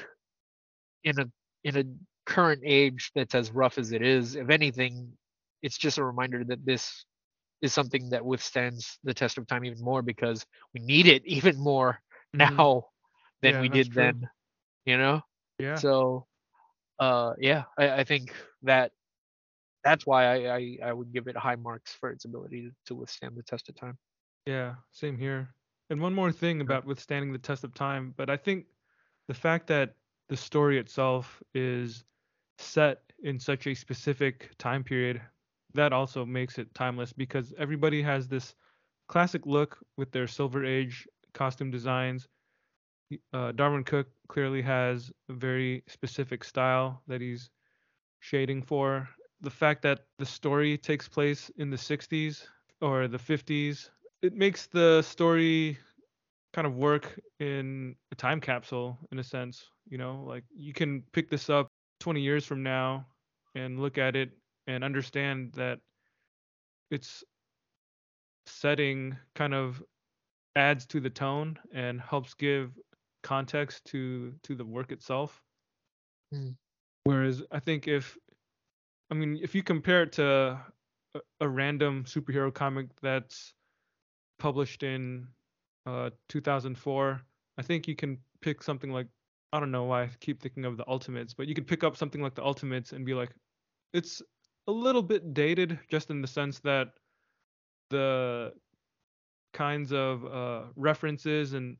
[1.04, 1.30] in a
[1.64, 1.84] in a
[2.26, 5.12] current age that's as rough as it is if anything
[5.62, 7.04] it's just a reminder that this
[7.62, 11.56] is something that withstands the test of time even more because we need it even
[11.58, 12.00] more
[12.34, 12.58] Mhm.
[12.58, 12.84] now
[13.42, 13.94] than Yeah, we did true.
[13.94, 14.28] then
[14.84, 15.20] you know
[15.58, 15.82] Yeah.
[15.82, 16.26] so
[16.98, 18.32] uh yeah I, I think
[18.62, 18.92] that
[19.84, 23.36] that's why I, I i would give it high marks for its ability to withstand
[23.36, 23.98] the test of time
[24.46, 25.54] Yeah, same here.
[25.90, 28.66] And one more thing about withstanding the test of time, but I think
[29.28, 29.96] the fact that
[30.28, 32.04] the story itself is
[32.58, 35.20] set in such a specific time period,
[35.74, 38.54] that also makes it timeless because everybody has this
[39.08, 42.28] classic look with their Silver Age costume designs.
[43.32, 47.50] Uh, Darwyn Cooke clearly has a very specific style that he's
[48.20, 49.08] shading for.
[49.40, 52.46] The fact that the story takes place in the 60s
[52.80, 53.90] or the 50s,
[54.22, 55.78] it makes the story
[56.52, 59.70] kind of work in a time capsule in a sense.
[59.88, 61.68] You know, like you can pick this up
[62.00, 63.06] 20 years from now
[63.54, 64.30] and look at it
[64.70, 65.80] and understand that
[66.90, 67.24] its
[68.46, 69.82] setting kind of
[70.56, 72.72] adds to the tone and helps give
[73.22, 75.42] context to to the work itself.
[76.34, 76.56] Mm.
[77.04, 78.16] Whereas I think if
[79.10, 80.58] I mean if you compare it to
[81.14, 83.54] a, a random superhero comic that's
[84.38, 85.26] published in
[85.86, 87.20] uh 2004,
[87.58, 89.06] I think you can pick something like
[89.52, 91.96] I don't know why I keep thinking of the Ultimates, but you could pick up
[91.96, 93.30] something like the Ultimates and be like,
[93.92, 94.22] it's
[94.66, 96.88] a little bit dated, just in the sense that
[97.90, 98.52] the
[99.52, 101.76] kinds of uh, references and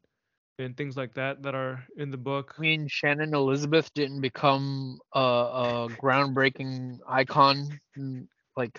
[0.59, 2.55] and things like that that are in the book.
[2.59, 8.27] I mean, Shannon Elizabeth didn't become a, a groundbreaking icon, mm,
[8.57, 8.79] like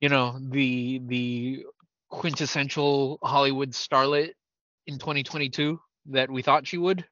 [0.00, 1.64] you know the the
[2.10, 4.32] quintessential Hollywood starlet
[4.86, 7.04] in 2022 that we thought she would.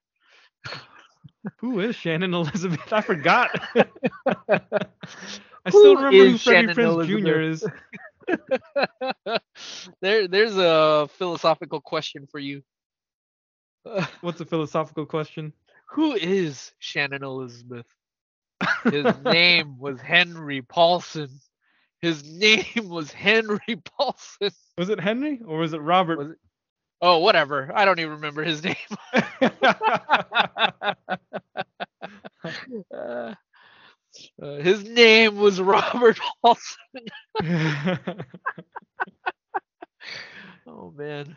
[1.60, 2.92] Who is Shannon Elizabeth?
[2.92, 3.50] I forgot.
[5.66, 7.40] I still remember who Freddie Shannon Prinze Jr.
[7.40, 7.64] Is.
[10.00, 12.62] there, there's a philosophical question for you.
[14.20, 15.52] What's a philosophical question?
[15.90, 17.86] Who is Shannon Elizabeth?
[18.84, 21.40] His name was Henry Paulson.
[22.00, 24.50] His name was Henry Paulson.
[24.78, 26.18] Was it Henry or was it Robert?
[26.18, 26.38] Was it-
[27.02, 27.70] Oh, whatever.
[27.74, 28.76] I don't even remember his name.
[32.94, 33.34] Uh,
[34.42, 36.76] uh, his name was Robert Paulson.
[40.66, 41.36] Oh man,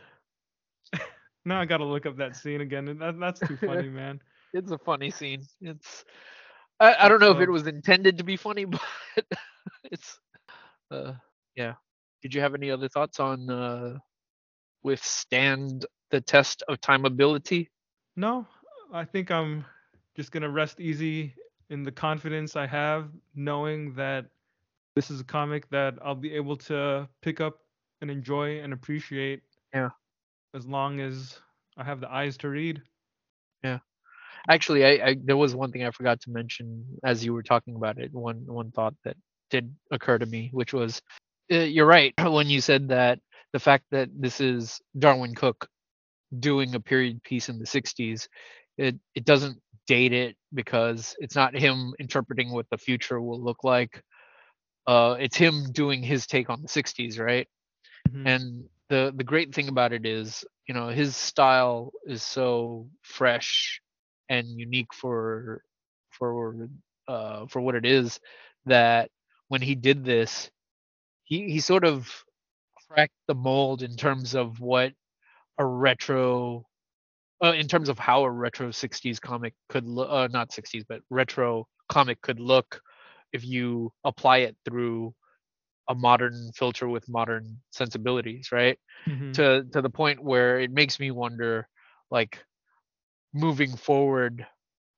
[1.45, 2.97] now I gotta look up that scene again.
[2.99, 4.19] That, that's too funny, man.
[4.53, 5.47] it's a funny scene.
[5.61, 6.03] It's
[6.79, 8.81] I, I don't know if it Uh, was intended to be funny, but
[9.91, 10.19] it's
[10.91, 11.13] uh
[11.55, 11.73] yeah.
[12.21, 13.97] Did you have any other thoughts on uh
[14.83, 17.69] withstand the test of time ability?
[18.15, 18.47] No,
[18.93, 19.65] I think I'm
[20.15, 21.33] just gonna rest easy
[21.69, 24.25] in the confidence I have, knowing that
[24.95, 27.59] this is a comic that I'll be able to pick up
[28.01, 29.41] and enjoy and appreciate.
[29.73, 29.89] Yeah.
[30.55, 31.39] As long as
[31.77, 32.81] I have the eyes to read.
[33.63, 33.79] Yeah.
[34.49, 37.75] Actually, I, I there was one thing I forgot to mention as you were talking
[37.75, 38.11] about it.
[38.13, 39.15] One one thought that
[39.49, 41.01] did occur to me, which was
[41.51, 43.19] uh, you're right when you said that
[43.53, 45.67] the fact that this is Darwyn Cooke
[46.39, 48.27] doing a period piece in the 60s,
[48.77, 53.65] it it doesn't date it because it's not him interpreting what the future will look
[53.65, 54.03] like.
[54.87, 57.47] Uh, it's him doing his take on the 60s, right?
[58.09, 58.25] Mhm.
[58.25, 63.81] and the the great thing about it is you know his style is so fresh
[64.29, 65.63] and unique for
[66.11, 66.67] for
[67.07, 68.19] uh for what it is
[68.65, 69.11] that
[69.49, 70.51] when he did this
[71.25, 72.23] he he sort of
[72.87, 74.93] cracked the mold in terms of what
[75.59, 76.65] a retro
[77.43, 81.01] uh, in terms of how a retro 60s comic could look uh, not 60s but
[81.09, 82.81] retro comic could look
[83.33, 85.13] if you apply it through
[85.89, 89.33] a modern filter with modern sensibilities right Mhm.
[89.33, 91.67] to to the point where it makes me wonder
[92.11, 92.43] like
[93.33, 94.45] moving forward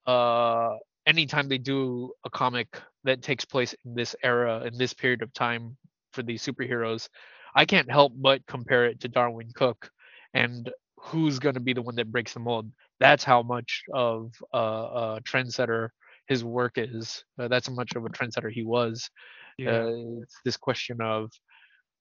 [0.08, 5.22] uh anytime they do a comic that takes place in this era in this period
[5.22, 5.78] of time
[6.14, 7.10] for these superheroes
[7.56, 9.90] i can't help but compare it to darwyn cooke
[10.34, 10.72] and
[11.02, 12.72] who's going to be the one that breaks the mold.
[13.00, 15.90] That's how much of a, a trendsetter
[16.28, 17.26] his work is.
[17.40, 19.10] Uh, that's how much of a trendsetter he was.
[19.58, 19.84] Yeah.
[19.84, 21.32] uh, it's this question of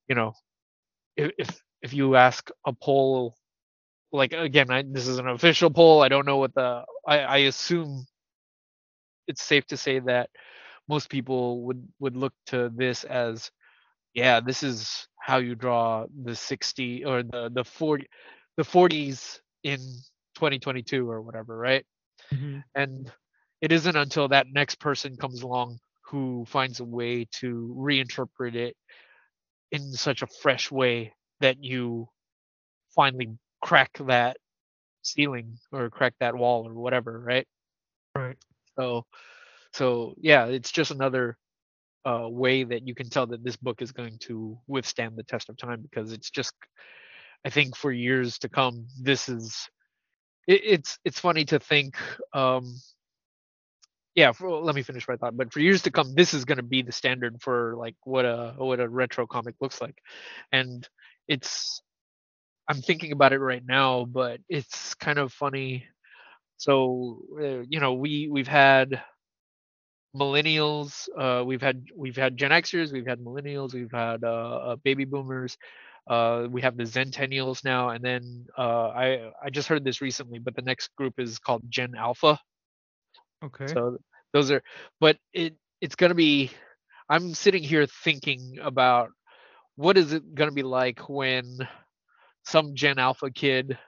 [0.08, 0.32] you know
[1.16, 3.36] if if, if you ask a poll
[4.12, 6.02] like again I, this is an official poll.
[6.02, 8.06] I don't know what the I, I assume
[9.28, 10.30] it's safe to say that
[10.88, 13.50] most people would would look to this as
[14.14, 18.06] yeah this is how you draw the 60 or the the 40
[18.56, 19.78] the 40s in
[20.34, 21.84] 2022 or whatever right
[22.32, 22.62] Mhm.
[22.74, 23.12] and
[23.60, 28.76] it isn't until that next person comes along who finds a way to reinterpret it
[29.72, 32.08] in such a fresh way that you
[32.94, 33.28] finally
[33.62, 34.36] crack that
[35.02, 37.46] ceiling or crack that wall or whatever right
[38.16, 38.36] Right.
[38.78, 39.04] so
[39.72, 41.36] so yeah it's just another
[42.06, 45.48] uh, way that you can tell that this book is going to withstand the test
[45.50, 46.54] of time because it's just
[47.44, 49.68] i think for years to come this is
[50.46, 51.96] it, it's it's funny to think
[52.34, 52.74] um
[54.14, 56.56] yeah for, let me finish my thought but for years to come this is going
[56.58, 59.96] to be the standard for like what a what a retro comic looks like.
[60.52, 60.86] And
[61.28, 61.82] it's
[62.68, 65.86] i'm thinking about it right now but it's kind of funny.
[66.58, 69.02] So uh, you know we we've had
[70.14, 74.76] millennials uh we've had we've had gen xers we've had millennials we've had uh, uh
[74.82, 75.56] baby boomers
[76.08, 80.38] uh we have the zentennials now and then uh i i just heard this recently
[80.38, 82.38] but the next group is called gen alpha
[83.42, 83.76] Okay.
[83.76, 83.96] so
[84.32, 84.62] those are
[85.00, 86.50] but it it's to be
[87.08, 89.10] i'm sitting here thinking about
[89.76, 91.44] what is it to be like when
[92.44, 93.78] some gen alpha kid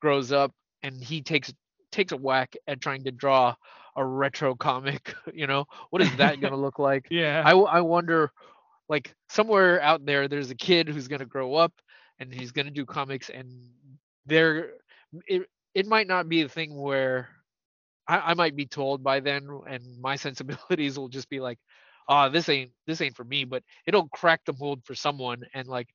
[0.00, 0.52] grows up
[0.82, 1.52] and he takes
[1.90, 3.54] takes a whack at trying to draw
[3.96, 7.44] a retro comic you know what is that going to look like yeah.
[7.44, 8.30] I, I wonder
[8.92, 11.72] like somewhere out there there's a kid who's going to grow up
[12.18, 13.48] and he's going to do comics and
[14.26, 14.72] there
[15.26, 17.30] it, it might not be a thing where
[18.06, 21.58] I, I might be told by then and my sensibilities will just be like
[22.06, 25.66] ah this ain't this ain't for me but it'll crack the mold for someone and
[25.66, 25.88] like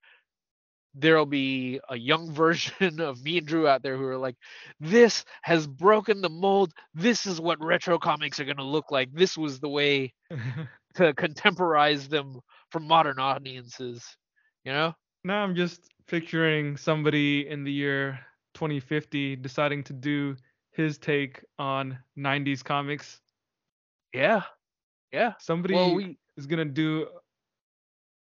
[0.95, 4.35] there'll be a young version of me and Drew out there who are like,
[4.79, 6.73] this has broken the mold.
[6.95, 9.13] This is what retro comics are going to look like.
[9.13, 10.15] This was the way
[10.95, 12.39] to contemporize them
[12.71, 14.17] for modern audiences,
[14.63, 14.93] you know?
[15.23, 18.19] Now I'm just picturing somebody in the year
[18.53, 20.35] 2050 deciding to do
[20.71, 23.21] his take on 90s comics.
[24.13, 24.41] Yeah.
[25.11, 25.33] Yeah.
[25.39, 27.07] Somebody Well, we is going to do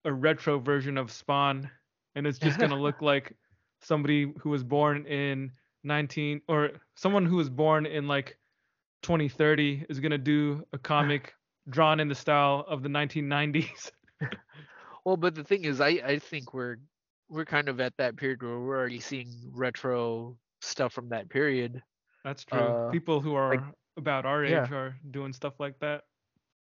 [0.05, 1.71] a retro version of Spawn
[2.15, 3.37] and it's just going to look like
[3.81, 5.53] somebody who was born in
[5.85, 8.37] 19 or someone who was born in like
[9.03, 11.35] 2030 is going to do a comic
[11.71, 13.91] drawn in the style of the 1990s.
[15.05, 16.77] Well, but the thing is I I think we're
[17.29, 21.83] we're kind of at that period where we're already seeing retro stuff from that period.
[22.25, 22.59] That's true.
[22.59, 24.75] Uh, People who are like- about our age yeah.
[24.75, 26.03] are doing stuff like that.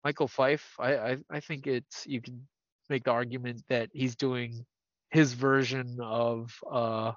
[0.05, 2.47] Michael Fiffe, I, I I think it's you can
[2.89, 4.65] make the argument that he's doing
[5.11, 7.13] his version of uh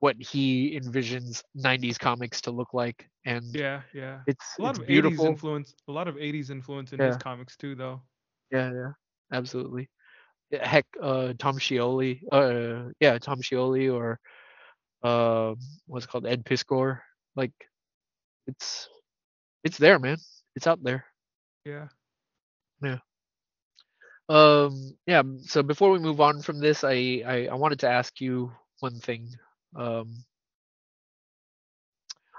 [0.00, 4.20] what he envisions 90s comics to look like and Yeah, yeah.
[4.28, 7.56] it's A lot it's of 80s influence, a lot of 80s influence in his comics
[7.56, 8.00] too though.
[8.52, 8.92] yeah yeah
[9.32, 9.88] absolutely
[10.52, 14.18] heck uh tom scioli uh yeah tom scioli or
[15.02, 15.54] uh
[15.86, 17.00] what's it called ed piskor
[17.36, 17.52] like
[18.46, 18.88] it's
[19.64, 20.18] it's there man
[20.56, 21.04] it's out there
[21.64, 21.88] Yeah.
[22.82, 22.98] Yeah.
[24.28, 25.22] Um, yeah.
[25.46, 29.00] So before we move on from this, I, I I wanted to ask you one
[29.00, 29.28] thing.
[29.76, 30.24] Um,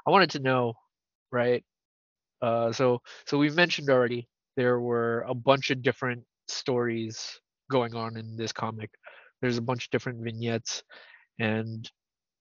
[0.06, 0.74] I wanted to know,
[1.32, 1.64] right?
[2.42, 7.40] Uh, so so we've mentioned already there were a bunch of different stories
[7.72, 8.90] going on in this comic.
[9.42, 10.84] There's a bunch of different vignettes,
[11.40, 11.90] and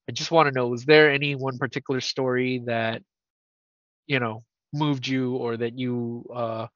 [0.09, 3.03] I just want to know: was there any one particular story that
[4.07, 6.67] you know moved you, or that you uh,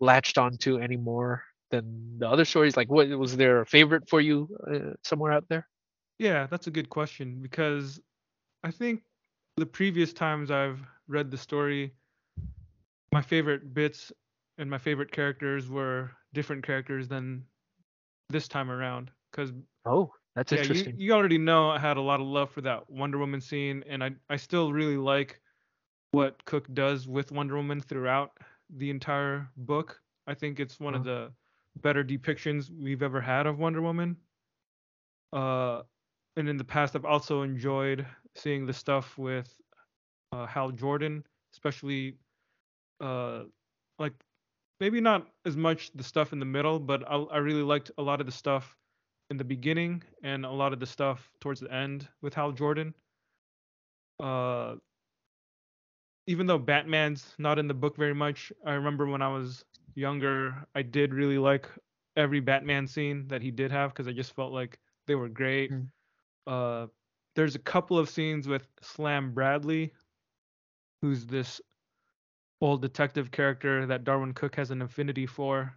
[0.00, 2.76] latched onto any more than the other stories?
[2.76, 5.66] Like, what was there a favorite for you uh, somewhere out there?
[6.18, 8.00] Yeah, that's a good question because
[8.64, 9.02] I think
[9.56, 11.92] the previous times I've read the story,
[13.12, 14.12] my favorite bits
[14.58, 17.42] and my favorite characters were different characters than
[18.28, 19.10] this time around.
[19.32, 19.52] Because
[19.86, 20.94] Oh, that's yeah, you, interesting.
[20.98, 24.04] you already know I had a lot of love for that Wonder Woman scene, and
[24.04, 25.40] I I still really like
[26.12, 28.36] what Cooke does with Wonder Woman throughout
[28.68, 30.00] the entire book.
[30.26, 31.32] I think it's one of the
[31.82, 34.16] better depictions we've ever had of Wonder Woman.
[35.32, 35.82] Uh,
[36.36, 39.48] and in the past, I've also enjoyed seeing the stuff with
[40.32, 41.24] uh, Hal Jordan,
[41.54, 42.18] especially
[43.00, 43.44] uh,
[43.98, 44.14] like
[44.80, 48.02] maybe not as much the stuff in the middle, but I, I really liked a
[48.02, 48.76] lot of the stuff
[49.30, 52.94] in the beginning and a lot of the stuff towards the end with Hal Jordan.
[54.20, 54.76] Uh,
[56.26, 59.64] even though Batman's not in the book very much, I remember when I was
[59.94, 61.68] younger, I did really like
[62.16, 65.72] every Batman scene that he did have because I just felt like they were great.
[65.72, 65.88] Mm.
[66.46, 66.86] Uh,
[67.34, 69.92] there's a couple of scenes with Slam Bradley,
[71.02, 71.60] who's this
[72.60, 75.74] old detective character that Darwyn Cooke has an affinity for.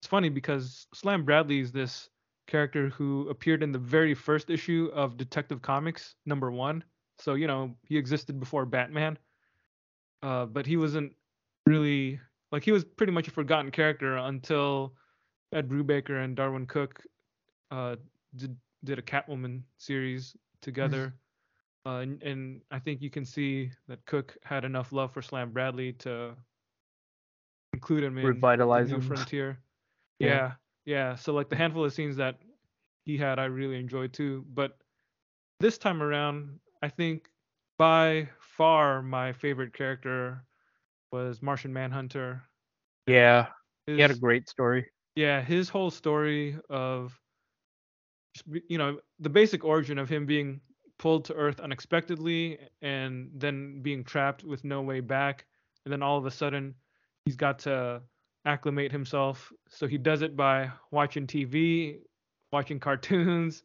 [0.00, 2.08] It's funny because Slam Bradley is this
[2.46, 6.82] character who appeared in the very first issue of Detective Comics number one.
[7.18, 9.18] So you know he existed before Batman,
[10.22, 11.12] uh, but he wasn't
[11.66, 12.20] really
[12.52, 14.94] like he was pretty much a forgotten character until
[15.52, 17.02] Ed Brubaker and Darwyn Cooke
[17.70, 17.96] uh,
[18.36, 21.14] did did a Catwoman series together.
[21.88, 25.52] Uh, and, and I think you can see that Cooke had enough love for Slam
[25.52, 26.34] Bradley to
[27.72, 29.00] include him in Revitalize New him.
[29.08, 29.58] Frontier.
[30.18, 30.28] Yeah.
[30.28, 30.52] Yeah,
[30.84, 31.14] yeah.
[31.14, 32.40] So like the handful of scenes that
[33.06, 34.44] he had, I really enjoyed too.
[34.52, 34.76] But
[35.60, 37.30] this time around, I think
[37.78, 40.44] by far my favorite character
[41.10, 42.42] was Martian Manhunter.
[43.06, 43.46] Yeah,
[43.86, 44.84] he had a great story.
[45.16, 47.18] yeah, his whole story of,
[48.46, 50.60] you know, the basic origin of him being
[50.98, 55.46] pulled to Earth unexpectedly and then being trapped with no way back,
[55.84, 56.74] and then all of a sudden
[57.24, 58.02] he's got to
[58.44, 59.52] acclimate himself.
[59.68, 61.98] So he does it by watching TV,
[62.52, 63.62] watching cartoons,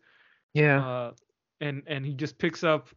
[0.54, 0.86] Yeah.
[0.86, 1.12] uh,
[1.62, 2.90] and and he just picks up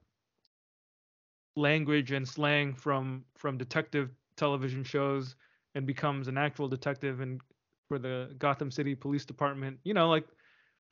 [1.56, 5.36] language and slang from from detective television shows
[5.74, 7.40] and becomes an actual detective and
[7.88, 9.78] for the Gotham City Police Department.
[9.84, 10.26] You know, like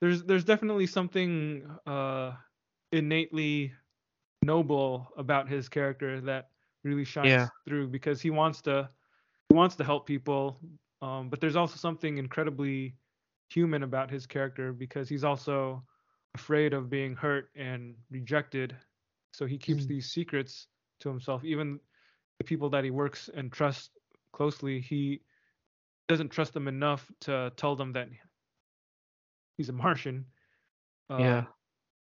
[0.01, 2.33] there's there's definitely something uh
[2.93, 3.73] innately
[4.43, 6.51] noble about his character that
[6.83, 7.51] really shines Yeah.
[7.67, 8.89] through because he wants to
[9.49, 10.61] he wants to help people
[11.03, 12.97] um but there's also something incredibly
[13.49, 15.83] human about his character because he's also
[16.35, 18.77] afraid of being hurt and rejected.
[19.33, 19.87] So he keeps Mm.
[19.87, 20.69] these secrets
[21.01, 21.45] to himself.
[21.45, 21.79] Even
[22.39, 23.91] the people that he works and trusts
[24.33, 25.23] closely, he
[26.09, 28.09] doesn't trust them enough to tell them that
[29.57, 30.27] he's a Martian.
[31.09, 31.45] Uh, Yeah.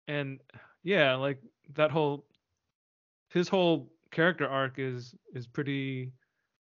[0.08, 0.40] And
[0.82, 1.38] yeah, like
[1.74, 2.26] that whole
[3.30, 6.12] his whole character arc is is pretty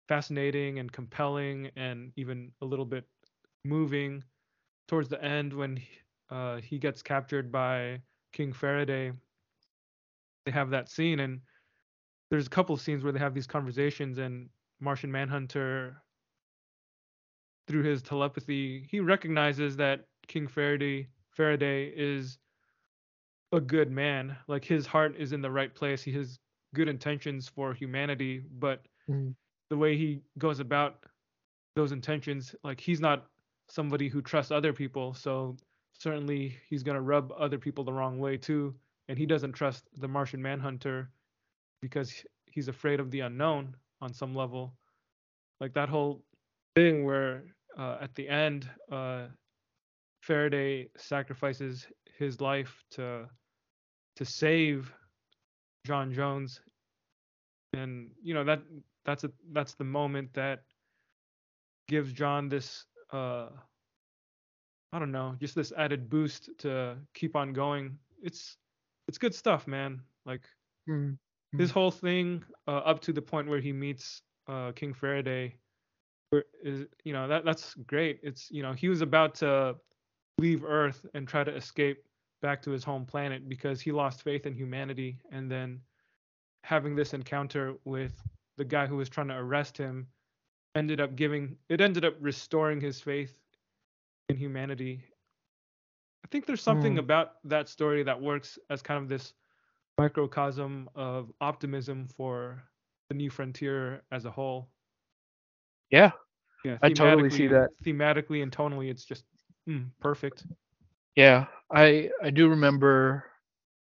[0.08, 3.04] fascinating and compelling and even a little bit
[3.64, 4.22] moving
[4.86, 5.88] towards the end when he,
[6.30, 8.00] uh, he gets captured by
[8.32, 9.12] King Faraday.
[10.44, 11.40] They have that scene and
[12.30, 14.48] there's a couple of scenes where they have these conversations and
[14.80, 16.02] Martian Manhunter
[17.66, 22.38] through his telepathy he recognizes that King Faraday Faraday is
[23.56, 24.36] a good man.
[24.48, 26.02] Like his heart is in the right place.
[26.02, 26.38] He has
[26.74, 29.34] good intentions for humanity but Mm.
[29.68, 31.04] the way he goes about
[31.76, 33.26] those intentions like he's not
[33.68, 35.56] somebody who trusts other people so
[35.92, 38.74] certainly he's going to rub other people the wrong way too
[39.08, 41.10] and he doesn't trust the martian manhunter
[41.82, 44.72] because he's afraid of the unknown on some level.
[45.60, 46.24] Like that whole
[46.74, 47.44] thing where
[47.76, 49.26] uh, at the end uh,
[50.20, 51.86] faraday sacrifices
[52.18, 53.28] his life to
[54.16, 54.92] to save
[55.86, 56.60] J'onn J'onzz
[57.72, 58.62] and you know that
[59.04, 60.62] that's a that's the moment that
[61.88, 63.48] gives John this uh
[64.92, 67.98] I don't know, just this added boost to keep on going.
[68.22, 68.56] It's
[69.08, 70.00] it's good stuff, man.
[70.24, 70.42] Like
[70.88, 71.16] Mm.
[71.58, 75.56] his whole thing uh, up to the point where he meets uh King Faraday
[76.62, 78.20] is you know that that's great.
[78.22, 79.76] It's you know, he was about to
[80.38, 82.04] leave Earth and try to escape
[82.44, 85.80] back to his home planet because he lost faith in humanity and then
[86.62, 88.12] having this encounter with
[88.58, 90.06] the guy who was trying to arrest him
[90.74, 93.34] ended up giving it ended up restoring his faith
[94.28, 95.02] in humanity.
[96.22, 96.98] I think there's something Mm.
[96.98, 99.32] about that story that works as kind of this
[99.96, 102.62] microcosm of optimism for
[103.08, 104.68] the new frontier as a whole.
[105.90, 106.12] Yeah.
[106.62, 107.70] Yeah, I totally see that.
[107.84, 109.24] Thematically and tonally, it's just
[109.66, 110.44] mm, perfect.
[111.16, 113.24] Yeah, I I do remember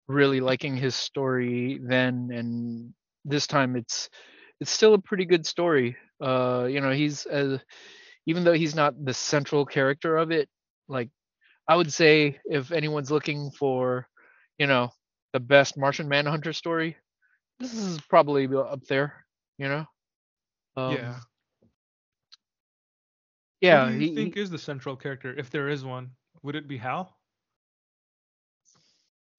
[0.08, 2.94] really liking his story then, and
[3.24, 4.08] this time it's
[4.60, 5.96] it's still a pretty good story.
[6.20, 7.58] Uh, you know, he's uh,
[8.26, 10.48] even though he's not the central character of it,
[10.88, 11.10] like
[11.68, 14.08] I would say if anyone's looking for,
[14.58, 14.90] you know,
[15.32, 16.96] the best Martian Manhunter story,
[17.60, 19.24] this is probably up there.
[19.58, 19.84] You know.
[20.76, 21.20] Um, yeah.
[23.60, 23.90] Yeah.
[23.90, 26.12] Who do you he- think he- is the central character, if there is one?
[26.44, 27.18] Would it be Hal?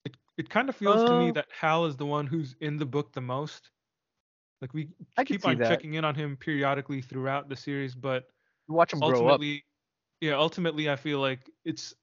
[0.04, 2.76] It it kind of feels to me Uh, that Hal is the one who's in
[2.78, 3.70] the book the most.
[4.60, 5.64] Like we I keep on that.
[5.68, 8.28] checking in on him periodically throughout the series, but
[8.68, 9.42] watch him grow up.
[10.20, 11.94] yeah, ultimately I feel like it's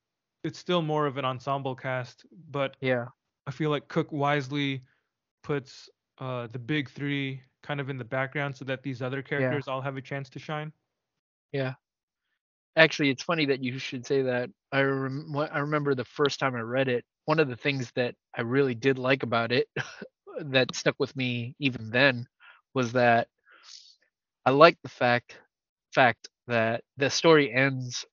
[0.43, 3.07] it's still more of an ensemble cast, but Yeah.
[3.48, 4.85] I feel like Cooke wisely
[5.43, 9.67] puts uh, the big three kind of in the background so that these other characters
[9.67, 10.73] all have a chance to shine.
[11.51, 11.75] Yeah.
[12.76, 14.50] Actually, it's funny that you should say that.
[14.72, 17.06] I rem- I remember the first time I read it.
[17.26, 19.68] One of the things that I really did like about it,
[20.40, 22.27] that stuck with me even then,
[22.74, 23.27] was that
[24.45, 25.40] I like the fact
[25.93, 28.06] fact that the story ends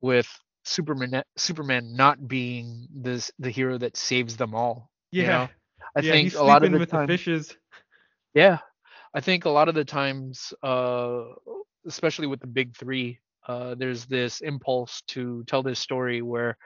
[0.00, 0.28] with
[0.64, 4.90] Superman Superman not being this the hero that saves them all.
[5.16, 5.50] you know?
[5.96, 7.56] I yeah, think he's a lot of the with time, the fishes.
[8.34, 8.58] yeah,
[9.14, 11.22] I think a lot of the times, uh,
[11.86, 13.18] especially with the big three,
[13.48, 16.56] uh, there's this impulse to tell this story where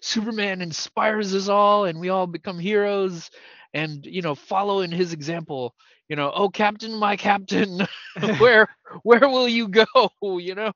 [0.00, 3.30] Superman inspires us all, and we all become heroes,
[3.72, 5.74] and you know, follow in his example.
[6.08, 7.86] You know, oh Captain, my Captain,
[8.38, 8.68] where
[9.04, 9.86] where will you go?
[10.22, 10.72] You know,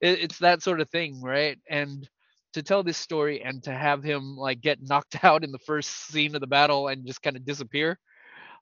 [0.00, 1.58] it, it's that sort of thing, right?
[1.68, 2.08] And
[2.52, 5.90] to tell this story and to have him like get knocked out in the first
[6.08, 7.98] scene of the battle and just kind of disappear,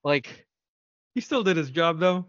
[0.02, 0.46] like
[1.14, 2.26] he still did his job though.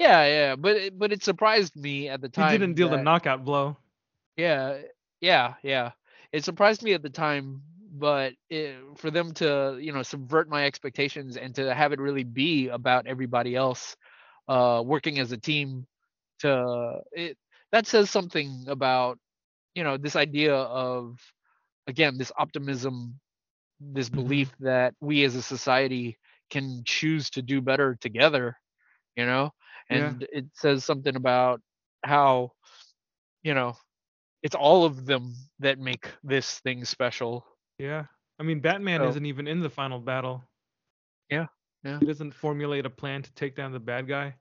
[0.00, 2.38] Yeah, yeah, but it, but it surprised me at the time.
[2.38, 3.78] He didn't deal the knockout blow.
[4.36, 4.78] Yeah,
[5.20, 5.92] yeah, yeah.
[6.32, 7.62] It surprised me at the time,
[7.92, 12.24] but it, for them to you know subvert my expectations and to have it really
[12.24, 13.96] be about everybody else
[14.48, 15.86] uh, working as a team,
[16.40, 17.38] to it
[17.72, 19.18] that says something about
[19.74, 21.18] you know this idea of
[21.88, 23.20] again this optimism,
[23.80, 24.36] this Mhm.
[24.36, 26.18] belief that we as a society
[26.50, 28.56] can choose to do better together
[29.16, 29.50] you know
[29.90, 30.08] Yeah.
[30.08, 31.60] and it says something about
[32.04, 32.52] how
[33.42, 33.76] you know
[34.42, 37.44] it's all of them that make this thing special
[37.78, 38.04] Yeah.
[38.38, 40.42] I mean, Batman So- isn't even in the final battle.
[41.28, 41.46] Yeah,
[41.84, 41.98] yeah.
[41.98, 44.36] He doesn't formulate a plan to take down the bad guy.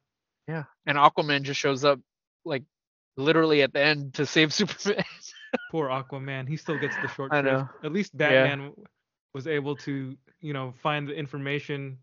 [0.48, 2.00] yeah and aquaman just shows up
[2.46, 2.64] like
[3.18, 5.04] literally at the end to save superman
[5.72, 6.48] Poor Aquaman.
[6.48, 7.68] He still gets the short I know.
[7.84, 8.86] At least Batman w-
[9.34, 11.98] was able to, you know, find the information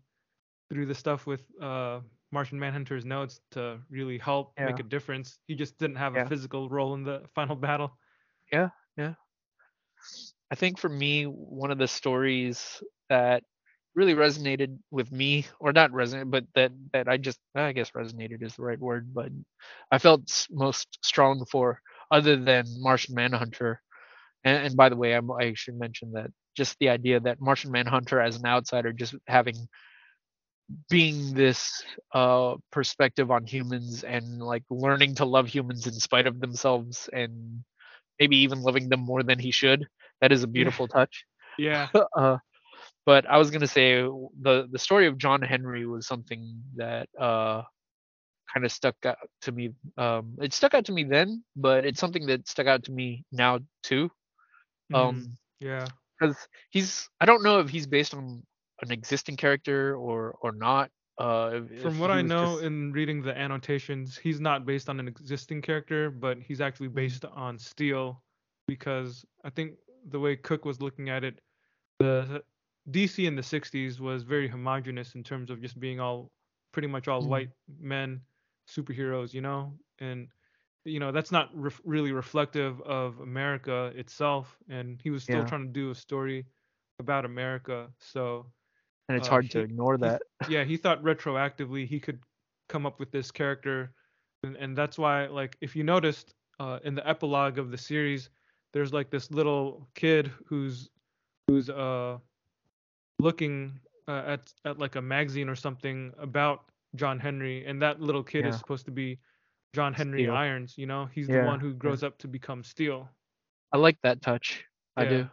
[0.69, 5.39] through the stuff with uh Martian Manhunter's notes to really help make a difference.
[5.47, 6.23] He just didn't have Yeah.
[6.23, 7.97] a physical role in the final battle.
[8.51, 9.13] Yeah, yeah.
[10.51, 13.43] I think for me, one of the stories that
[13.95, 18.43] really resonated with me, or not resonate, but that that I just I guess resonated
[18.43, 19.31] is the right word, but
[19.91, 21.81] I felt most strong for,
[22.11, 23.81] other than Martian Manhunter.
[24.43, 27.71] And, and by the way, I'm, I should mention that just the idea that Martian
[27.71, 29.55] Manhunter as an outsider, just having
[30.89, 36.39] being this uh perspective on humans and like learning to love humans in spite of
[36.39, 37.63] themselves and
[38.19, 39.87] maybe even loving them more than he should
[40.21, 41.25] that is a beautiful touch
[41.57, 41.87] Yeah.
[42.17, 42.37] uh
[43.05, 44.01] but i was going to say
[44.41, 47.61] the the story of john henry was something that uh
[48.53, 51.99] kind of stuck out to me um it stuck out to me then but it's
[51.99, 54.09] something that stuck out to me now too
[54.89, 54.99] Mhm.
[54.99, 55.91] um Yeah.
[56.19, 56.35] because
[56.69, 58.43] he's i don't know if he's based on
[58.81, 63.35] an existing character or or not uh From what I know just- in reading the
[63.37, 66.95] annotations, he's not based on an existing character, but he's actually Mhm.
[66.95, 68.21] based on Steel
[68.67, 71.39] because I think the way Cooke was looking at it,
[71.99, 72.43] the
[72.91, 76.31] DC in the 60s was very homogenous in terms of just being all
[76.71, 77.27] pretty much all Mhm.
[77.27, 78.21] white men
[78.69, 79.77] superheroes, you know?
[79.99, 80.29] And
[80.85, 85.45] you know, that's not ref- really reflective of America itself and he was still Yeah.
[85.45, 86.45] trying to do a story
[86.99, 87.91] about America.
[87.99, 88.51] So,
[89.07, 92.19] and it's uh, hard to he- ignore he- that yeah, he thought retroactively he could
[92.69, 93.93] come up with this character,
[94.43, 98.29] and, and that's why, like, if you noticed uh, in the epilogue of the series,
[98.73, 100.89] there's like this little kid who's
[101.47, 102.17] who's uh
[103.19, 108.23] looking uh, at at like a magazine or something about John Henry, and that little
[108.23, 109.19] kid is supposed to be
[109.73, 110.33] John Henry Steel.
[110.35, 110.77] Irons.
[110.77, 111.75] You know, he's the one who yeah.
[111.75, 113.07] grows up to become Steel.
[113.73, 114.63] i like that touch
[114.95, 115.09] i Yeah.
[115.09, 115.29] do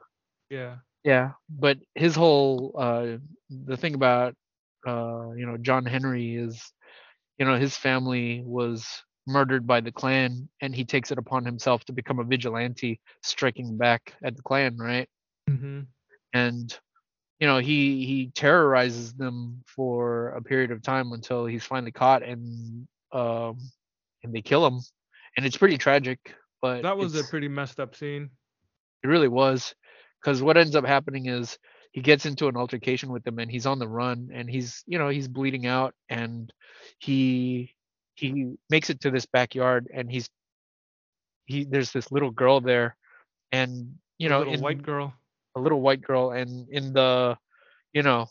[0.50, 0.74] Yeah.
[1.04, 3.16] Yeah but his whole uh
[3.66, 4.34] the thing about
[4.86, 6.72] uh you know john henry is
[7.38, 11.84] you know his family was murdered by the klan and he takes it upon himself
[11.84, 15.08] to become a vigilante striking back at the klan right?
[15.48, 15.82] Hmm
[16.32, 16.78] and
[17.38, 22.22] you know he he terrorizes them for a period of time until he's finally caught
[22.22, 23.56] and um
[24.22, 24.80] and they kill him.
[25.36, 26.18] And it's pretty tragic
[26.62, 28.30] but That was a pretty messed up scene.
[29.02, 29.74] it really was
[30.24, 31.58] because what ends up happening is
[31.92, 34.98] he gets into an altercation with them and he's on the run and he's you
[34.98, 36.52] know he's bleeding out and
[36.98, 37.74] he
[38.14, 40.28] he makes it to this backyard and he's
[41.46, 42.96] he there's this little girl there
[43.52, 45.14] and you know A little in, white girl.
[45.56, 47.36] a little white girl and in the
[47.92, 48.26] you know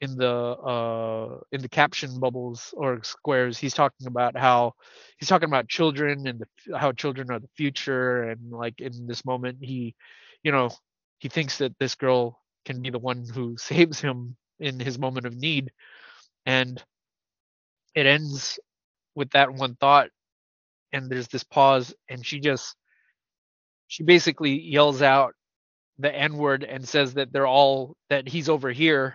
[0.00, 4.72] in the uh in the caption bubbles or squares he's talking about how
[5.18, 9.24] he's talking about children and the, how children are the future and like in this
[9.24, 9.94] moment he
[10.42, 10.70] you know
[11.22, 15.24] he thinks that this girl can be the one who saves him in his moment
[15.24, 15.70] of need.
[16.44, 16.82] And
[17.94, 18.58] it ends
[19.14, 20.08] with that one thought
[20.92, 22.74] and there's this pause and she just
[23.86, 25.34] she basically yells out
[25.98, 29.14] the n word and says that they're all that he's over here.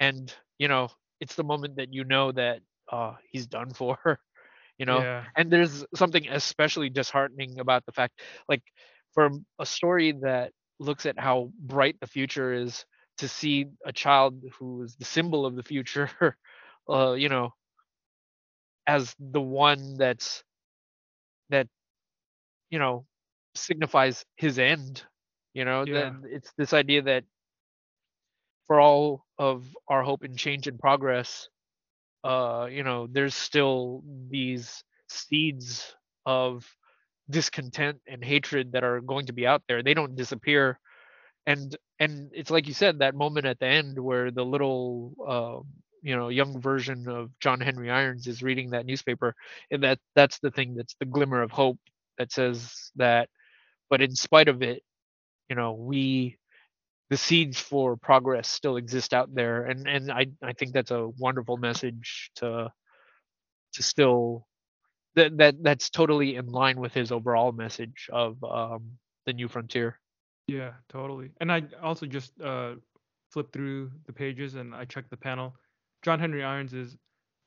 [0.00, 0.88] And you know
[1.20, 3.98] it's the moment that you know that uh he's done for
[4.78, 5.00] you know?
[5.00, 5.24] Yeah.
[5.36, 8.62] and there's something especially disheartening about the fact like
[9.12, 12.84] for a story that looks at how bright the future is
[13.18, 16.10] to see a child who is the symbol of the future
[16.90, 17.52] uh you know
[18.86, 20.44] as the one that's
[21.50, 21.68] that
[22.70, 23.06] you know
[23.54, 25.04] signifies his end
[25.54, 25.86] you know Yeah.
[25.86, 27.24] then it's this idea that
[28.66, 31.48] for all of our hope and change and progress
[32.24, 35.94] uh you know there's still these seeds
[36.26, 36.66] of
[37.30, 40.78] discontent and hatred that are going to be out there they don't disappear.
[41.46, 45.60] And and it's like you said that moment at the end where the little uh,
[46.02, 49.34] you know young version of john henry irons is reading that newspaper
[49.70, 51.78] and that that's the thing that's the glimmer of hope
[52.18, 53.28] that says that
[53.90, 54.82] but in spite of it
[55.48, 56.38] you know we
[57.10, 59.64] the seeds for progress still exist out there.
[59.64, 62.70] And and i i think that's a wonderful message to
[63.74, 64.46] to still
[65.18, 70.00] that that that's totally in line with his overall message of um the new frontier
[70.48, 71.32] Yeah, totally.
[71.40, 72.76] And I also just uh,
[73.30, 75.56] flipped through the pages and I checked the panel.
[76.02, 76.96] John Henry Irons is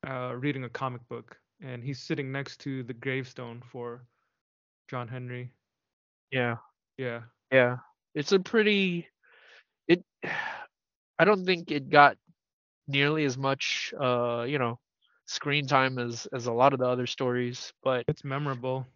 [0.08, 4.06] uh, reading a comic book and he's sitting next to the gravestone for
[4.90, 5.54] John Henry.
[6.32, 6.58] yeah
[6.98, 7.24] Yeah.
[7.52, 7.78] yeah
[8.16, 9.08] it's a pretty
[9.88, 10.04] it
[11.20, 12.18] i don't think it got
[12.88, 14.80] nearly as much uh you know
[15.32, 18.88] screen time as as a lot of the other stories but It's memorable.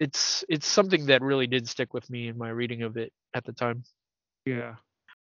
[0.00, 3.44] it's it's something that really did stick with me in my reading of it at
[3.44, 3.84] the time.
[4.46, 4.76] Yeah.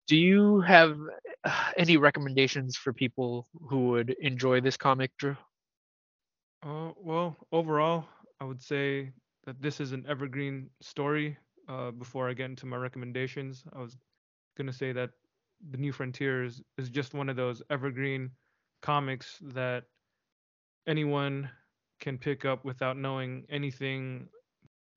[0.08, 0.98] Do you have
[1.78, 5.38] any recommendations for people who would enjoy this comic, Drew?
[6.64, 8.06] Uh, well, overall,
[8.40, 9.14] I would say
[9.46, 11.38] that this is an evergreen story.
[11.68, 13.98] Uh, before I get into my recommendations, I was
[14.58, 15.12] gonna say that
[15.70, 18.32] the New Frontiers is just one of those evergreen
[18.82, 19.86] comics that
[20.88, 21.50] anyone
[22.00, 24.28] can pick up without knowing anything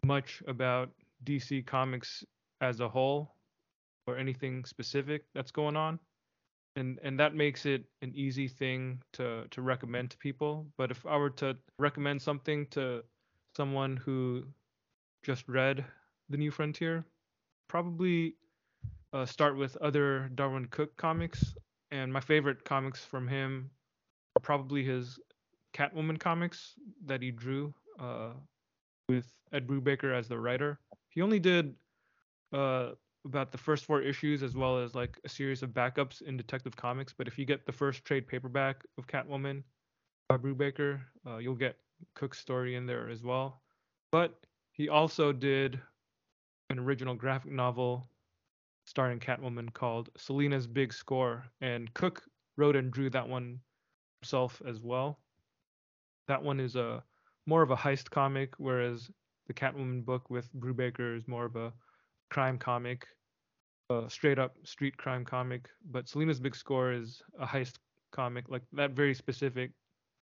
[0.04, 0.90] much about
[1.24, 2.24] DC Comics
[2.60, 3.34] as a whole
[4.06, 5.98] or anything specific that's going on.
[6.76, 10.66] And and that makes it an easy thing to to recommend to people.
[10.76, 13.04] But if I were to recommend something to
[13.56, 14.44] someone who
[15.24, 15.84] just read
[16.30, 17.04] The New Frontier,
[17.68, 18.34] probably
[19.12, 21.54] uh, start with other Darwyn Cooke comics.
[21.92, 23.70] And my favorite comics from him
[24.36, 25.20] are probably his
[25.75, 28.31] Catwoman comics that he drew uh,
[29.09, 30.78] with Ed Brubaker as the writer.
[31.11, 31.75] He only did
[32.53, 32.91] uh,
[33.25, 36.77] about the first four issues as well as like a series of backups in Detective
[36.77, 37.12] Comics.
[37.17, 39.62] But if you get the first trade paperback of Catwoman
[40.28, 41.77] by Brubaker, uh, you'll get
[42.15, 43.61] Cooke's story in there as well.
[44.12, 44.35] But
[44.73, 45.81] he also did
[46.70, 48.09] an original graphic novel
[48.86, 52.23] starring Catwoman called Selina's Big Score, and Cooke
[52.57, 53.61] wrote and drew that one
[54.20, 55.19] himself as well.
[56.28, 57.03] That one is a
[57.47, 59.11] more of a heist comic, whereas
[59.47, 61.73] the Catwoman book with Brubaker is more of a
[62.31, 63.07] crime comic,
[63.91, 65.69] a straight up street crime comic.
[65.91, 67.75] But Selina's Big Score is a heist
[68.12, 69.73] comic, like that very specific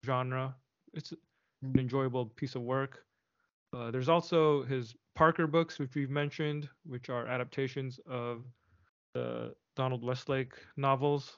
[0.05, 0.55] genre.
[0.93, 3.05] It's an enjoyable piece of work.
[3.75, 8.43] Uh, there's also his Parker books, which we've mentioned, which are adaptations of
[9.13, 11.37] the Donald Westlake novels.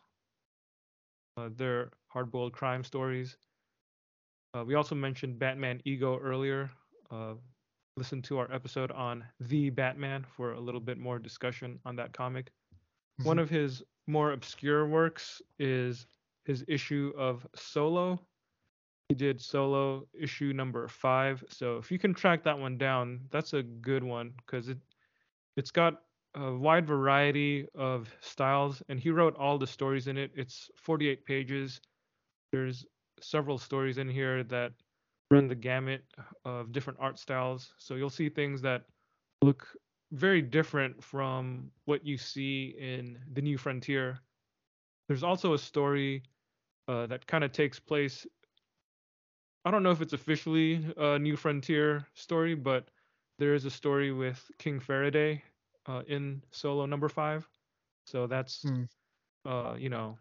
[1.37, 3.37] Uh, they're hard-boiled crime stories.
[4.55, 6.69] Uh, we also mentioned Batman Ego earlier.
[7.11, 7.33] Uh,
[7.97, 12.13] listen to our episode on the Batman for a little bit more discussion on that
[12.13, 12.45] comic.
[12.45, 13.27] Mm-hmm.
[13.27, 16.07] One of his more obscure works is
[16.45, 18.19] his issue of Solo,
[19.09, 21.43] he did solo issue number five.
[21.49, 24.79] So if you can track that one down, that's a good one because it
[25.57, 26.01] it's got
[26.33, 30.31] a wide variety of styles, and he wrote all the stories in it.
[30.35, 31.79] It's 48 pages.
[32.51, 32.85] There's
[33.21, 34.73] several stories in here that
[35.31, 36.03] run the gamut
[36.43, 37.73] of different art styles.
[37.77, 38.83] So you'll see things that
[39.41, 39.67] look
[40.11, 44.19] very different from what you see in the New Frontier.
[45.07, 46.23] There's also a story
[46.87, 48.25] uh, that kind of takes place
[49.65, 52.87] I don't know if it's officially a New Frontier story, but
[53.39, 55.41] there is a story with King Faraday
[55.87, 57.47] uh, in Solo number five.
[58.05, 58.87] So that's, mm.
[59.43, 60.19] uh, you know,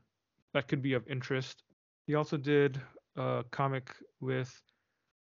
[0.54, 1.62] that could be of interest.
[2.06, 2.80] He also did
[3.16, 4.60] a comic with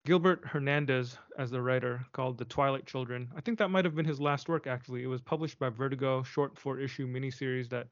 [0.05, 3.29] Gilbert Hernandez as the writer called The Twilight Children.
[3.37, 5.03] I think that might have been his last work, actually.
[5.03, 7.89] It was published by Vertigo, short four issue miniseries that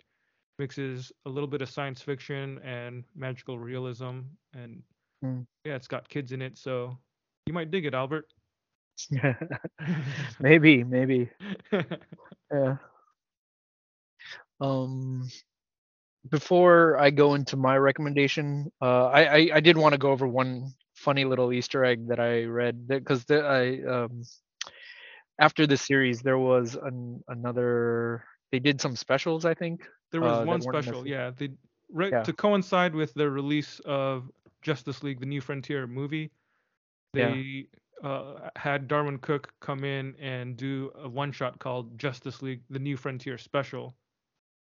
[0.58, 4.20] mixes a little bit of science fiction and magical realism
[4.54, 4.82] and
[5.24, 5.46] Mm.
[5.64, 6.98] Yeah, it's got kids in it, so
[7.46, 8.26] you might dig it, Albert.
[10.40, 11.30] maybe, maybe.
[12.52, 12.76] yeah.
[14.60, 15.28] Um,
[16.30, 20.26] before I go into my recommendation, uh, I, I, I did want to go over
[20.26, 24.22] one funny little Easter egg that I read because I um
[25.40, 29.82] after the series there was an, another they did some specials I think.
[30.12, 31.32] There was uh, one special, yeah.
[31.36, 31.50] They
[31.92, 32.22] right yeah.
[32.22, 34.30] to coincide with the release of
[34.62, 36.30] Justice League: The New Frontier movie,
[37.12, 37.66] they
[38.02, 38.08] yeah.
[38.08, 42.78] uh, had Darwyn Cooke come in and do a one shot called Justice League: The
[42.78, 43.96] New Frontier Special.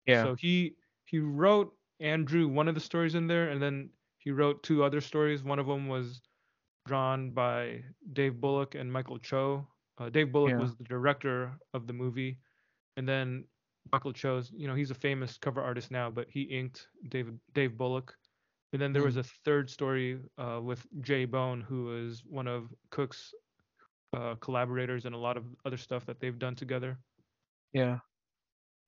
[0.08, 0.24] Yeah.
[0.24, 0.74] So he
[1.14, 4.84] he wrote and drew one of the stories in there, and then he wrote two
[4.84, 5.44] other stories.
[5.44, 6.22] One of them was
[6.88, 7.84] drawn by
[8.14, 9.68] Dave Bullock and Michael Cho.
[10.00, 10.58] Uh, Dave Bullock yeah.
[10.58, 12.40] was the director of the movie,
[12.98, 13.46] and then
[13.92, 17.78] Michael Cho's, you know, he's a famous cover artist now, but he inked David Dave
[17.78, 18.16] Bullock.
[18.72, 19.20] And then there was mm.
[19.20, 21.26] a third story uh, with J.
[21.26, 23.32] Bone, who is one of Cooke's
[24.18, 26.98] uh, collaborators and a lot of other stuff that they've done together.
[27.72, 28.00] Yeah,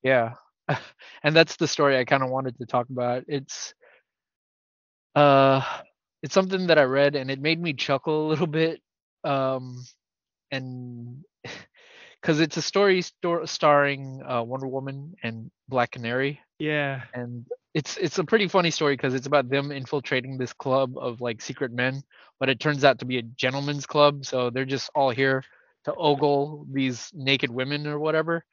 [0.02, 0.34] yeah,
[1.24, 3.24] and that's the story I kind of wanted to talk about.
[3.28, 3.74] It's
[5.16, 5.62] uh,
[6.22, 8.82] it's something that I read and it made me chuckle a little bit.
[9.24, 9.84] Um,
[10.52, 11.24] and
[12.22, 16.42] because it's a story sto- starring uh, Wonder Woman and Black Canary.
[16.60, 17.02] Yeah.
[17.14, 21.22] And it's it's a pretty funny story because it's about them infiltrating this club of
[21.22, 22.02] like secret men,
[22.40, 25.44] but it turns out to be a gentleman's club, so they're just all here
[25.84, 28.46] to ogle these naked women or whatever.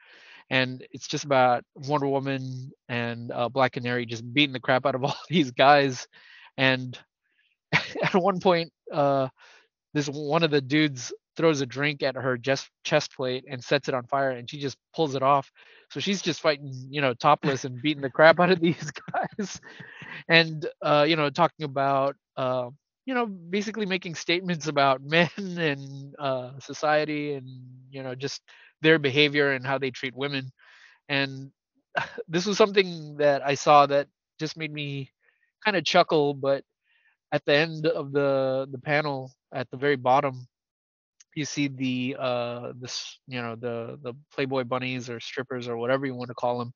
[0.50, 4.94] And it's just about Wonder Woman and uh, Black Canary just beating the crap out
[4.94, 6.06] of all these guys.
[6.56, 6.98] And
[7.72, 9.28] at one point, uh,
[9.94, 13.88] this one of the dudes throws a drink at her just chest plate and sets
[13.88, 15.50] it on fire and she just pulls it off
[15.90, 19.60] so she's just fighting you know topless and beating the crap out of these guys
[20.28, 22.68] and uh you know talking about uh
[23.06, 27.46] you know basically making statements about men and uh society and
[27.90, 28.42] you know just
[28.82, 30.52] their behavior and how they treat women.
[31.08, 31.52] And
[32.28, 35.10] this was something that i saw that just made me
[35.64, 36.64] kind of chuckle but
[37.32, 40.46] at the end of the the panel at the very bottom
[41.34, 46.06] you see the uh this you know the the playboy bunnies or strippers or whatever
[46.06, 46.72] you want to call them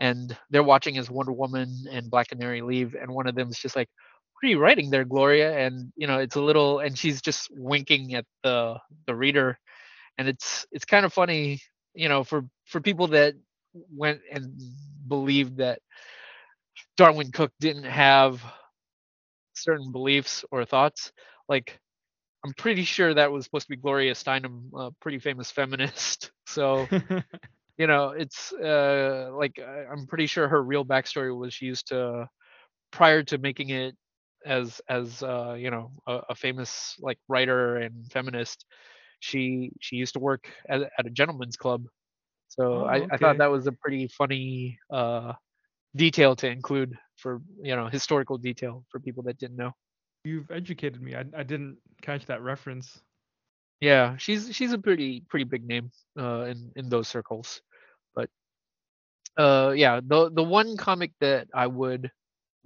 [0.00, 3.58] and they're watching as wonder woman and black canary leave and one of them is
[3.58, 3.88] just like
[4.34, 5.56] what are you writing there gloria?
[5.56, 9.58] And you know it's a little and she's just winking at the the reader
[10.18, 11.60] and it's it's kind of funny
[11.94, 13.34] you know for for people that
[13.94, 14.60] went and
[15.08, 15.80] believed that
[16.96, 18.42] darwyn cooke didn't have
[19.54, 21.12] certain beliefs or thoughts
[21.48, 21.78] like
[22.46, 26.30] I'm pretty sure that was supposed to be Gloria Steinem, a pretty famous feminist.
[26.48, 26.86] So,
[27.76, 32.28] you know, it's uh, like I'm pretty sure her real backstory was she used to,
[32.92, 33.96] prior to making it
[34.46, 38.64] as as uh, you know a, a, famous like writer and feminist,
[39.20, 41.86] she she used to work at, at a gentleman's club.
[42.48, 43.08] So oh, I, okay.
[43.12, 45.32] I thought that was a pretty funny uh,
[45.94, 49.72] detail to include for you know historical detail for people that didn't know.
[50.24, 51.14] You've educated me.
[51.14, 53.00] I, I didn't catch that reference.
[53.80, 57.60] Yeah, she's she's a pretty pretty big name uh, in in those circles.
[58.14, 58.30] But
[59.36, 62.10] uh, yeah, the the one comic that I would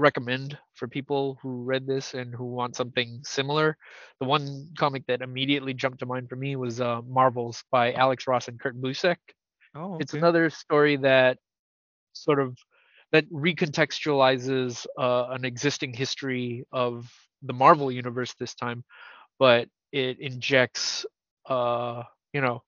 [0.01, 3.77] recommend for people who read this and who want something similar,
[4.21, 8.27] the one comic that immediately jumped to mind for me was uh, Marvels by Alex
[8.27, 9.19] Ross and Kurt Busiek.
[9.75, 10.03] Oh, okay.
[10.03, 11.39] It's another story that
[12.15, 12.59] sort of
[13.13, 17.11] that recontextualizes uh, an existing history of
[17.43, 18.85] the Marvel universe this time,
[19.39, 21.05] but it injects
[21.49, 22.63] uh you know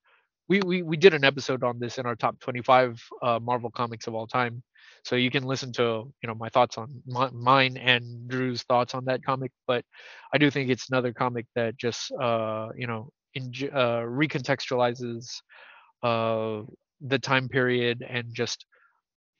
[0.48, 4.06] we we we did an episode on this in our top 25 uh, Marvel comics
[4.06, 4.62] of all time.
[5.04, 8.94] So you can listen to you know my thoughts on my, mine and Drew's thoughts
[8.94, 9.52] on that comic.
[9.66, 9.84] But
[10.32, 15.40] I do think it's another comic that just uh, you know in, uh, recontextualizes
[16.02, 16.62] uh,
[17.00, 18.66] the time period and just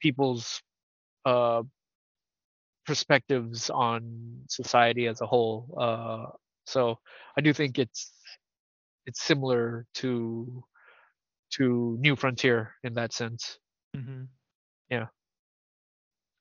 [0.01, 0.61] people's
[1.25, 1.63] uh,
[2.87, 5.77] perspectives on society as a whole.
[5.81, 6.27] Uh,
[6.67, 6.99] so
[7.37, 8.13] I do think it's
[9.07, 10.65] it's similar to
[11.55, 13.59] to New Frontier in that sense.
[13.97, 14.25] Mm-hmm.
[14.91, 15.07] Yeah.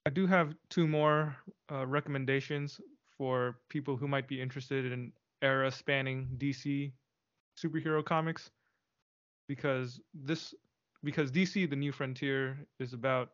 [0.06, 1.36] I do have two more
[1.72, 2.82] uh, recommendations
[3.18, 6.92] for people who might be interested in era spanning DC
[7.58, 8.50] superhero comics
[9.48, 10.54] because this
[11.04, 13.30] because DC the New Frontier is about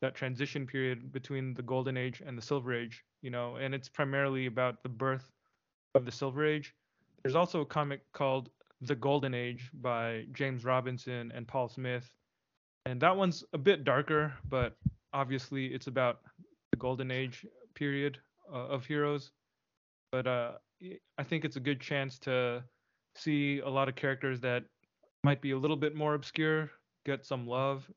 [0.00, 3.88] that transition period between the golden age and the silver age you know and it's
[3.88, 5.30] primarily about the birth
[5.94, 6.74] of the silver age.
[7.22, 8.50] There's also a comic called
[8.82, 12.12] the golden age by james robinson and paul smith
[12.84, 14.76] and that one's a bit darker but
[15.12, 16.20] obviously it's about
[16.70, 18.18] the golden age period
[18.52, 19.32] uh, of heroes
[20.10, 20.52] but uh,
[21.18, 22.62] i think it's a good chance to
[23.16, 24.64] see a lot of characters that
[25.24, 26.70] might be a little bit more obscure
[27.04, 27.88] get some love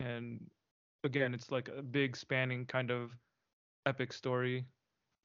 [0.00, 0.40] and
[1.04, 3.10] again, it's like a big spanning kind of
[3.86, 4.66] epic story.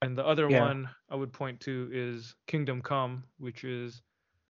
[0.02, 0.62] And the other yeah.
[0.62, 4.02] one I would point to is Kingdom Come, which is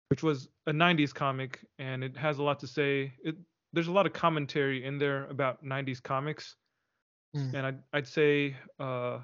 [0.10, 3.14] which was a 90s comic and it has a lot to say.
[3.24, 3.36] It
[3.74, 6.56] there's a lot of commentary in there about 90s comics.
[7.36, 7.54] Mm.
[7.54, 9.20] And I'd I'd say uh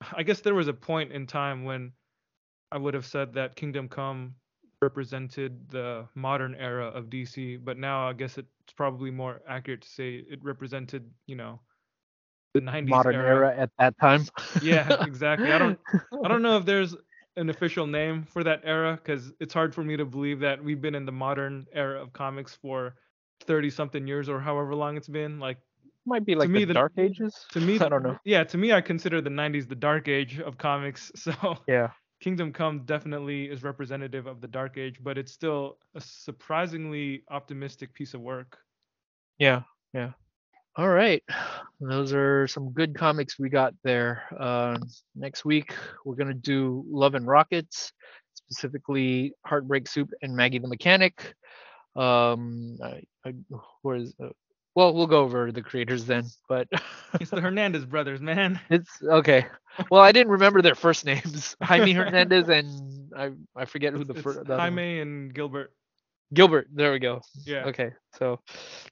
[0.16, 1.92] I guess there was a point in time when
[2.70, 4.34] I would have said that Kingdom Come
[4.80, 9.88] represented the modern era of DC, but now I guess it's probably more accurate to
[9.88, 11.60] say it represented, you know,
[12.54, 13.36] the 90s modern era.
[13.36, 14.26] era at that time.
[14.60, 15.52] yeah, exactly.
[15.52, 15.78] I don't
[16.24, 16.96] I don't know if there's
[17.36, 20.82] an official name for that era cuz it's hard for me to believe that we've
[20.82, 22.96] been in the modern era of comics for
[23.46, 25.58] 30 something years or however long it's been like
[26.06, 28.42] might be like to me, the, the dark ages to me i don't know yeah
[28.42, 31.32] to me i consider the 90s the dark age of comics so
[31.68, 31.88] yeah
[32.22, 37.92] Kingdom Come definitely is representative of the Dark Age, but it's still a surprisingly optimistic
[37.94, 38.58] piece of work.
[39.38, 40.12] Yeah, yeah.
[40.76, 41.22] All right,
[41.80, 44.22] those are some good comics we got there.
[44.38, 44.78] Uh,
[45.16, 45.74] next week
[46.04, 47.92] we're gonna do Love and Rockets,
[48.34, 51.34] specifically Heartbreak Soup and Maggie the Mechanic.
[51.96, 53.34] Um, I, I,
[53.82, 54.28] where is uh,
[54.74, 56.68] well, we'll go over the creators then, but
[57.20, 58.60] it's the Hernandez brothers, man.
[58.70, 59.46] It's okay.
[59.90, 61.56] Well, I didn't remember their first names.
[61.62, 65.72] Jaime Hernandez and I I forget who the first Jaime and Gilbert.
[66.32, 67.20] Gilbert, there we go.
[67.44, 67.66] Yeah.
[67.66, 67.92] Okay.
[68.18, 68.38] So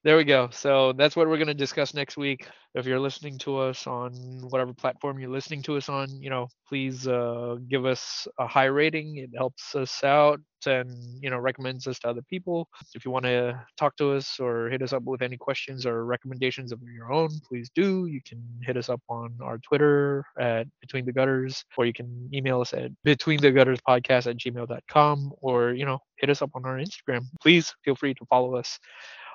[0.03, 0.49] there we go.
[0.51, 2.47] So that's what we're going to discuss next week.
[2.75, 4.13] If you're listening to us on
[4.49, 8.67] whatever platform you're listening to us on, you know, please uh, give us a high
[8.67, 9.17] rating.
[9.17, 12.69] It helps us out and, you know, recommends us to other people.
[12.95, 16.05] If you want to talk to us or hit us up with any questions or
[16.05, 18.07] recommendations of your own, please do.
[18.07, 22.31] You can hit us up on our Twitter at Between the Gutters, or you can
[22.33, 26.51] email us at Between the Gutters Podcast at gmail.com, or, you know, hit us up
[26.55, 27.23] on our Instagram.
[27.41, 28.79] Please feel free to follow us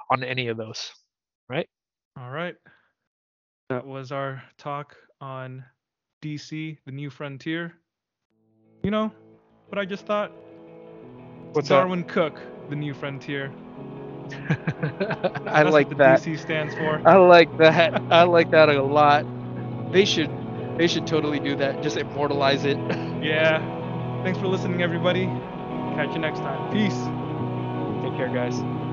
[0.09, 0.92] on any of those.
[1.50, 1.67] Right?
[2.19, 2.56] All right.
[3.69, 5.66] That was our talk on
[6.22, 7.74] DC, the new frontier.
[8.84, 9.11] You know
[9.67, 10.32] what I just thought?
[11.53, 13.51] What's Darwyn Cooke, the new frontier.
[15.48, 16.19] I That's like what the that.
[16.19, 17.01] DC stands for.
[17.06, 18.01] I like that.
[18.11, 19.25] I like that a lot.
[19.92, 20.30] They should
[20.77, 21.82] they should totally do that.
[21.82, 22.77] Just immortalize it.
[23.22, 23.59] Yeah.
[24.24, 25.25] Thanks for listening, everybody.
[25.95, 26.72] Catch you next time.
[26.72, 26.93] Peace.
[28.03, 28.85] Take care, guys.